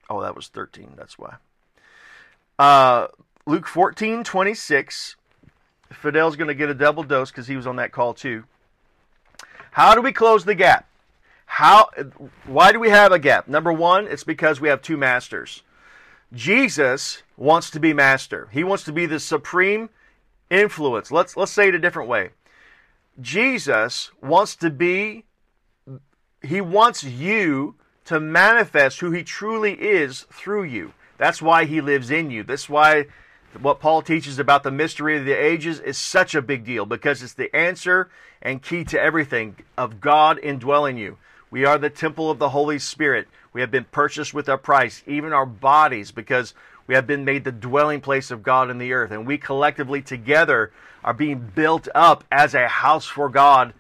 Oh, 0.09 0.23
that 0.23 0.37
was 0.37 0.49
thirteen. 0.49 0.93
That's 0.97 1.19
why. 1.19 1.37
Uh, 2.59 3.09
Luke 3.47 3.67
fourteen 3.67 4.25
twenty 4.25 4.55
six 4.55 5.17
Fidel's 5.93 6.37
going 6.37 6.49
to 6.49 6.55
get 6.55 6.69
a 6.69 6.75
double 6.75 7.03
dose 7.03 7.31
because 7.31 7.47
he 7.47 7.57
was 7.57 7.67
on 7.67 7.77
that 7.77 7.93
call 7.93 8.15
too. 8.15 8.45
How 9.71 9.95
do 9.95 10.01
we 10.01 10.13
close 10.13 10.45
the 10.45 10.55
gap? 10.55 10.89
How? 11.47 11.89
Why 12.45 12.73
do 12.73 12.79
we 12.79 12.91
have 12.91 13.13
a 13.13 13.19
gap? 13.19 13.49
Number 13.49 13.73
one, 13.73 14.07
it's 14.07 14.25
because 14.25 14.61
we 14.61 14.69
have 14.69 14.83
two 14.83 14.97
masters. 14.97 15.63
Jesus 16.33 17.23
wants 17.37 17.71
to 17.71 17.81
be 17.81 17.93
master. 17.93 18.49
He 18.53 18.65
wants 18.65 18.85
to 18.85 18.93
be 18.93 19.07
the 19.07 19.21
supreme 19.21 19.89
influence. 20.51 21.11
Let's 21.11 21.37
let's 21.37 21.53
say 21.53 21.69
it 21.69 21.75
a 21.75 21.79
different 21.79 22.09
way. 22.09 22.31
Jesus 23.21 24.11
wants 24.23 24.57
to 24.57 24.71
be. 24.71 25.25
He 26.43 26.61
wants 26.61 27.03
you 27.03 27.77
to 28.05 28.21
manifest 28.21 29.01
who 29.01 29.11
he 29.11 29.23
truly 29.23 29.73
is 29.73 30.27
through 30.33 30.65
you. 30.65 30.93
That's 31.19 31.41
why 31.43 31.65
he 31.65 31.81
lives 31.81 32.11
in 32.11 32.31
you. 32.31 32.43
That's 32.43 32.69
why 32.69 33.07
what 33.61 33.81
Paul 33.81 34.03
teaches 34.03 34.39
about 34.39 34.63
the 34.63 34.71
mystery 34.71 35.19
of 35.19 35.25
the 35.25 35.33
ages 35.33 35.81
is 35.81 35.97
such 35.97 36.35
a 36.35 36.43
big 36.43 36.65
deal 36.65 36.87
because 36.87 37.23
it's 37.23 37.35
the 37.35 37.55
answer 37.55 38.11
and 38.43 38.63
key 38.63 38.85
to 38.85 39.01
everything 39.01 39.57
of 39.77 40.01
God 40.01 40.39
indwelling 40.39 40.99
you. 40.99 41.17
We 41.51 41.65
are 41.65 41.79
the 41.79 41.91
temple 41.91 42.31
of 42.31 42.39
the 42.39 42.51
Holy 42.51 42.79
Spirit. 42.79 43.29
We 43.53 43.61
have 43.61 43.71
been 43.71 43.85
purchased 43.85 44.35
with 44.35 44.49
a 44.49 44.59
price, 44.59 45.03
even 45.07 45.33
our 45.33 45.47
bodies, 45.47 46.11
because 46.13 46.55
we 46.87 46.95
have 46.95 47.07
been 47.07 47.25
made 47.25 47.45
the 47.45 47.53
dwelling 47.53 48.01
place 48.01 48.31
of 48.31 48.43
God 48.43 48.71
in 48.71 48.79
the 48.79 48.93
earth. 48.93 49.11
And 49.11 49.27
we 49.27 49.39
collectively 49.39 50.03
together 50.03 50.73
are 51.03 51.15
being 51.15 51.53
built 51.55 51.89
up 51.95 52.25
as 52.31 52.55
a 52.55 52.69
house 52.69 53.07
for 53.07 53.29
God 53.29 53.73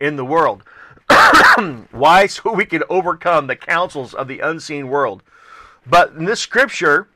in 0.00 0.16
the 0.16 0.24
world. 0.24 0.62
Why? 1.90 2.26
So 2.28 2.52
we 2.52 2.64
can 2.64 2.82
overcome 2.88 3.46
the 3.46 3.56
counsels 3.56 4.14
of 4.14 4.28
the 4.28 4.40
unseen 4.40 4.88
world. 4.88 5.22
But 5.86 6.12
in 6.14 6.24
this 6.24 6.40
scripture, 6.40 7.08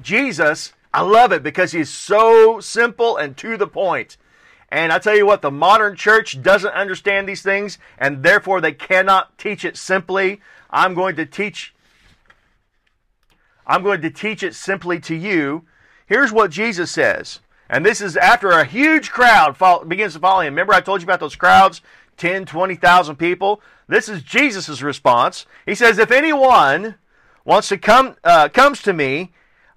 Jesus 0.00 0.72
I 0.92 1.02
love 1.02 1.30
it 1.32 1.42
because 1.42 1.72
he's 1.72 1.90
so 1.90 2.58
simple 2.60 3.16
and 3.16 3.36
to 3.36 3.56
the 3.56 3.68
point. 3.68 4.16
And 4.70 4.92
I 4.92 4.98
tell 4.98 5.16
you 5.16 5.26
what, 5.26 5.42
the 5.42 5.50
modern 5.50 5.96
church 5.96 6.40
doesn't 6.42 6.72
understand 6.72 7.28
these 7.28 7.42
things, 7.42 7.78
and 7.98 8.22
therefore 8.22 8.60
they 8.60 8.72
cannot 8.72 9.36
teach 9.36 9.64
it 9.64 9.76
simply. 9.76 10.40
I'm 10.70 10.94
going 10.94 11.16
to 11.16 11.26
teach. 11.26 11.74
I'm 13.66 13.82
going 13.82 14.00
to 14.02 14.10
teach 14.10 14.42
it 14.42 14.54
simply 14.54 15.00
to 15.00 15.14
you. 15.14 15.64
Here's 16.06 16.32
what 16.32 16.50
Jesus 16.50 16.90
says. 16.90 17.40
And 17.68 17.86
this 17.86 18.00
is 18.00 18.16
after 18.16 18.50
a 18.50 18.64
huge 18.64 19.10
crowd 19.10 19.56
begins 19.88 20.14
to 20.14 20.18
follow 20.20 20.40
him. 20.40 20.54
Remember, 20.54 20.74
I 20.74 20.80
told 20.80 21.00
you 21.00 21.06
about 21.06 21.20
those 21.20 21.36
crowds 21.36 21.82
10, 22.16 22.46
20,000 22.46 23.16
people? 23.16 23.62
This 23.88 24.08
is 24.08 24.22
Jesus' 24.22 24.82
response. 24.82 25.46
He 25.66 25.74
says, 25.74 25.98
If 25.98 26.10
anyone 26.10 26.96
wants 27.44 27.68
to 27.68 27.78
come, 27.78 28.16
uh, 28.22 28.48
comes 28.48 28.82
to 28.82 28.92
me 28.92 29.32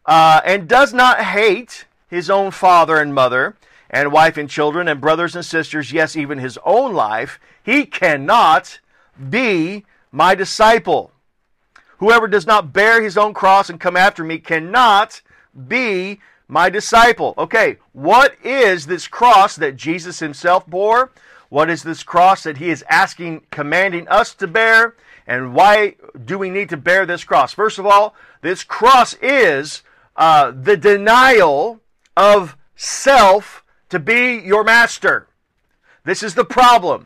uh, 0.06 0.42
and 0.44 0.68
does 0.68 0.94
not 0.94 1.22
hate 1.22 1.86
his 2.10 2.30
own 2.30 2.52
father 2.52 2.98
and 2.98 3.14
mother, 3.14 3.56
and 3.94 4.12
wife 4.12 4.38
and 4.38 4.50
children, 4.50 4.88
and 4.88 5.00
brothers 5.00 5.36
and 5.36 5.46
sisters, 5.46 5.94
yes, 5.94 6.16
even 6.16 6.40
his 6.40 6.58
own 6.66 6.94
life, 6.94 7.40
he 7.62 7.86
cannot 7.86 8.80
be 9.30 9.86
my 10.12 10.34
disciple. 10.34 11.12
Whoever 12.00 12.28
does 12.28 12.48
not 12.48 12.74
bear 12.74 13.04
his 13.04 13.20
own 13.20 13.36
cross 13.36 13.70
and 13.70 13.80
come 13.80 13.96
after 13.96 14.24
me 14.24 14.40
cannot 14.40 15.22
be 15.68 16.20
my 16.48 16.72
disciple. 16.72 17.36
Okay, 17.38 17.78
what 17.92 18.36
is 18.44 18.88
this 18.88 19.08
cross 19.08 19.56
that 19.58 19.76
Jesus 19.76 20.18
himself 20.18 20.66
bore? 20.66 21.12
What 21.50 21.70
is 21.70 21.84
this 21.84 22.02
cross 22.02 22.44
that 22.44 22.58
he 22.58 22.72
is 22.72 22.84
asking, 22.90 23.44
commanding 23.52 24.08
us 24.08 24.34
to 24.36 24.48
bear? 24.48 24.96
And 25.28 25.54
why 25.54 25.98
do 26.26 26.40
we 26.40 26.50
need 26.50 26.70
to 26.70 26.78
bear 26.78 27.06
this 27.06 27.24
cross? 27.24 27.54
First 27.54 27.78
of 27.78 27.86
all, 27.86 28.16
this 28.42 28.64
cross 28.64 29.14
is 29.22 29.84
uh, 30.16 30.52
the 30.52 30.78
denial 30.78 31.80
of 32.18 32.58
self 32.76 33.63
to 33.94 34.00
be 34.00 34.40
your 34.40 34.64
master. 34.64 35.28
This 36.04 36.24
is 36.24 36.34
the 36.34 36.44
problem. 36.44 37.06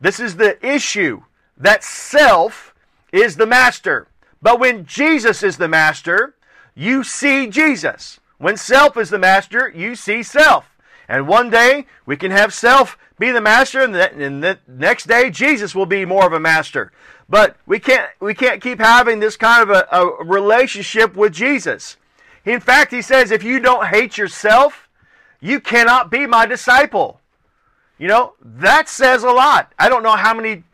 This 0.00 0.20
is 0.20 0.36
the 0.36 0.64
issue 0.64 1.22
that 1.56 1.82
self 1.82 2.72
is 3.12 3.34
the 3.34 3.46
master. 3.46 4.06
But 4.40 4.60
when 4.60 4.86
Jesus 4.86 5.42
is 5.42 5.56
the 5.56 5.66
master, 5.66 6.36
you 6.76 7.02
see 7.02 7.48
Jesus. 7.48 8.20
When 8.38 8.56
self 8.56 8.96
is 8.96 9.10
the 9.10 9.18
master, 9.18 9.68
you 9.74 9.96
see 9.96 10.22
self. 10.22 10.66
And 11.08 11.26
one 11.26 11.50
day 11.50 11.86
we 12.06 12.16
can 12.16 12.30
have 12.30 12.54
self 12.54 12.96
be 13.18 13.32
the 13.32 13.40
master, 13.40 13.80
and 13.80 13.92
the, 13.92 14.12
and 14.12 14.44
the 14.44 14.60
next 14.68 15.08
day 15.08 15.30
Jesus 15.30 15.74
will 15.74 15.86
be 15.86 16.04
more 16.04 16.24
of 16.24 16.32
a 16.32 16.38
master. 16.38 16.92
But 17.28 17.56
we 17.66 17.80
can't 17.80 18.08
we 18.20 18.34
can't 18.34 18.62
keep 18.62 18.78
having 18.78 19.18
this 19.18 19.36
kind 19.36 19.68
of 19.68 19.70
a, 19.70 19.88
a 19.90 20.24
relationship 20.24 21.16
with 21.16 21.32
Jesus. 21.32 21.96
In 22.44 22.60
fact, 22.60 22.92
he 22.92 23.02
says, 23.02 23.32
if 23.32 23.42
you 23.42 23.58
don't 23.58 23.88
hate 23.88 24.16
yourself, 24.16 24.87
you 25.40 25.60
cannot 25.60 26.10
be 26.10 26.26
my 26.26 26.46
disciple. 26.46 27.20
You 27.98 28.08
know, 28.08 28.34
that 28.40 28.88
says 28.88 29.22
a 29.22 29.30
lot. 29.30 29.72
I 29.78 29.88
don't 29.88 30.02
know 30.02 30.16
how 30.16 30.34
many 30.34 30.64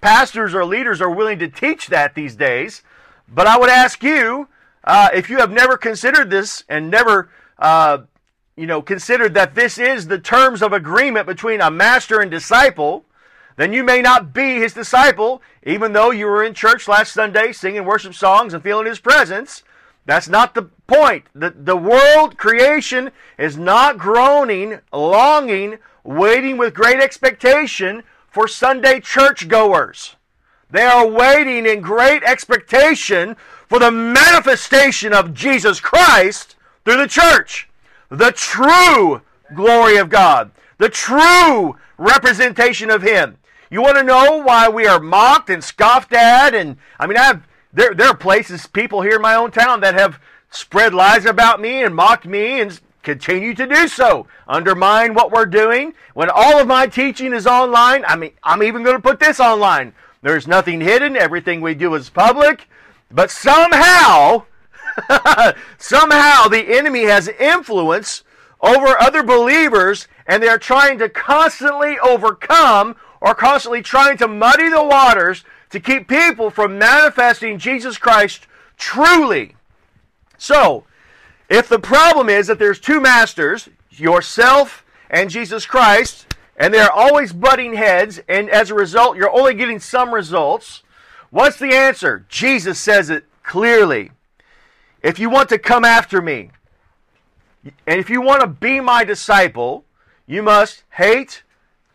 pastors 0.00 0.54
or 0.54 0.64
leaders 0.64 1.00
are 1.00 1.10
willing 1.10 1.38
to 1.38 1.48
teach 1.48 1.86
that 1.88 2.14
these 2.14 2.36
days, 2.36 2.82
but 3.28 3.46
I 3.46 3.58
would 3.58 3.70
ask 3.70 4.02
you 4.02 4.48
uh, 4.84 5.08
if 5.14 5.30
you 5.30 5.38
have 5.38 5.50
never 5.50 5.76
considered 5.76 6.30
this 6.30 6.62
and 6.68 6.90
never, 6.90 7.30
uh, 7.58 7.98
you 8.54 8.66
know, 8.66 8.82
considered 8.82 9.32
that 9.34 9.54
this 9.54 9.78
is 9.78 10.06
the 10.06 10.18
terms 10.18 10.62
of 10.62 10.72
agreement 10.72 11.26
between 11.26 11.62
a 11.62 11.70
master 11.70 12.20
and 12.20 12.30
disciple, 12.30 13.06
then 13.56 13.72
you 13.72 13.82
may 13.82 14.02
not 14.02 14.34
be 14.34 14.56
his 14.56 14.74
disciple, 14.74 15.40
even 15.62 15.92
though 15.92 16.10
you 16.10 16.26
were 16.26 16.44
in 16.44 16.52
church 16.52 16.86
last 16.86 17.12
Sunday 17.12 17.52
singing 17.52 17.84
worship 17.84 18.14
songs 18.14 18.52
and 18.52 18.62
feeling 18.62 18.86
his 18.86 18.98
presence. 18.98 19.62
That's 20.04 20.28
not 20.28 20.54
the 20.54 20.68
point. 20.86 21.24
The, 21.34 21.50
the 21.50 21.76
world 21.76 22.36
creation 22.36 23.10
is 23.38 23.56
not 23.56 23.98
groaning, 23.98 24.80
longing, 24.92 25.78
waiting 26.02 26.56
with 26.56 26.74
great 26.74 27.00
expectation 27.00 28.02
for 28.30 28.48
Sunday 28.48 29.00
churchgoers. 29.00 30.16
They 30.70 30.82
are 30.82 31.06
waiting 31.06 31.66
in 31.66 31.80
great 31.80 32.22
expectation 32.24 33.36
for 33.68 33.78
the 33.78 33.90
manifestation 33.90 35.12
of 35.12 35.34
Jesus 35.34 35.80
Christ 35.80 36.56
through 36.84 36.98
the 36.98 37.08
church. 37.08 37.68
The 38.08 38.32
true 38.32 39.22
glory 39.54 39.96
of 39.96 40.10
God. 40.10 40.50
The 40.78 40.88
true 40.88 41.76
representation 41.96 42.90
of 42.90 43.02
Him. 43.02 43.38
You 43.70 43.82
want 43.82 43.96
to 43.96 44.02
know 44.02 44.42
why 44.42 44.68
we 44.68 44.86
are 44.86 45.00
mocked 45.00 45.50
and 45.50 45.62
scoffed 45.62 46.12
at? 46.12 46.54
And 46.54 46.76
I 46.98 47.06
mean, 47.06 47.16
I 47.16 47.24
have 47.24 47.46
there, 47.72 47.92
there 47.92 48.08
are 48.08 48.16
places, 48.16 48.66
people 48.66 49.02
here 49.02 49.16
in 49.16 49.22
my 49.22 49.34
own 49.34 49.50
town 49.50 49.80
that 49.80 49.94
have 49.94 50.20
spread 50.54 50.94
lies 50.94 51.26
about 51.26 51.60
me 51.60 51.82
and 51.82 51.94
mock 51.94 52.24
me 52.24 52.60
and 52.60 52.80
continue 53.02 53.54
to 53.54 53.66
do 53.66 53.86
so. 53.88 54.26
Undermine 54.48 55.14
what 55.14 55.30
we're 55.30 55.46
doing. 55.46 55.94
When 56.14 56.30
all 56.30 56.58
of 56.58 56.66
my 56.66 56.86
teaching 56.86 57.32
is 57.32 57.46
online, 57.46 58.04
I 58.06 58.16
mean, 58.16 58.32
I'm 58.42 58.62
even 58.62 58.82
going 58.82 58.96
to 58.96 59.02
put 59.02 59.20
this 59.20 59.40
online. 59.40 59.92
There's 60.22 60.48
nothing 60.48 60.80
hidden. 60.80 61.16
Everything 61.16 61.60
we 61.60 61.74
do 61.74 61.94
is 61.94 62.08
public. 62.10 62.68
But 63.10 63.30
somehow, 63.30 64.44
somehow 65.78 66.48
the 66.48 66.76
enemy 66.76 67.04
has 67.04 67.28
influence 67.28 68.24
over 68.60 68.98
other 69.00 69.22
believers 69.22 70.08
and 70.26 70.42
they're 70.42 70.58
trying 70.58 70.98
to 70.98 71.08
constantly 71.08 71.98
overcome 71.98 72.96
or 73.20 73.34
constantly 73.34 73.82
trying 73.82 74.16
to 74.18 74.28
muddy 74.28 74.68
the 74.68 74.82
waters 74.82 75.44
to 75.70 75.80
keep 75.80 76.08
people 76.08 76.50
from 76.50 76.78
manifesting 76.78 77.58
Jesus 77.58 77.98
Christ 77.98 78.46
truly. 78.76 79.56
So, 80.44 80.84
if 81.48 81.70
the 81.70 81.78
problem 81.78 82.28
is 82.28 82.48
that 82.48 82.58
there's 82.58 82.78
two 82.78 83.00
masters, 83.00 83.70
yourself 83.90 84.84
and 85.08 85.30
Jesus 85.30 85.64
Christ, 85.64 86.26
and 86.58 86.74
they're 86.74 86.92
always 86.92 87.32
butting 87.32 87.72
heads, 87.72 88.20
and 88.28 88.50
as 88.50 88.68
a 88.68 88.74
result, 88.74 89.16
you're 89.16 89.34
only 89.34 89.54
getting 89.54 89.80
some 89.80 90.12
results, 90.12 90.82
what's 91.30 91.58
the 91.58 91.74
answer? 91.74 92.26
Jesus 92.28 92.78
says 92.78 93.08
it 93.08 93.24
clearly. 93.42 94.10
If 95.02 95.18
you 95.18 95.30
want 95.30 95.48
to 95.48 95.58
come 95.58 95.82
after 95.82 96.20
me, 96.20 96.50
and 97.86 97.98
if 97.98 98.10
you 98.10 98.20
want 98.20 98.42
to 98.42 98.46
be 98.46 98.80
my 98.80 99.02
disciple, 99.02 99.86
you 100.26 100.42
must 100.42 100.82
hate, 100.90 101.42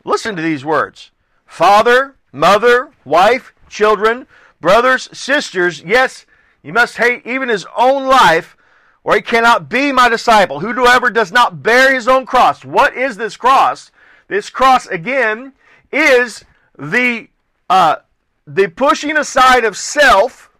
listen 0.04 0.36
to 0.36 0.42
these 0.42 0.66
words 0.66 1.12
father, 1.46 2.16
mother, 2.32 2.90
wife, 3.06 3.54
children, 3.70 4.26
brothers, 4.60 5.08
sisters. 5.16 5.84
Yes, 5.84 6.26
you 6.64 6.74
must 6.74 6.98
hate 6.98 7.26
even 7.26 7.50
his 7.50 7.66
own 7.78 8.06
life, 8.06 8.58
or 9.04 9.16
he 9.16 9.22
cannot 9.22 9.70
be 9.70 9.92
my 9.92 10.10
disciple. 10.10 10.60
Whoever 10.60 11.10
does 11.10 11.32
not 11.32 11.64
bear 11.64 11.94
his 11.94 12.08
own 12.08 12.26
cross. 12.26 12.66
What 12.66 12.96
is 12.96 13.18
this 13.18 13.38
cross? 13.38 13.92
This 14.28 14.50
cross, 14.50 14.86
again, 14.88 15.54
is 15.92 16.44
the, 16.78 17.30
uh, 17.70 17.98
the 18.46 18.68
pushing 18.68 19.18
aside 19.18 19.64
of 19.64 19.78
self. 19.78 20.52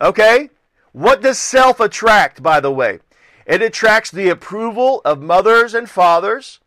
Okay? 0.00 0.50
What 0.92 1.22
does 1.22 1.38
self 1.38 1.80
attract, 1.80 2.42
by 2.42 2.60
the 2.60 2.72
way? 2.72 3.00
It 3.46 3.62
attracts 3.62 4.10
the 4.10 4.28
approval 4.28 5.02
of 5.04 5.20
mothers 5.20 5.74
and 5.74 5.90
fathers. 5.90 6.60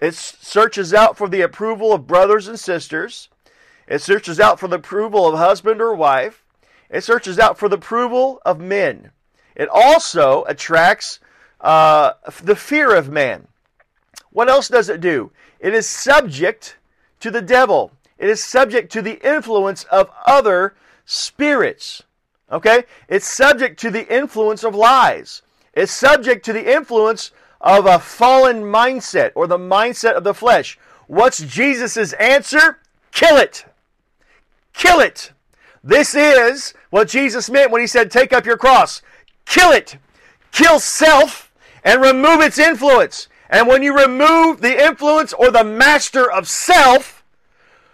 It 0.00 0.14
searches 0.14 0.92
out 0.92 1.16
for 1.16 1.28
the 1.28 1.42
approval 1.42 1.92
of 1.92 2.06
brothers 2.06 2.48
and 2.48 2.58
sisters. 2.58 3.28
It 3.86 4.00
searches 4.00 4.40
out 4.40 4.58
for 4.58 4.66
the 4.66 4.76
approval 4.76 5.28
of 5.28 5.38
husband 5.38 5.80
or 5.80 5.94
wife. 5.94 6.41
It 6.92 7.02
searches 7.02 7.38
out 7.38 7.58
for 7.58 7.68
the 7.68 7.76
approval 7.76 8.40
of 8.44 8.60
men. 8.60 9.10
It 9.56 9.68
also 9.68 10.44
attracts 10.44 11.18
uh, 11.60 12.12
the 12.42 12.54
fear 12.54 12.94
of 12.94 13.10
man. 13.10 13.48
What 14.30 14.48
else 14.48 14.68
does 14.68 14.88
it 14.88 15.00
do? 15.00 15.32
It 15.58 15.74
is 15.74 15.86
subject 15.86 16.76
to 17.20 17.30
the 17.30 17.42
devil. 17.42 17.92
It 18.18 18.28
is 18.28 18.44
subject 18.44 18.92
to 18.92 19.02
the 19.02 19.18
influence 19.26 19.84
of 19.84 20.10
other 20.26 20.74
spirits. 21.06 22.02
Okay? 22.50 22.84
It's 23.08 23.26
subject 23.26 23.80
to 23.80 23.90
the 23.90 24.14
influence 24.14 24.62
of 24.62 24.74
lies. 24.74 25.42
It's 25.72 25.92
subject 25.92 26.44
to 26.44 26.52
the 26.52 26.74
influence 26.74 27.30
of 27.60 27.86
a 27.86 27.98
fallen 27.98 28.62
mindset 28.62 29.32
or 29.34 29.46
the 29.46 29.58
mindset 29.58 30.12
of 30.12 30.24
the 30.24 30.34
flesh. 30.34 30.78
What's 31.06 31.42
Jesus' 31.42 32.12
answer? 32.14 32.78
Kill 33.12 33.36
it. 33.38 33.64
Kill 34.74 35.00
it. 35.00 35.32
This 35.82 36.14
is 36.14 36.74
what 36.92 37.08
Jesus 37.08 37.48
meant 37.48 37.70
when 37.70 37.80
he 37.80 37.86
said, 37.86 38.10
Take 38.10 38.34
up 38.34 38.44
your 38.44 38.58
cross. 38.58 39.00
Kill 39.46 39.72
it. 39.72 39.96
Kill 40.52 40.78
self 40.78 41.50
and 41.82 42.02
remove 42.02 42.42
its 42.42 42.58
influence. 42.58 43.28
And 43.48 43.66
when 43.66 43.82
you 43.82 43.96
remove 43.96 44.60
the 44.60 44.84
influence 44.84 45.32
or 45.32 45.50
the 45.50 45.64
master 45.64 46.30
of 46.30 46.46
self, 46.46 47.24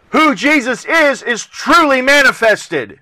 who 0.09 0.34
Jesus 0.34 0.84
is, 0.84 1.22
is 1.22 1.46
truly 1.46 2.03
manifested. 2.03 2.99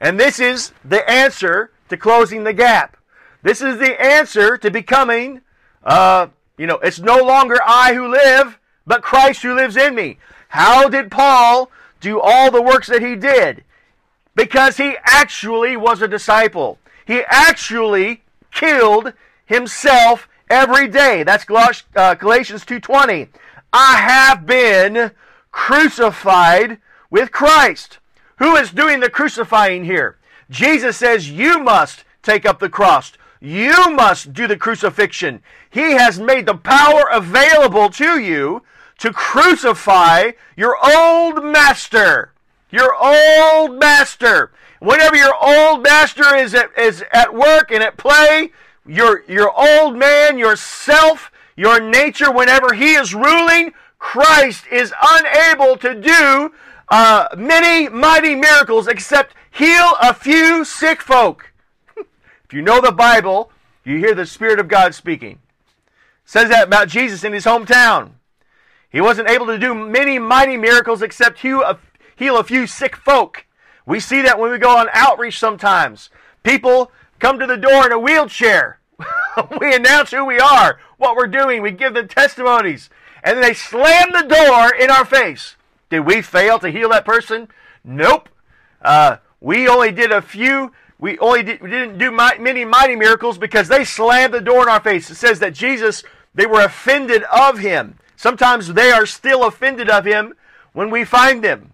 And 0.00 0.18
this 0.18 0.40
is 0.40 0.72
the 0.82 1.08
answer 1.08 1.72
to 1.90 1.98
closing 1.98 2.44
the 2.44 2.54
gap. 2.54 2.96
This 3.42 3.60
is 3.60 3.78
the 3.78 4.00
answer 4.00 4.56
to 4.56 4.70
becoming, 4.70 5.42
uh, 5.84 6.28
you 6.56 6.66
know, 6.66 6.78
it's 6.78 7.00
no 7.00 7.18
longer 7.18 7.58
I 7.66 7.92
who 7.92 8.08
live, 8.08 8.58
but 8.86 9.02
Christ 9.02 9.42
who 9.42 9.54
lives 9.54 9.76
in 9.76 9.94
me. 9.94 10.16
How 10.48 10.88
did 10.88 11.10
Paul 11.10 11.70
do 12.00 12.18
all 12.18 12.50
the 12.50 12.62
works 12.62 12.86
that 12.86 13.02
he 13.02 13.14
did? 13.14 13.64
Because 14.38 14.76
he 14.76 14.94
actually 15.02 15.76
was 15.76 16.00
a 16.00 16.06
disciple. 16.06 16.78
He 17.04 17.22
actually 17.26 18.22
killed 18.52 19.12
himself 19.44 20.28
every 20.48 20.86
day. 20.86 21.24
That's 21.24 21.44
uh, 21.96 22.14
Galatians 22.14 22.64
2:20. 22.64 23.30
I 23.72 23.96
have 23.96 24.46
been 24.46 25.10
crucified 25.50 26.78
with 27.10 27.32
Christ. 27.32 27.98
Who 28.36 28.54
is 28.54 28.70
doing 28.70 29.00
the 29.00 29.10
crucifying 29.10 29.84
here? 29.84 30.18
Jesus 30.48 30.96
says 30.96 31.28
you 31.28 31.58
must 31.58 32.04
take 32.22 32.46
up 32.46 32.60
the 32.60 32.70
cross. 32.70 33.14
You 33.40 33.90
must 33.90 34.32
do 34.32 34.46
the 34.46 34.56
crucifixion. 34.56 35.42
He 35.68 35.94
has 35.94 36.20
made 36.20 36.46
the 36.46 36.54
power 36.54 37.08
available 37.10 37.90
to 37.90 38.20
you 38.20 38.62
to 38.98 39.12
crucify 39.12 40.30
your 40.56 40.76
old 40.80 41.42
master. 41.42 42.34
Your 42.70 42.94
old 42.94 43.78
master. 43.78 44.50
Whenever 44.80 45.16
your 45.16 45.34
old 45.40 45.82
master 45.82 46.36
is 46.36 46.54
at, 46.54 46.76
is 46.78 47.02
at 47.12 47.34
work 47.34 47.70
and 47.70 47.82
at 47.82 47.96
play, 47.96 48.52
your, 48.86 49.24
your 49.28 49.52
old 49.58 49.96
man, 49.96 50.38
yourself, 50.38 51.32
your 51.56 51.80
nature, 51.80 52.30
whenever 52.30 52.74
he 52.74 52.94
is 52.94 53.14
ruling, 53.14 53.72
Christ 53.98 54.64
is 54.70 54.92
unable 55.00 55.76
to 55.78 55.94
do 55.94 56.52
uh, 56.88 57.28
many 57.36 57.88
mighty 57.88 58.34
miracles 58.34 58.86
except 58.86 59.34
heal 59.50 59.92
a 60.00 60.14
few 60.14 60.64
sick 60.64 61.02
folk. 61.02 61.52
if 61.96 62.52
you 62.52 62.62
know 62.62 62.80
the 62.80 62.92
Bible, 62.92 63.50
you 63.84 63.98
hear 63.98 64.14
the 64.14 64.26
Spirit 64.26 64.60
of 64.60 64.68
God 64.68 64.94
speaking. 64.94 65.32
It 65.32 66.30
says 66.30 66.48
that 66.50 66.68
about 66.68 66.88
Jesus 66.88 67.24
in 67.24 67.32
his 67.32 67.44
hometown. 67.44 68.12
He 68.90 69.00
wasn't 69.00 69.28
able 69.28 69.46
to 69.46 69.58
do 69.58 69.74
many 69.74 70.18
mighty 70.18 70.56
miracles 70.56 71.02
except 71.02 71.40
heal 71.40 71.60
a, 71.62 71.78
heal 72.18 72.36
a 72.36 72.44
few 72.44 72.66
sick 72.66 72.96
folk. 72.96 73.46
We 73.86 74.00
see 74.00 74.22
that 74.22 74.38
when 74.38 74.50
we 74.50 74.58
go 74.58 74.76
on 74.76 74.88
outreach 74.92 75.38
sometimes. 75.38 76.10
People 76.42 76.90
come 77.18 77.38
to 77.38 77.46
the 77.46 77.56
door 77.56 77.86
in 77.86 77.92
a 77.92 77.98
wheelchair. 77.98 78.80
we 79.60 79.74
announce 79.74 80.10
who 80.10 80.24
we 80.24 80.38
are, 80.38 80.78
what 80.96 81.16
we're 81.16 81.26
doing, 81.26 81.62
we 81.62 81.70
give 81.70 81.94
them 81.94 82.08
testimonies, 82.08 82.90
and 83.22 83.36
then 83.36 83.42
they 83.42 83.54
slam 83.54 84.10
the 84.12 84.22
door 84.22 84.74
in 84.74 84.90
our 84.90 85.04
face. 85.04 85.56
Did 85.90 86.00
we 86.00 86.20
fail 86.20 86.58
to 86.58 86.70
heal 86.70 86.90
that 86.90 87.04
person? 87.04 87.48
Nope. 87.84 88.28
Uh, 88.82 89.16
we 89.40 89.68
only 89.68 89.92
did 89.92 90.10
a 90.10 90.20
few. 90.20 90.72
We 90.98 91.18
only 91.20 91.44
did, 91.44 91.60
we 91.60 91.70
didn't 91.70 91.98
do 91.98 92.10
many 92.10 92.64
mighty 92.64 92.96
miracles 92.96 93.38
because 93.38 93.68
they 93.68 93.84
slammed 93.84 94.34
the 94.34 94.40
door 94.40 94.62
in 94.64 94.68
our 94.68 94.80
face. 94.80 95.08
It 95.10 95.14
says 95.14 95.38
that 95.38 95.54
Jesus, 95.54 96.02
they 96.34 96.46
were 96.46 96.62
offended 96.62 97.22
of 97.24 97.58
him. 97.58 97.98
Sometimes 98.16 98.74
they 98.74 98.90
are 98.90 99.06
still 99.06 99.44
offended 99.44 99.88
of 99.88 100.04
him 100.04 100.34
when 100.72 100.90
we 100.90 101.04
find 101.04 101.42
them. 101.42 101.72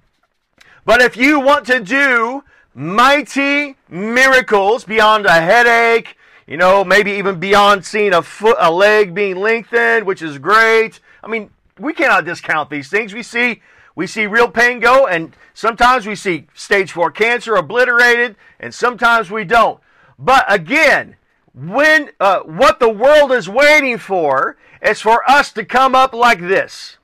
But 0.85 1.01
if 1.01 1.16
you 1.16 1.41
want 1.41 1.66
to 1.66 1.80
do 1.80 2.45
mighty 2.74 3.76
miracles 3.89 4.85
beyond 4.85 5.26
a 5.26 5.41
headache, 5.41 6.16
you 6.47 6.57
know, 6.57 6.85
maybe 6.85 7.12
even 7.12 7.41
beyond 7.41 7.85
seeing 7.85 8.12
a 8.12 8.22
foot, 8.22 8.57
a 8.61 8.70
leg 8.70 9.14
being 9.14 9.37
lengthened, 9.37 10.07
which 10.07 10.20
is 10.20 10.39
great. 10.39 11.01
I 11.22 11.28
mean, 11.28 11.51
we 11.78 11.95
cannot 11.95 12.26
discount 12.26 12.68
these 12.68 12.89
things. 12.89 13.14
We 13.14 13.22
see 13.22 13.62
we 13.97 14.07
see 14.07 14.26
real 14.26 14.51
pain 14.51 14.80
go, 14.80 15.07
and 15.07 15.35
sometimes 15.55 16.07
we 16.07 16.16
see 16.16 16.49
stage 16.55 16.93
four 16.93 17.11
cancer 17.11 17.55
obliterated, 17.55 18.37
and 18.61 18.74
sometimes 18.74 19.30
we 19.30 19.45
don't. 19.45 19.80
But 20.18 20.45
again, 20.49 21.16
when 21.55 22.11
uh, 22.20 22.41
what 22.41 22.80
the 22.80 22.89
world 22.89 23.32
is 23.32 23.49
waiting 23.49 23.99
for 23.99 24.57
is 24.82 25.01
for 25.01 25.28
us 25.30 25.53
to 25.53 25.64
come 25.64 25.95
up 25.95 26.12
like 26.12 26.41
this, 26.41 26.99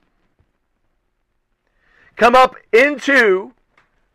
come 2.16 2.34
up 2.34 2.56
into 2.72 3.52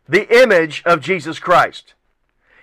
the 0.08 0.42
image 0.42 0.82
of 0.84 1.00
Jesus 1.00 1.38
Christ. 1.38 1.94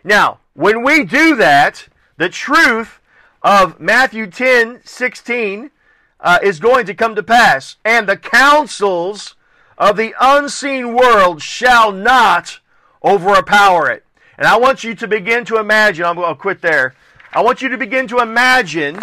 Now, 0.03 0.39
when 0.53 0.83
we 0.83 1.03
do 1.03 1.35
that, 1.35 1.87
the 2.17 2.29
truth 2.29 2.99
of 3.41 3.79
Matthew 3.79 4.27
10 4.27 4.81
16 4.83 5.71
uh, 6.19 6.39
is 6.41 6.59
going 6.59 6.85
to 6.85 6.93
come 6.93 7.15
to 7.15 7.23
pass, 7.23 7.75
and 7.83 8.07
the 8.07 8.17
counsels 8.17 9.35
of 9.77 9.97
the 9.97 10.13
unseen 10.19 10.93
world 10.93 11.41
shall 11.41 11.91
not 11.91 12.59
overpower 13.03 13.89
it. 13.89 14.05
And 14.37 14.47
I 14.47 14.57
want 14.57 14.83
you 14.83 14.95
to 14.95 15.07
begin 15.07 15.45
to 15.45 15.57
imagine, 15.57 16.05
I'm 16.05 16.15
to 16.15 16.35
quit 16.35 16.61
there. 16.61 16.95
I 17.33 17.41
want 17.41 17.61
you 17.61 17.69
to 17.69 17.77
begin 17.77 18.07
to 18.07 18.19
imagine 18.19 18.99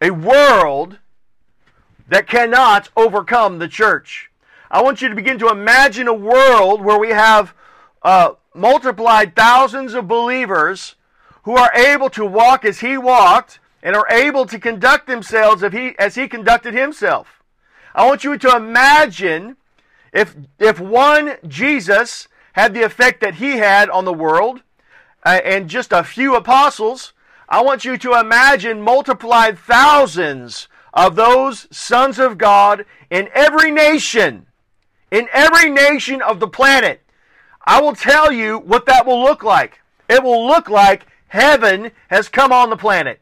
a 0.00 0.10
world 0.10 0.98
that 2.08 2.28
cannot 2.28 2.90
overcome 2.96 3.58
the 3.58 3.68
church. 3.68 4.30
I 4.70 4.82
want 4.82 5.00
you 5.00 5.08
to 5.08 5.14
begin 5.14 5.38
to 5.38 5.48
imagine 5.48 6.08
a 6.08 6.14
world 6.14 6.82
where 6.82 6.98
we 6.98 7.10
have 7.10 7.54
uh, 8.02 8.32
multiplied 8.54 9.36
thousands 9.36 9.94
of 9.94 10.08
believers 10.08 10.96
who 11.44 11.56
are 11.56 11.72
able 11.74 12.10
to 12.10 12.24
walk 12.24 12.64
as 12.64 12.80
he 12.80 12.98
walked 12.98 13.60
and 13.82 13.94
are 13.94 14.08
able 14.10 14.46
to 14.46 14.58
conduct 14.58 15.06
themselves 15.06 15.62
if 15.62 15.72
he, 15.72 15.96
as 15.98 16.16
he 16.16 16.26
conducted 16.26 16.74
himself. 16.74 17.42
I 17.94 18.06
want 18.06 18.24
you 18.24 18.36
to 18.36 18.56
imagine 18.56 19.56
if, 20.12 20.34
if 20.58 20.80
one 20.80 21.36
Jesus 21.46 22.28
had 22.54 22.74
the 22.74 22.82
effect 22.82 23.20
that 23.20 23.34
he 23.34 23.58
had 23.58 23.88
on 23.90 24.04
the 24.04 24.12
world 24.12 24.62
uh, 25.24 25.40
and 25.44 25.68
just 25.68 25.92
a 25.92 26.02
few 26.02 26.34
apostles, 26.34 27.12
I 27.48 27.62
want 27.62 27.84
you 27.84 27.96
to 27.98 28.18
imagine 28.18 28.82
multiplied 28.82 29.58
thousands 29.58 30.68
of 30.92 31.14
those 31.14 31.68
sons 31.70 32.18
of 32.18 32.38
God 32.38 32.84
in 33.10 33.28
every 33.34 33.70
nation, 33.70 34.46
in 35.10 35.28
every 35.32 35.70
nation 35.70 36.22
of 36.22 36.40
the 36.40 36.48
planet. 36.48 37.00
I 37.64 37.80
will 37.80 37.94
tell 37.94 38.30
you 38.30 38.58
what 38.58 38.86
that 38.86 39.06
will 39.06 39.22
look 39.22 39.42
like. 39.42 39.80
It 40.08 40.22
will 40.22 40.46
look 40.46 40.68
like 40.68 41.06
heaven 41.28 41.90
has 42.08 42.28
come 42.28 42.52
on 42.52 42.70
the 42.70 42.76
planet. 42.76 43.20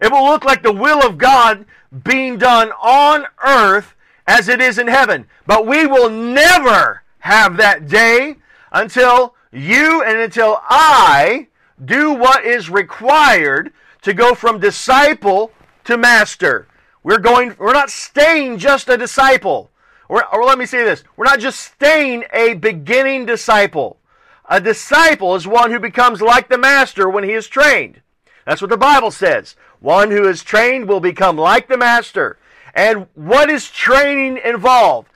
It 0.00 0.10
will 0.10 0.24
look 0.24 0.44
like 0.44 0.62
the 0.62 0.72
will 0.72 1.06
of 1.06 1.18
God 1.18 1.66
being 2.04 2.38
done 2.38 2.70
on 2.82 3.26
earth 3.44 3.94
as 4.26 4.48
it 4.48 4.60
is 4.60 4.78
in 4.78 4.86
heaven. 4.86 5.26
But 5.46 5.66
we 5.66 5.86
will 5.86 6.08
never 6.08 7.02
have 7.18 7.56
that 7.56 7.88
day 7.88 8.36
until 8.72 9.34
you 9.52 10.02
and 10.02 10.18
until 10.18 10.60
I 10.62 11.48
do 11.84 12.12
what 12.12 12.44
is 12.44 12.70
required 12.70 13.72
to 14.02 14.14
go 14.14 14.34
from 14.34 14.60
disciple 14.60 15.52
to 15.84 15.96
master. 15.96 16.66
We're 17.02 17.18
going 17.18 17.54
we're 17.58 17.72
not 17.72 17.90
staying 17.90 18.58
just 18.58 18.88
a 18.88 18.96
disciple. 18.96 19.69
Or, 20.10 20.24
or 20.34 20.42
oh, 20.42 20.46
let 20.46 20.58
me 20.58 20.66
say 20.66 20.82
this, 20.82 21.04
we're 21.16 21.26
not 21.26 21.38
just 21.38 21.60
staying 21.60 22.24
a 22.32 22.54
beginning 22.54 23.26
disciple. 23.26 24.00
A 24.48 24.60
disciple 24.60 25.36
is 25.36 25.46
one 25.46 25.70
who 25.70 25.78
becomes 25.78 26.20
like 26.20 26.48
the 26.48 26.58
master 26.58 27.08
when 27.08 27.22
he 27.22 27.30
is 27.30 27.46
trained. 27.46 28.00
That's 28.44 28.60
what 28.60 28.70
the 28.70 28.76
Bible 28.76 29.12
says. 29.12 29.54
One 29.78 30.10
who 30.10 30.28
is 30.28 30.42
trained 30.42 30.88
will 30.88 30.98
become 30.98 31.36
like 31.36 31.68
the 31.68 31.78
master. 31.78 32.38
And 32.74 33.06
what 33.14 33.50
is 33.50 33.70
training 33.70 34.40
involved? 34.44 35.06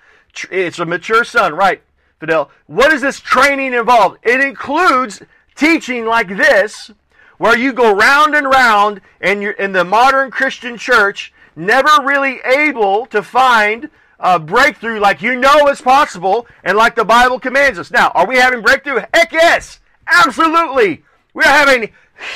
It's 0.49 0.79
a 0.79 0.87
mature 0.87 1.25
son, 1.25 1.55
right, 1.55 1.83
Fidel? 2.21 2.53
What 2.67 2.93
is 2.93 3.01
this 3.01 3.19
training 3.19 3.75
involved? 3.75 4.19
It 4.23 4.41
includes 4.41 5.23
teaching 5.57 6.07
like 6.07 6.29
this, 6.29 6.93
where 7.39 7.59
you 7.59 7.73
go 7.73 7.93
round 7.93 8.37
and 8.37 8.47
round 8.47 9.01
in, 9.21 9.43
your, 9.43 9.53
in 9.53 9.73
the 9.73 9.85
modern 9.85 10.31
Christian 10.31 10.79
church, 10.79 11.33
never 11.57 11.91
really 12.05 12.39
able 12.45 13.07
to 13.07 13.25
find 13.25 13.91
a 14.21 14.39
breakthrough 14.39 15.01
like 15.01 15.23
you 15.23 15.39
know 15.39 15.69
is 15.69 15.81
possible 15.81 16.47
and 16.62 16.77
like 16.77 16.95
the 16.95 17.05
Bible 17.05 17.39
commands 17.41 17.79
us. 17.79 17.91
Now, 17.91 18.11
are 18.15 18.27
we 18.27 18.37
having 18.37 18.62
breakthrough? 18.62 19.01
Heck 19.12 19.33
yes! 19.33 19.81
Absolutely! 20.07 21.03
We 21.33 21.43
are 21.45 21.67
having 21.67 21.93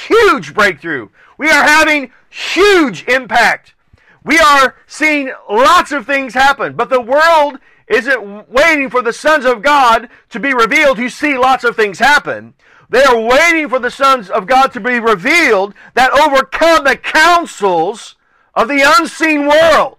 huge 0.06 0.54
breakthrough. 0.54 1.08
We 1.36 1.48
are 1.48 1.62
having 1.62 2.12
huge 2.28 3.06
impact. 3.08 3.74
We 4.24 4.38
are 4.38 4.76
seeing 4.86 5.32
lots 5.48 5.92
of 5.92 6.04
things 6.04 6.34
happen, 6.34 6.74
but 6.74 6.90
the 6.90 7.00
world 7.00 7.58
isn't 7.86 8.50
waiting 8.50 8.90
for 8.90 9.02
the 9.02 9.12
sons 9.12 9.44
of 9.44 9.62
God 9.62 10.08
to 10.30 10.40
be 10.40 10.52
revealed 10.52 10.98
who 10.98 11.08
see 11.08 11.38
lots 11.38 11.64
of 11.64 11.76
things 11.76 11.98
happen. 11.98 12.54
They 12.90 13.02
are 13.04 13.18
waiting 13.18 13.68
for 13.68 13.78
the 13.78 13.90
sons 13.90 14.30
of 14.30 14.46
God 14.46 14.68
to 14.68 14.80
be 14.80 14.98
revealed 14.98 15.74
that 15.94 16.12
overcome 16.12 16.84
the 16.84 16.96
counsels 16.96 18.16
of 18.54 18.68
the 18.68 18.82
unseen 18.98 19.46
world. 19.46 19.97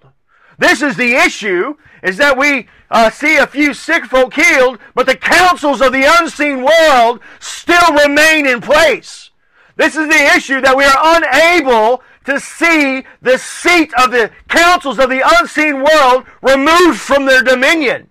This 0.60 0.82
is 0.82 0.97
the 0.97 1.14
issue, 1.14 1.76
is 2.03 2.18
that 2.18 2.38
we 2.38 2.68
uh, 2.91 3.10
see 3.10 3.38
a 3.38 3.47
few 3.47 3.74
sick 3.74 4.05
folk 4.05 4.34
healed, 4.34 4.78
but 4.93 5.05
the 5.05 5.16
counsels 5.16 5.82
of 5.82 5.93
the 5.93 6.05
unseen 6.20 6.64
world 6.64 7.22
still 7.39 7.93
remain 7.93 8.45
in 8.45 8.60
place. 8.62 9.32
This 9.78 9.95
is 9.95 10.10
the 10.10 10.36
issue 10.36 10.60
that 10.60 10.76
we 10.76 10.84
are 10.84 11.18
unable 11.18 12.03
to 12.26 12.39
see 12.41 13.05
the 13.22 13.38
seat 13.38 13.93
of 14.03 14.12
the 14.12 14.32
councils 14.49 14.99
of 14.99 15.10
the 15.10 15.24
unseen 15.39 15.82
world 15.82 16.26
removed 16.41 16.99
from 16.99 17.26
their 17.26 17.41
dominion. 17.41 18.10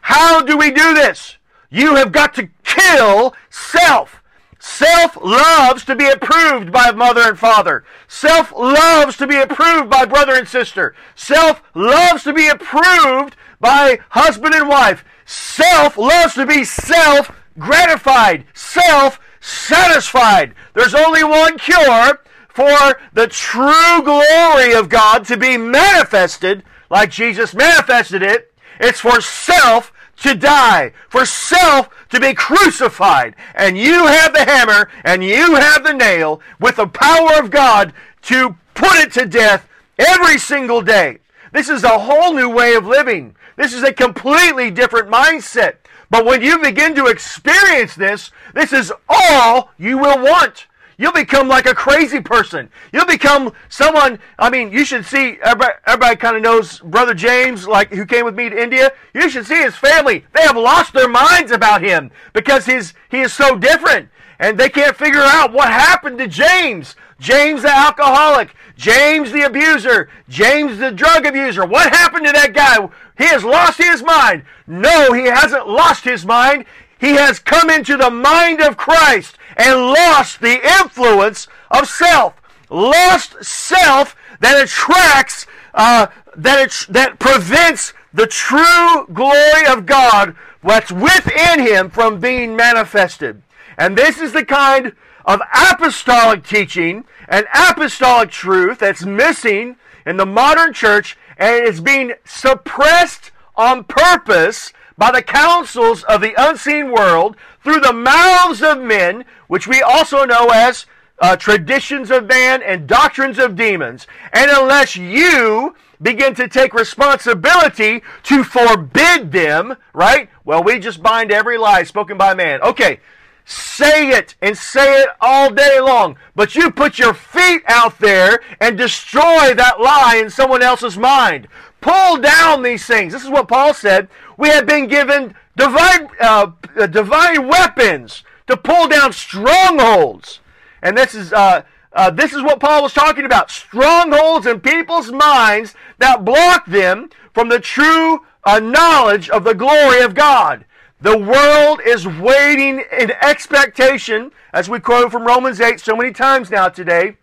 How 0.00 0.40
do 0.40 0.56
we 0.56 0.70
do 0.70 0.94
this? 0.94 1.36
You 1.68 1.94
have 1.96 2.10
got 2.10 2.34
to 2.34 2.48
kill 2.64 3.34
self. 3.50 4.21
Self 4.64 5.16
loves 5.20 5.84
to 5.86 5.96
be 5.96 6.08
approved 6.08 6.70
by 6.70 6.92
mother 6.92 7.22
and 7.22 7.36
father. 7.36 7.82
Self 8.06 8.52
loves 8.52 9.16
to 9.16 9.26
be 9.26 9.36
approved 9.36 9.90
by 9.90 10.04
brother 10.04 10.34
and 10.34 10.46
sister. 10.46 10.94
Self 11.16 11.60
loves 11.74 12.22
to 12.22 12.32
be 12.32 12.46
approved 12.46 13.34
by 13.58 13.98
husband 14.10 14.54
and 14.54 14.68
wife. 14.68 15.04
Self 15.26 15.98
loves 15.98 16.34
to 16.34 16.46
be 16.46 16.62
self 16.62 17.32
gratified, 17.58 18.44
self 18.54 19.18
satisfied. 19.40 20.54
There's 20.74 20.94
only 20.94 21.24
one 21.24 21.58
cure 21.58 22.20
for 22.48 23.00
the 23.12 23.26
true 23.26 24.02
glory 24.04 24.74
of 24.74 24.88
God 24.88 25.24
to 25.24 25.36
be 25.36 25.58
manifested 25.58 26.62
like 26.88 27.10
Jesus 27.10 27.52
manifested 27.52 28.22
it. 28.22 28.54
It's 28.78 29.00
for 29.00 29.20
self 29.20 29.92
to 30.18 30.36
die, 30.36 30.92
for 31.08 31.26
self 31.26 31.88
to 32.12 32.20
be 32.20 32.34
crucified. 32.34 33.34
And 33.54 33.76
you 33.76 34.06
have 34.06 34.32
the 34.32 34.44
hammer 34.44 34.88
and 35.02 35.24
you 35.24 35.56
have 35.56 35.82
the 35.82 35.94
nail 35.94 36.40
with 36.60 36.76
the 36.76 36.86
power 36.86 37.42
of 37.42 37.50
God 37.50 37.92
to 38.22 38.56
put 38.74 38.94
it 38.96 39.12
to 39.12 39.26
death 39.26 39.68
every 39.98 40.38
single 40.38 40.82
day. 40.82 41.18
This 41.52 41.68
is 41.68 41.84
a 41.84 41.98
whole 41.98 42.34
new 42.34 42.48
way 42.48 42.74
of 42.74 42.86
living. 42.86 43.34
This 43.56 43.72
is 43.72 43.82
a 43.82 43.92
completely 43.92 44.70
different 44.70 45.08
mindset. 45.08 45.76
But 46.10 46.26
when 46.26 46.42
you 46.42 46.58
begin 46.58 46.94
to 46.96 47.06
experience 47.06 47.94
this, 47.94 48.30
this 48.54 48.72
is 48.72 48.92
all 49.08 49.70
you 49.78 49.96
will 49.96 50.22
want. 50.22 50.66
You'll 51.02 51.10
become 51.10 51.48
like 51.48 51.66
a 51.66 51.74
crazy 51.74 52.20
person. 52.20 52.70
You'll 52.92 53.06
become 53.06 53.52
someone. 53.68 54.20
I 54.38 54.50
mean, 54.50 54.70
you 54.70 54.84
should 54.84 55.04
see. 55.04 55.36
Everybody, 55.42 55.72
everybody 55.84 56.14
kind 56.14 56.36
of 56.36 56.42
knows 56.42 56.78
Brother 56.78 57.12
James, 57.12 57.66
like 57.66 57.92
who 57.92 58.06
came 58.06 58.24
with 58.24 58.36
me 58.36 58.48
to 58.48 58.62
India. 58.62 58.92
You 59.12 59.28
should 59.28 59.44
see 59.44 59.60
his 59.60 59.74
family. 59.74 60.24
They 60.32 60.42
have 60.42 60.56
lost 60.56 60.92
their 60.92 61.08
minds 61.08 61.50
about 61.50 61.82
him 61.82 62.12
because 62.34 62.66
his 62.66 62.94
he 63.10 63.18
is 63.18 63.32
so 63.32 63.58
different, 63.58 64.10
and 64.38 64.56
they 64.56 64.68
can't 64.68 64.96
figure 64.96 65.24
out 65.24 65.52
what 65.52 65.72
happened 65.72 66.18
to 66.18 66.28
James. 66.28 66.94
James 67.18 67.62
the 67.62 67.76
alcoholic, 67.76 68.54
James 68.76 69.32
the 69.32 69.42
abuser, 69.42 70.08
James 70.28 70.78
the 70.78 70.92
drug 70.92 71.26
abuser. 71.26 71.66
What 71.66 71.92
happened 71.92 72.26
to 72.26 72.32
that 72.32 72.52
guy? 72.54 72.78
He 73.18 73.24
has 73.24 73.42
lost 73.42 73.78
his 73.78 74.04
mind. 74.04 74.44
No, 74.68 75.12
he 75.12 75.24
hasn't 75.24 75.66
lost 75.66 76.04
his 76.04 76.24
mind. 76.24 76.64
He 77.00 77.14
has 77.14 77.40
come 77.40 77.70
into 77.70 77.96
the 77.96 78.10
mind 78.10 78.60
of 78.60 78.76
Christ 78.76 79.36
and 79.56 79.78
lost 79.78 80.40
the 80.40 80.60
influence 80.80 81.48
of 81.70 81.88
self. 81.88 82.34
Lost 82.70 83.44
self 83.44 84.16
that 84.40 84.62
attracts, 84.62 85.46
uh, 85.74 86.06
that, 86.36 86.60
it, 86.60 86.86
that 86.92 87.18
prevents 87.18 87.92
the 88.12 88.26
true 88.26 89.06
glory 89.12 89.66
of 89.68 89.86
God, 89.86 90.34
what's 90.60 90.92
within 90.92 91.60
him, 91.60 91.90
from 91.90 92.20
being 92.20 92.56
manifested. 92.56 93.42
And 93.78 93.96
this 93.96 94.18
is 94.18 94.32
the 94.32 94.44
kind 94.44 94.92
of 95.24 95.40
apostolic 95.54 96.44
teaching 96.44 97.04
and 97.28 97.46
apostolic 97.54 98.30
truth 98.30 98.78
that's 98.78 99.04
missing 99.04 99.76
in 100.04 100.16
the 100.16 100.26
modern 100.26 100.72
church 100.72 101.16
and 101.38 101.64
is 101.64 101.80
being 101.80 102.12
suppressed 102.24 103.30
on 103.56 103.84
purpose 103.84 104.72
by 104.96 105.10
the 105.10 105.22
counsels 105.22 106.02
of 106.04 106.20
the 106.20 106.34
unseen 106.36 106.92
world 106.92 107.36
through 107.62 107.80
the 107.80 107.92
mouths 107.92 108.62
of 108.62 108.80
men, 108.80 109.24
which 109.48 109.66
we 109.66 109.82
also 109.82 110.24
know 110.24 110.48
as 110.52 110.86
uh, 111.20 111.36
traditions 111.36 112.10
of 112.10 112.26
man 112.26 112.62
and 112.62 112.86
doctrines 112.86 113.38
of 113.38 113.56
demons. 113.56 114.06
And 114.32 114.50
unless 114.50 114.96
you 114.96 115.74
begin 116.02 116.34
to 116.34 116.48
take 116.48 116.74
responsibility 116.74 118.02
to 118.24 118.42
forbid 118.42 119.30
them, 119.30 119.76
right? 119.92 120.28
Well, 120.44 120.62
we 120.62 120.78
just 120.78 121.02
bind 121.02 121.30
every 121.30 121.56
lie 121.56 121.84
spoken 121.84 122.18
by 122.18 122.34
man. 122.34 122.60
Okay, 122.62 122.98
say 123.44 124.10
it 124.10 124.34
and 124.42 124.56
say 124.56 125.02
it 125.02 125.08
all 125.20 125.50
day 125.50 125.80
long, 125.80 126.16
but 126.34 126.54
you 126.54 126.70
put 126.70 126.98
your 126.98 127.14
feet 127.14 127.62
out 127.66 127.98
there 127.98 128.40
and 128.60 128.76
destroy 128.76 129.54
that 129.54 129.80
lie 129.80 130.20
in 130.22 130.28
someone 130.30 130.62
else's 130.62 130.98
mind. 130.98 131.46
Pull 131.80 132.18
down 132.18 132.62
these 132.62 132.86
things. 132.86 133.12
This 133.12 133.24
is 133.24 133.30
what 133.30 133.48
Paul 133.48 133.74
said. 133.74 134.08
We 134.42 134.48
have 134.48 134.66
been 134.66 134.88
given 134.88 135.36
divine, 135.56 136.08
uh, 136.18 136.50
uh, 136.76 136.88
divine 136.88 137.46
weapons 137.46 138.24
to 138.48 138.56
pull 138.56 138.88
down 138.88 139.12
strongholds. 139.12 140.40
And 140.82 140.98
this 140.98 141.14
is, 141.14 141.32
uh, 141.32 141.62
uh, 141.92 142.10
this 142.10 142.32
is 142.32 142.42
what 142.42 142.58
Paul 142.58 142.82
was 142.82 142.92
talking 142.92 143.24
about. 143.24 143.52
Strongholds 143.52 144.46
in 144.46 144.58
people's 144.58 145.12
minds 145.12 145.76
that 145.98 146.24
block 146.24 146.66
them 146.66 147.08
from 147.32 147.50
the 147.50 147.60
true 147.60 148.26
uh, 148.42 148.58
knowledge 148.58 149.30
of 149.30 149.44
the 149.44 149.54
glory 149.54 150.00
of 150.00 150.16
God. 150.16 150.64
The 151.00 151.16
world 151.16 151.80
is 151.86 152.08
waiting 152.08 152.82
in 152.98 153.12
expectation, 153.22 154.32
as 154.52 154.68
we 154.68 154.80
quote 154.80 155.12
from 155.12 155.24
Romans 155.24 155.60
8 155.60 155.78
so 155.78 155.94
many 155.94 156.10
times 156.10 156.50
now 156.50 156.68
today, 156.68 157.16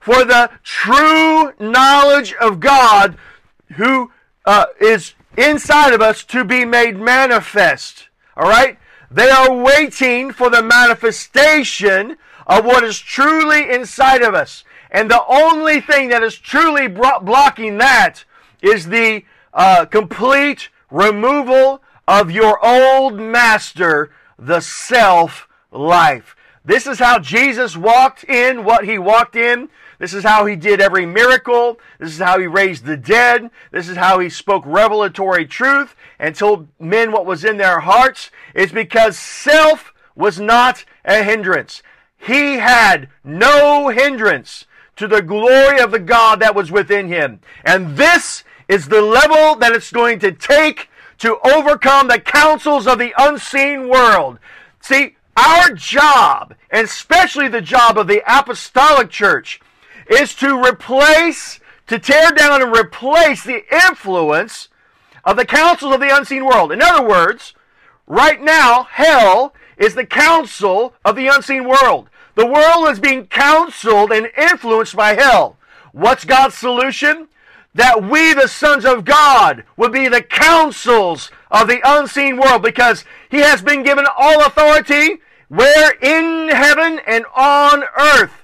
for 0.00 0.26
the 0.26 0.50
true 0.64 1.54
knowledge 1.58 2.34
of 2.34 2.60
God 2.60 3.16
who 3.76 4.12
uh, 4.44 4.66
is 4.78 5.14
inside 5.36 5.92
of 5.92 6.00
us 6.00 6.24
to 6.24 6.44
be 6.44 6.64
made 6.64 6.98
manifest. 6.98 8.08
All 8.36 8.48
right? 8.48 8.78
They 9.10 9.30
are 9.30 9.52
waiting 9.52 10.32
for 10.32 10.50
the 10.50 10.62
manifestation 10.62 12.16
of 12.46 12.64
what 12.64 12.84
is 12.84 12.98
truly 12.98 13.70
inside 13.72 14.22
of 14.22 14.34
us. 14.34 14.64
And 14.90 15.10
the 15.10 15.24
only 15.26 15.80
thing 15.80 16.08
that 16.08 16.22
is 16.22 16.36
truly 16.36 16.88
blocking 16.88 17.78
that 17.78 18.24
is 18.60 18.86
the 18.86 19.24
uh, 19.54 19.86
complete 19.86 20.68
removal 20.90 21.82
of 22.06 22.30
your 22.30 22.64
old 22.64 23.18
master, 23.18 24.10
the 24.38 24.60
self 24.60 25.48
life. 25.70 26.34
This 26.64 26.86
is 26.86 26.98
how 26.98 27.18
Jesus 27.18 27.76
walked 27.76 28.24
in 28.24 28.64
what 28.64 28.84
he 28.84 28.98
walked 28.98 29.36
in. 29.36 29.68
This 30.00 30.14
is 30.14 30.24
how 30.24 30.46
he 30.46 30.56
did 30.56 30.80
every 30.80 31.04
miracle. 31.04 31.78
This 31.98 32.14
is 32.14 32.18
how 32.18 32.38
he 32.38 32.46
raised 32.46 32.86
the 32.86 32.96
dead. 32.96 33.50
This 33.70 33.86
is 33.86 33.98
how 33.98 34.18
he 34.18 34.30
spoke 34.30 34.64
revelatory 34.64 35.44
truth 35.44 35.94
and 36.18 36.34
told 36.34 36.68
men 36.80 37.12
what 37.12 37.26
was 37.26 37.44
in 37.44 37.58
their 37.58 37.80
hearts. 37.80 38.30
It's 38.54 38.72
because 38.72 39.18
self 39.18 39.92
was 40.16 40.40
not 40.40 40.86
a 41.04 41.22
hindrance. 41.22 41.82
He 42.16 42.54
had 42.54 43.10
no 43.22 43.88
hindrance 43.88 44.64
to 44.96 45.06
the 45.06 45.20
glory 45.20 45.78
of 45.80 45.90
the 45.90 45.98
God 45.98 46.40
that 46.40 46.54
was 46.54 46.72
within 46.72 47.08
him. 47.08 47.40
And 47.62 47.98
this 47.98 48.42
is 48.68 48.88
the 48.88 49.02
level 49.02 49.54
that 49.56 49.72
it's 49.72 49.92
going 49.92 50.18
to 50.20 50.32
take 50.32 50.88
to 51.18 51.38
overcome 51.40 52.08
the 52.08 52.20
counsels 52.20 52.86
of 52.86 52.98
the 52.98 53.12
unseen 53.18 53.90
world. 53.90 54.38
See, 54.80 55.16
our 55.36 55.70
job, 55.74 56.54
and 56.70 56.86
especially 56.86 57.48
the 57.48 57.60
job 57.60 57.98
of 57.98 58.06
the 58.06 58.22
apostolic 58.26 59.10
church, 59.10 59.60
is 60.10 60.34
to 60.34 60.62
replace, 60.62 61.60
to 61.86 61.98
tear 61.98 62.32
down 62.32 62.60
and 62.60 62.76
replace 62.76 63.42
the 63.42 63.64
influence 63.72 64.68
of 65.24 65.36
the 65.36 65.46
counsels 65.46 65.94
of 65.94 66.00
the 66.00 66.14
unseen 66.14 66.44
world. 66.44 66.72
In 66.72 66.82
other 66.82 67.06
words, 67.06 67.54
right 68.06 68.42
now, 68.42 68.84
hell 68.84 69.54
is 69.76 69.94
the 69.94 70.04
council 70.04 70.94
of 71.04 71.16
the 71.16 71.28
unseen 71.28 71.66
world. 71.66 72.10
The 72.34 72.46
world 72.46 72.88
is 72.90 73.00
being 73.00 73.26
counseled 73.26 74.12
and 74.12 74.30
influenced 74.36 74.96
by 74.96 75.14
hell. 75.14 75.56
What's 75.92 76.24
God's 76.24 76.54
solution? 76.54 77.28
That 77.74 78.02
we, 78.02 78.34
the 78.34 78.48
sons 78.48 78.84
of 78.84 79.04
God, 79.04 79.64
would 79.76 79.92
be 79.92 80.08
the 80.08 80.22
councils 80.22 81.30
of 81.50 81.68
the 81.68 81.80
unseen 81.84 82.36
world 82.36 82.62
because 82.62 83.04
He 83.30 83.38
has 83.38 83.62
been 83.62 83.84
given 83.84 84.06
all 84.16 84.44
authority 84.44 85.20
where 85.48 85.92
in 86.00 86.48
heaven 86.48 87.00
and 87.06 87.24
on 87.34 87.84
earth. 87.98 88.39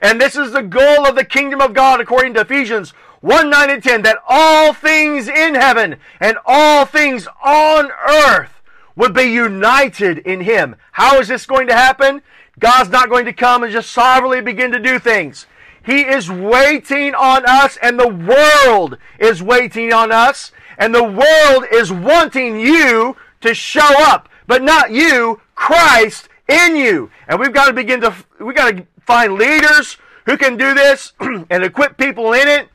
And 0.00 0.20
this 0.20 0.36
is 0.36 0.52
the 0.52 0.62
goal 0.62 1.06
of 1.06 1.14
the 1.16 1.24
kingdom 1.24 1.60
of 1.60 1.74
God 1.74 2.00
according 2.00 2.34
to 2.34 2.40
Ephesians 2.40 2.90
1 3.20 3.50
9 3.50 3.70
and 3.70 3.82
10 3.82 4.02
that 4.02 4.18
all 4.28 4.72
things 4.72 5.28
in 5.28 5.54
heaven 5.54 5.96
and 6.20 6.36
all 6.44 6.84
things 6.84 7.26
on 7.44 7.90
earth 8.08 8.52
would 8.94 9.14
be 9.14 9.24
united 9.24 10.18
in 10.18 10.40
Him. 10.40 10.76
How 10.92 11.18
is 11.18 11.28
this 11.28 11.46
going 11.46 11.66
to 11.68 11.74
happen? 11.74 12.22
God's 12.58 12.90
not 12.90 13.08
going 13.08 13.26
to 13.26 13.32
come 13.32 13.62
and 13.62 13.72
just 13.72 13.90
sovereignly 13.90 14.40
begin 14.40 14.72
to 14.72 14.78
do 14.78 14.98
things. 14.98 15.46
He 15.84 16.00
is 16.00 16.30
waiting 16.30 17.14
on 17.14 17.44
us, 17.46 17.78
and 17.80 18.00
the 18.00 18.08
world 18.08 18.98
is 19.20 19.42
waiting 19.42 19.92
on 19.92 20.10
us, 20.10 20.50
and 20.78 20.94
the 20.94 21.04
world 21.04 21.64
is 21.70 21.92
wanting 21.92 22.58
you 22.58 23.16
to 23.42 23.54
show 23.54 23.94
up, 23.98 24.28
but 24.46 24.62
not 24.62 24.90
you, 24.90 25.40
Christ 25.54 26.28
in 26.48 26.76
you. 26.76 27.10
And 27.28 27.38
we've 27.38 27.52
got 27.52 27.66
to 27.66 27.72
begin 27.72 28.00
to, 28.00 28.14
we've 28.40 28.56
got 28.56 28.76
to 28.76 28.86
find 29.06 29.34
leaders 29.34 29.96
who 30.26 30.36
can 30.36 30.56
do 30.56 30.74
this 30.74 31.12
and 31.20 31.62
equip 31.62 31.96
people 31.96 32.32
in 32.32 32.48
it. 32.48 32.68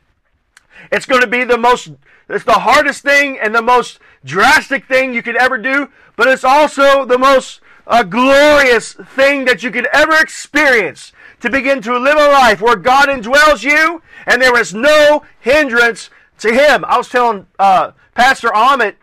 It's 0.90 1.06
going 1.06 1.20
to 1.20 1.26
be 1.26 1.44
the 1.44 1.58
most, 1.58 1.90
it's 2.28 2.44
the 2.44 2.52
hardest 2.52 3.02
thing 3.02 3.38
and 3.38 3.54
the 3.54 3.62
most 3.62 3.98
drastic 4.24 4.86
thing 4.86 5.14
you 5.14 5.22
could 5.22 5.36
ever 5.36 5.58
do, 5.58 5.88
but 6.16 6.28
it's 6.28 6.44
also 6.44 7.04
the 7.04 7.18
most 7.18 7.60
a 7.86 8.04
glorious 8.04 8.92
thing 8.92 9.44
that 9.44 9.62
you 9.62 9.70
could 9.70 9.88
ever 9.92 10.14
experience 10.14 11.12
to 11.40 11.50
begin 11.50 11.82
to 11.82 11.98
live 11.98 12.16
a 12.16 12.28
life 12.28 12.60
where 12.60 12.76
God 12.76 13.08
indwells 13.08 13.64
you 13.64 14.00
and 14.26 14.40
there 14.40 14.58
is 14.58 14.72
no 14.72 15.24
hindrance 15.40 16.08
to 16.38 16.52
Him. 16.52 16.84
I 16.84 16.96
was 16.96 17.08
telling 17.08 17.46
uh, 17.58 17.92
Pastor 18.14 18.48
Amit 18.48 18.94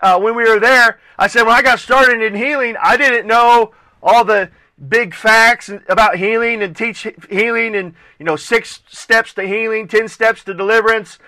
uh, 0.00 0.18
when 0.20 0.36
we 0.36 0.48
were 0.48 0.60
there, 0.60 1.00
I 1.18 1.26
said, 1.26 1.42
when 1.42 1.56
I 1.56 1.62
got 1.62 1.80
started 1.80 2.22
in 2.22 2.36
healing, 2.36 2.76
I 2.80 2.96
didn't 2.96 3.26
know 3.26 3.72
all 4.00 4.24
the 4.24 4.50
big 4.86 5.14
facts 5.14 5.70
about 5.88 6.16
healing 6.16 6.62
and 6.62 6.76
teach 6.76 7.06
healing 7.30 7.74
and, 7.74 7.94
you 8.18 8.24
know, 8.24 8.36
six 8.36 8.80
steps 8.88 9.34
to 9.34 9.42
healing, 9.42 9.88
ten 9.88 10.08
steps 10.08 10.44
to 10.44 10.54
deliverance. 10.54 11.18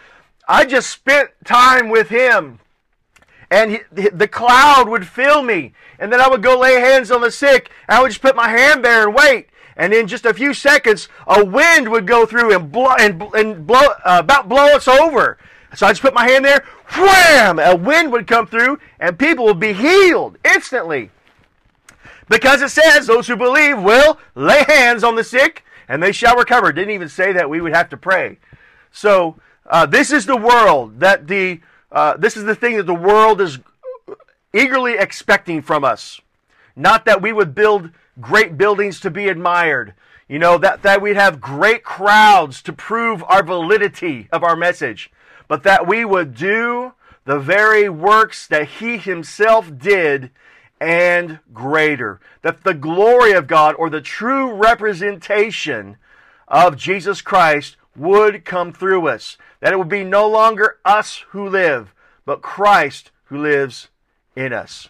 I 0.49 0.65
just 0.65 0.91
spent 0.91 1.31
time 1.45 1.89
with 1.89 2.09
Him 2.09 2.61
and 3.51 3.73
he, 3.73 4.09
the 4.13 4.29
cloud 4.29 4.89
would 4.89 5.07
fill 5.07 5.43
me. 5.43 5.73
And 5.99 6.13
then 6.13 6.21
I 6.21 6.29
would 6.29 6.43
go 6.43 6.59
lay 6.59 6.75
hands 6.75 7.11
on 7.11 7.21
the 7.21 7.31
sick. 7.31 7.71
And 7.89 7.99
I 7.99 8.03
would 8.03 8.11
just 8.11 8.23
put 8.23 8.37
my 8.37 8.49
hand 8.49 8.85
there 8.85 9.07
and 9.07 9.15
wait. 9.15 9.49
And 9.77 9.93
in 9.93 10.07
just 10.07 10.25
a 10.25 10.35
few 10.35 10.55
seconds, 10.55 11.09
a 11.27 11.45
wind 11.45 11.91
would 11.91 12.07
go 12.07 12.27
through 12.27 12.55
and 12.55 12.71
blow 12.71 12.95
and, 12.99 13.23
and 13.35 13.67
blow 13.67 13.81
uh, 14.05 14.21
about 14.21 14.49
blow 14.49 14.77
us 14.77 14.87
over. 14.87 15.39
So 15.75 15.87
I 15.87 15.91
just 15.91 16.03
put 16.03 16.15
my 16.15 16.29
hand 16.29 16.45
there, 16.45 16.65
wham! 16.97 17.59
A 17.61 17.77
wind 17.77 18.11
would 18.13 18.27
come 18.27 18.47
through, 18.47 18.81
and 18.99 19.17
people 19.19 19.45
would 19.45 19.61
be 19.61 19.73
healed 19.73 20.37
instantly. 20.45 21.11
Because 22.31 22.63
it 22.63 22.71
says, 22.71 23.09
those 23.09 23.27
who 23.27 23.37
believe 23.37 23.83
will 23.83 24.19
lay 24.37 24.63
hands 24.63 25.03
on 25.03 25.17
the 25.17 25.25
sick, 25.25 25.65
and 25.89 26.01
they 26.01 26.13
shall 26.13 26.37
recover. 26.37 26.73
Didn't 26.73 26.95
even 26.95 27.09
say 27.09 27.33
that 27.33 27.51
we 27.51 27.61
would 27.61 27.75
have 27.75 27.89
to 27.89 27.97
pray. 27.97 28.39
So 28.93 29.35
uh, 29.67 29.85
this 29.87 30.13
is 30.13 30.27
the 30.27 30.37
world 30.37 31.01
that 31.01 31.27
the 31.27 31.61
uh, 31.91 32.17
this 32.17 32.37
is 32.37 32.45
the 32.45 32.55
thing 32.55 32.77
that 32.77 32.87
the 32.87 32.95
world 32.95 33.41
is 33.41 33.59
eagerly 34.55 34.95
expecting 34.95 35.61
from 35.61 35.83
us. 35.83 36.21
Not 36.77 37.05
that 37.05 37.21
we 37.21 37.33
would 37.33 37.53
build 37.53 37.91
great 38.21 38.57
buildings 38.57 39.01
to 39.01 39.11
be 39.11 39.29
admired. 39.29 39.95
You 40.29 40.39
know, 40.39 40.57
that, 40.59 40.85
that 40.85 41.03
we'd 41.03 41.17
have 41.17 41.41
great 41.41 41.83
crowds 41.83 42.63
to 42.63 42.73
prove 42.73 43.25
our 43.25 43.43
validity 43.43 44.29
of 44.31 44.45
our 44.45 44.55
message. 44.55 45.11
But 45.49 45.65
that 45.65 45.89
we 45.89 46.05
would 46.05 46.37
do 46.37 46.93
the 47.25 47.41
very 47.41 47.89
works 47.89 48.47
that 48.47 48.69
He 48.69 48.99
Himself 48.99 49.77
did 49.77 50.31
and 50.81 51.41
greater. 51.53 52.21
That 52.43 52.65
the 52.65 52.75
glory 52.75 53.33
of 53.33 53.47
God 53.47 53.75
or 53.79 53.91
the 53.91 54.01
true 54.01 54.53
representation 54.53 55.99
of 56.49 56.77
Jesus 56.77 57.21
Christ 57.21 57.77
would 57.95 58.45
come 58.45 58.73
through 58.73 59.09
us. 59.09 59.37
That 59.61 59.73
it 59.73 59.79
would 59.79 59.89
be 59.89 60.05
no 60.05 60.29
longer 60.29 60.79
us 60.85 61.25
who 61.29 61.49
live, 61.49 61.95
but 62.25 62.43
Christ 62.43 63.11
who 63.25 63.39
lives 63.39 63.89
in 64.35 64.53
us. 64.53 64.89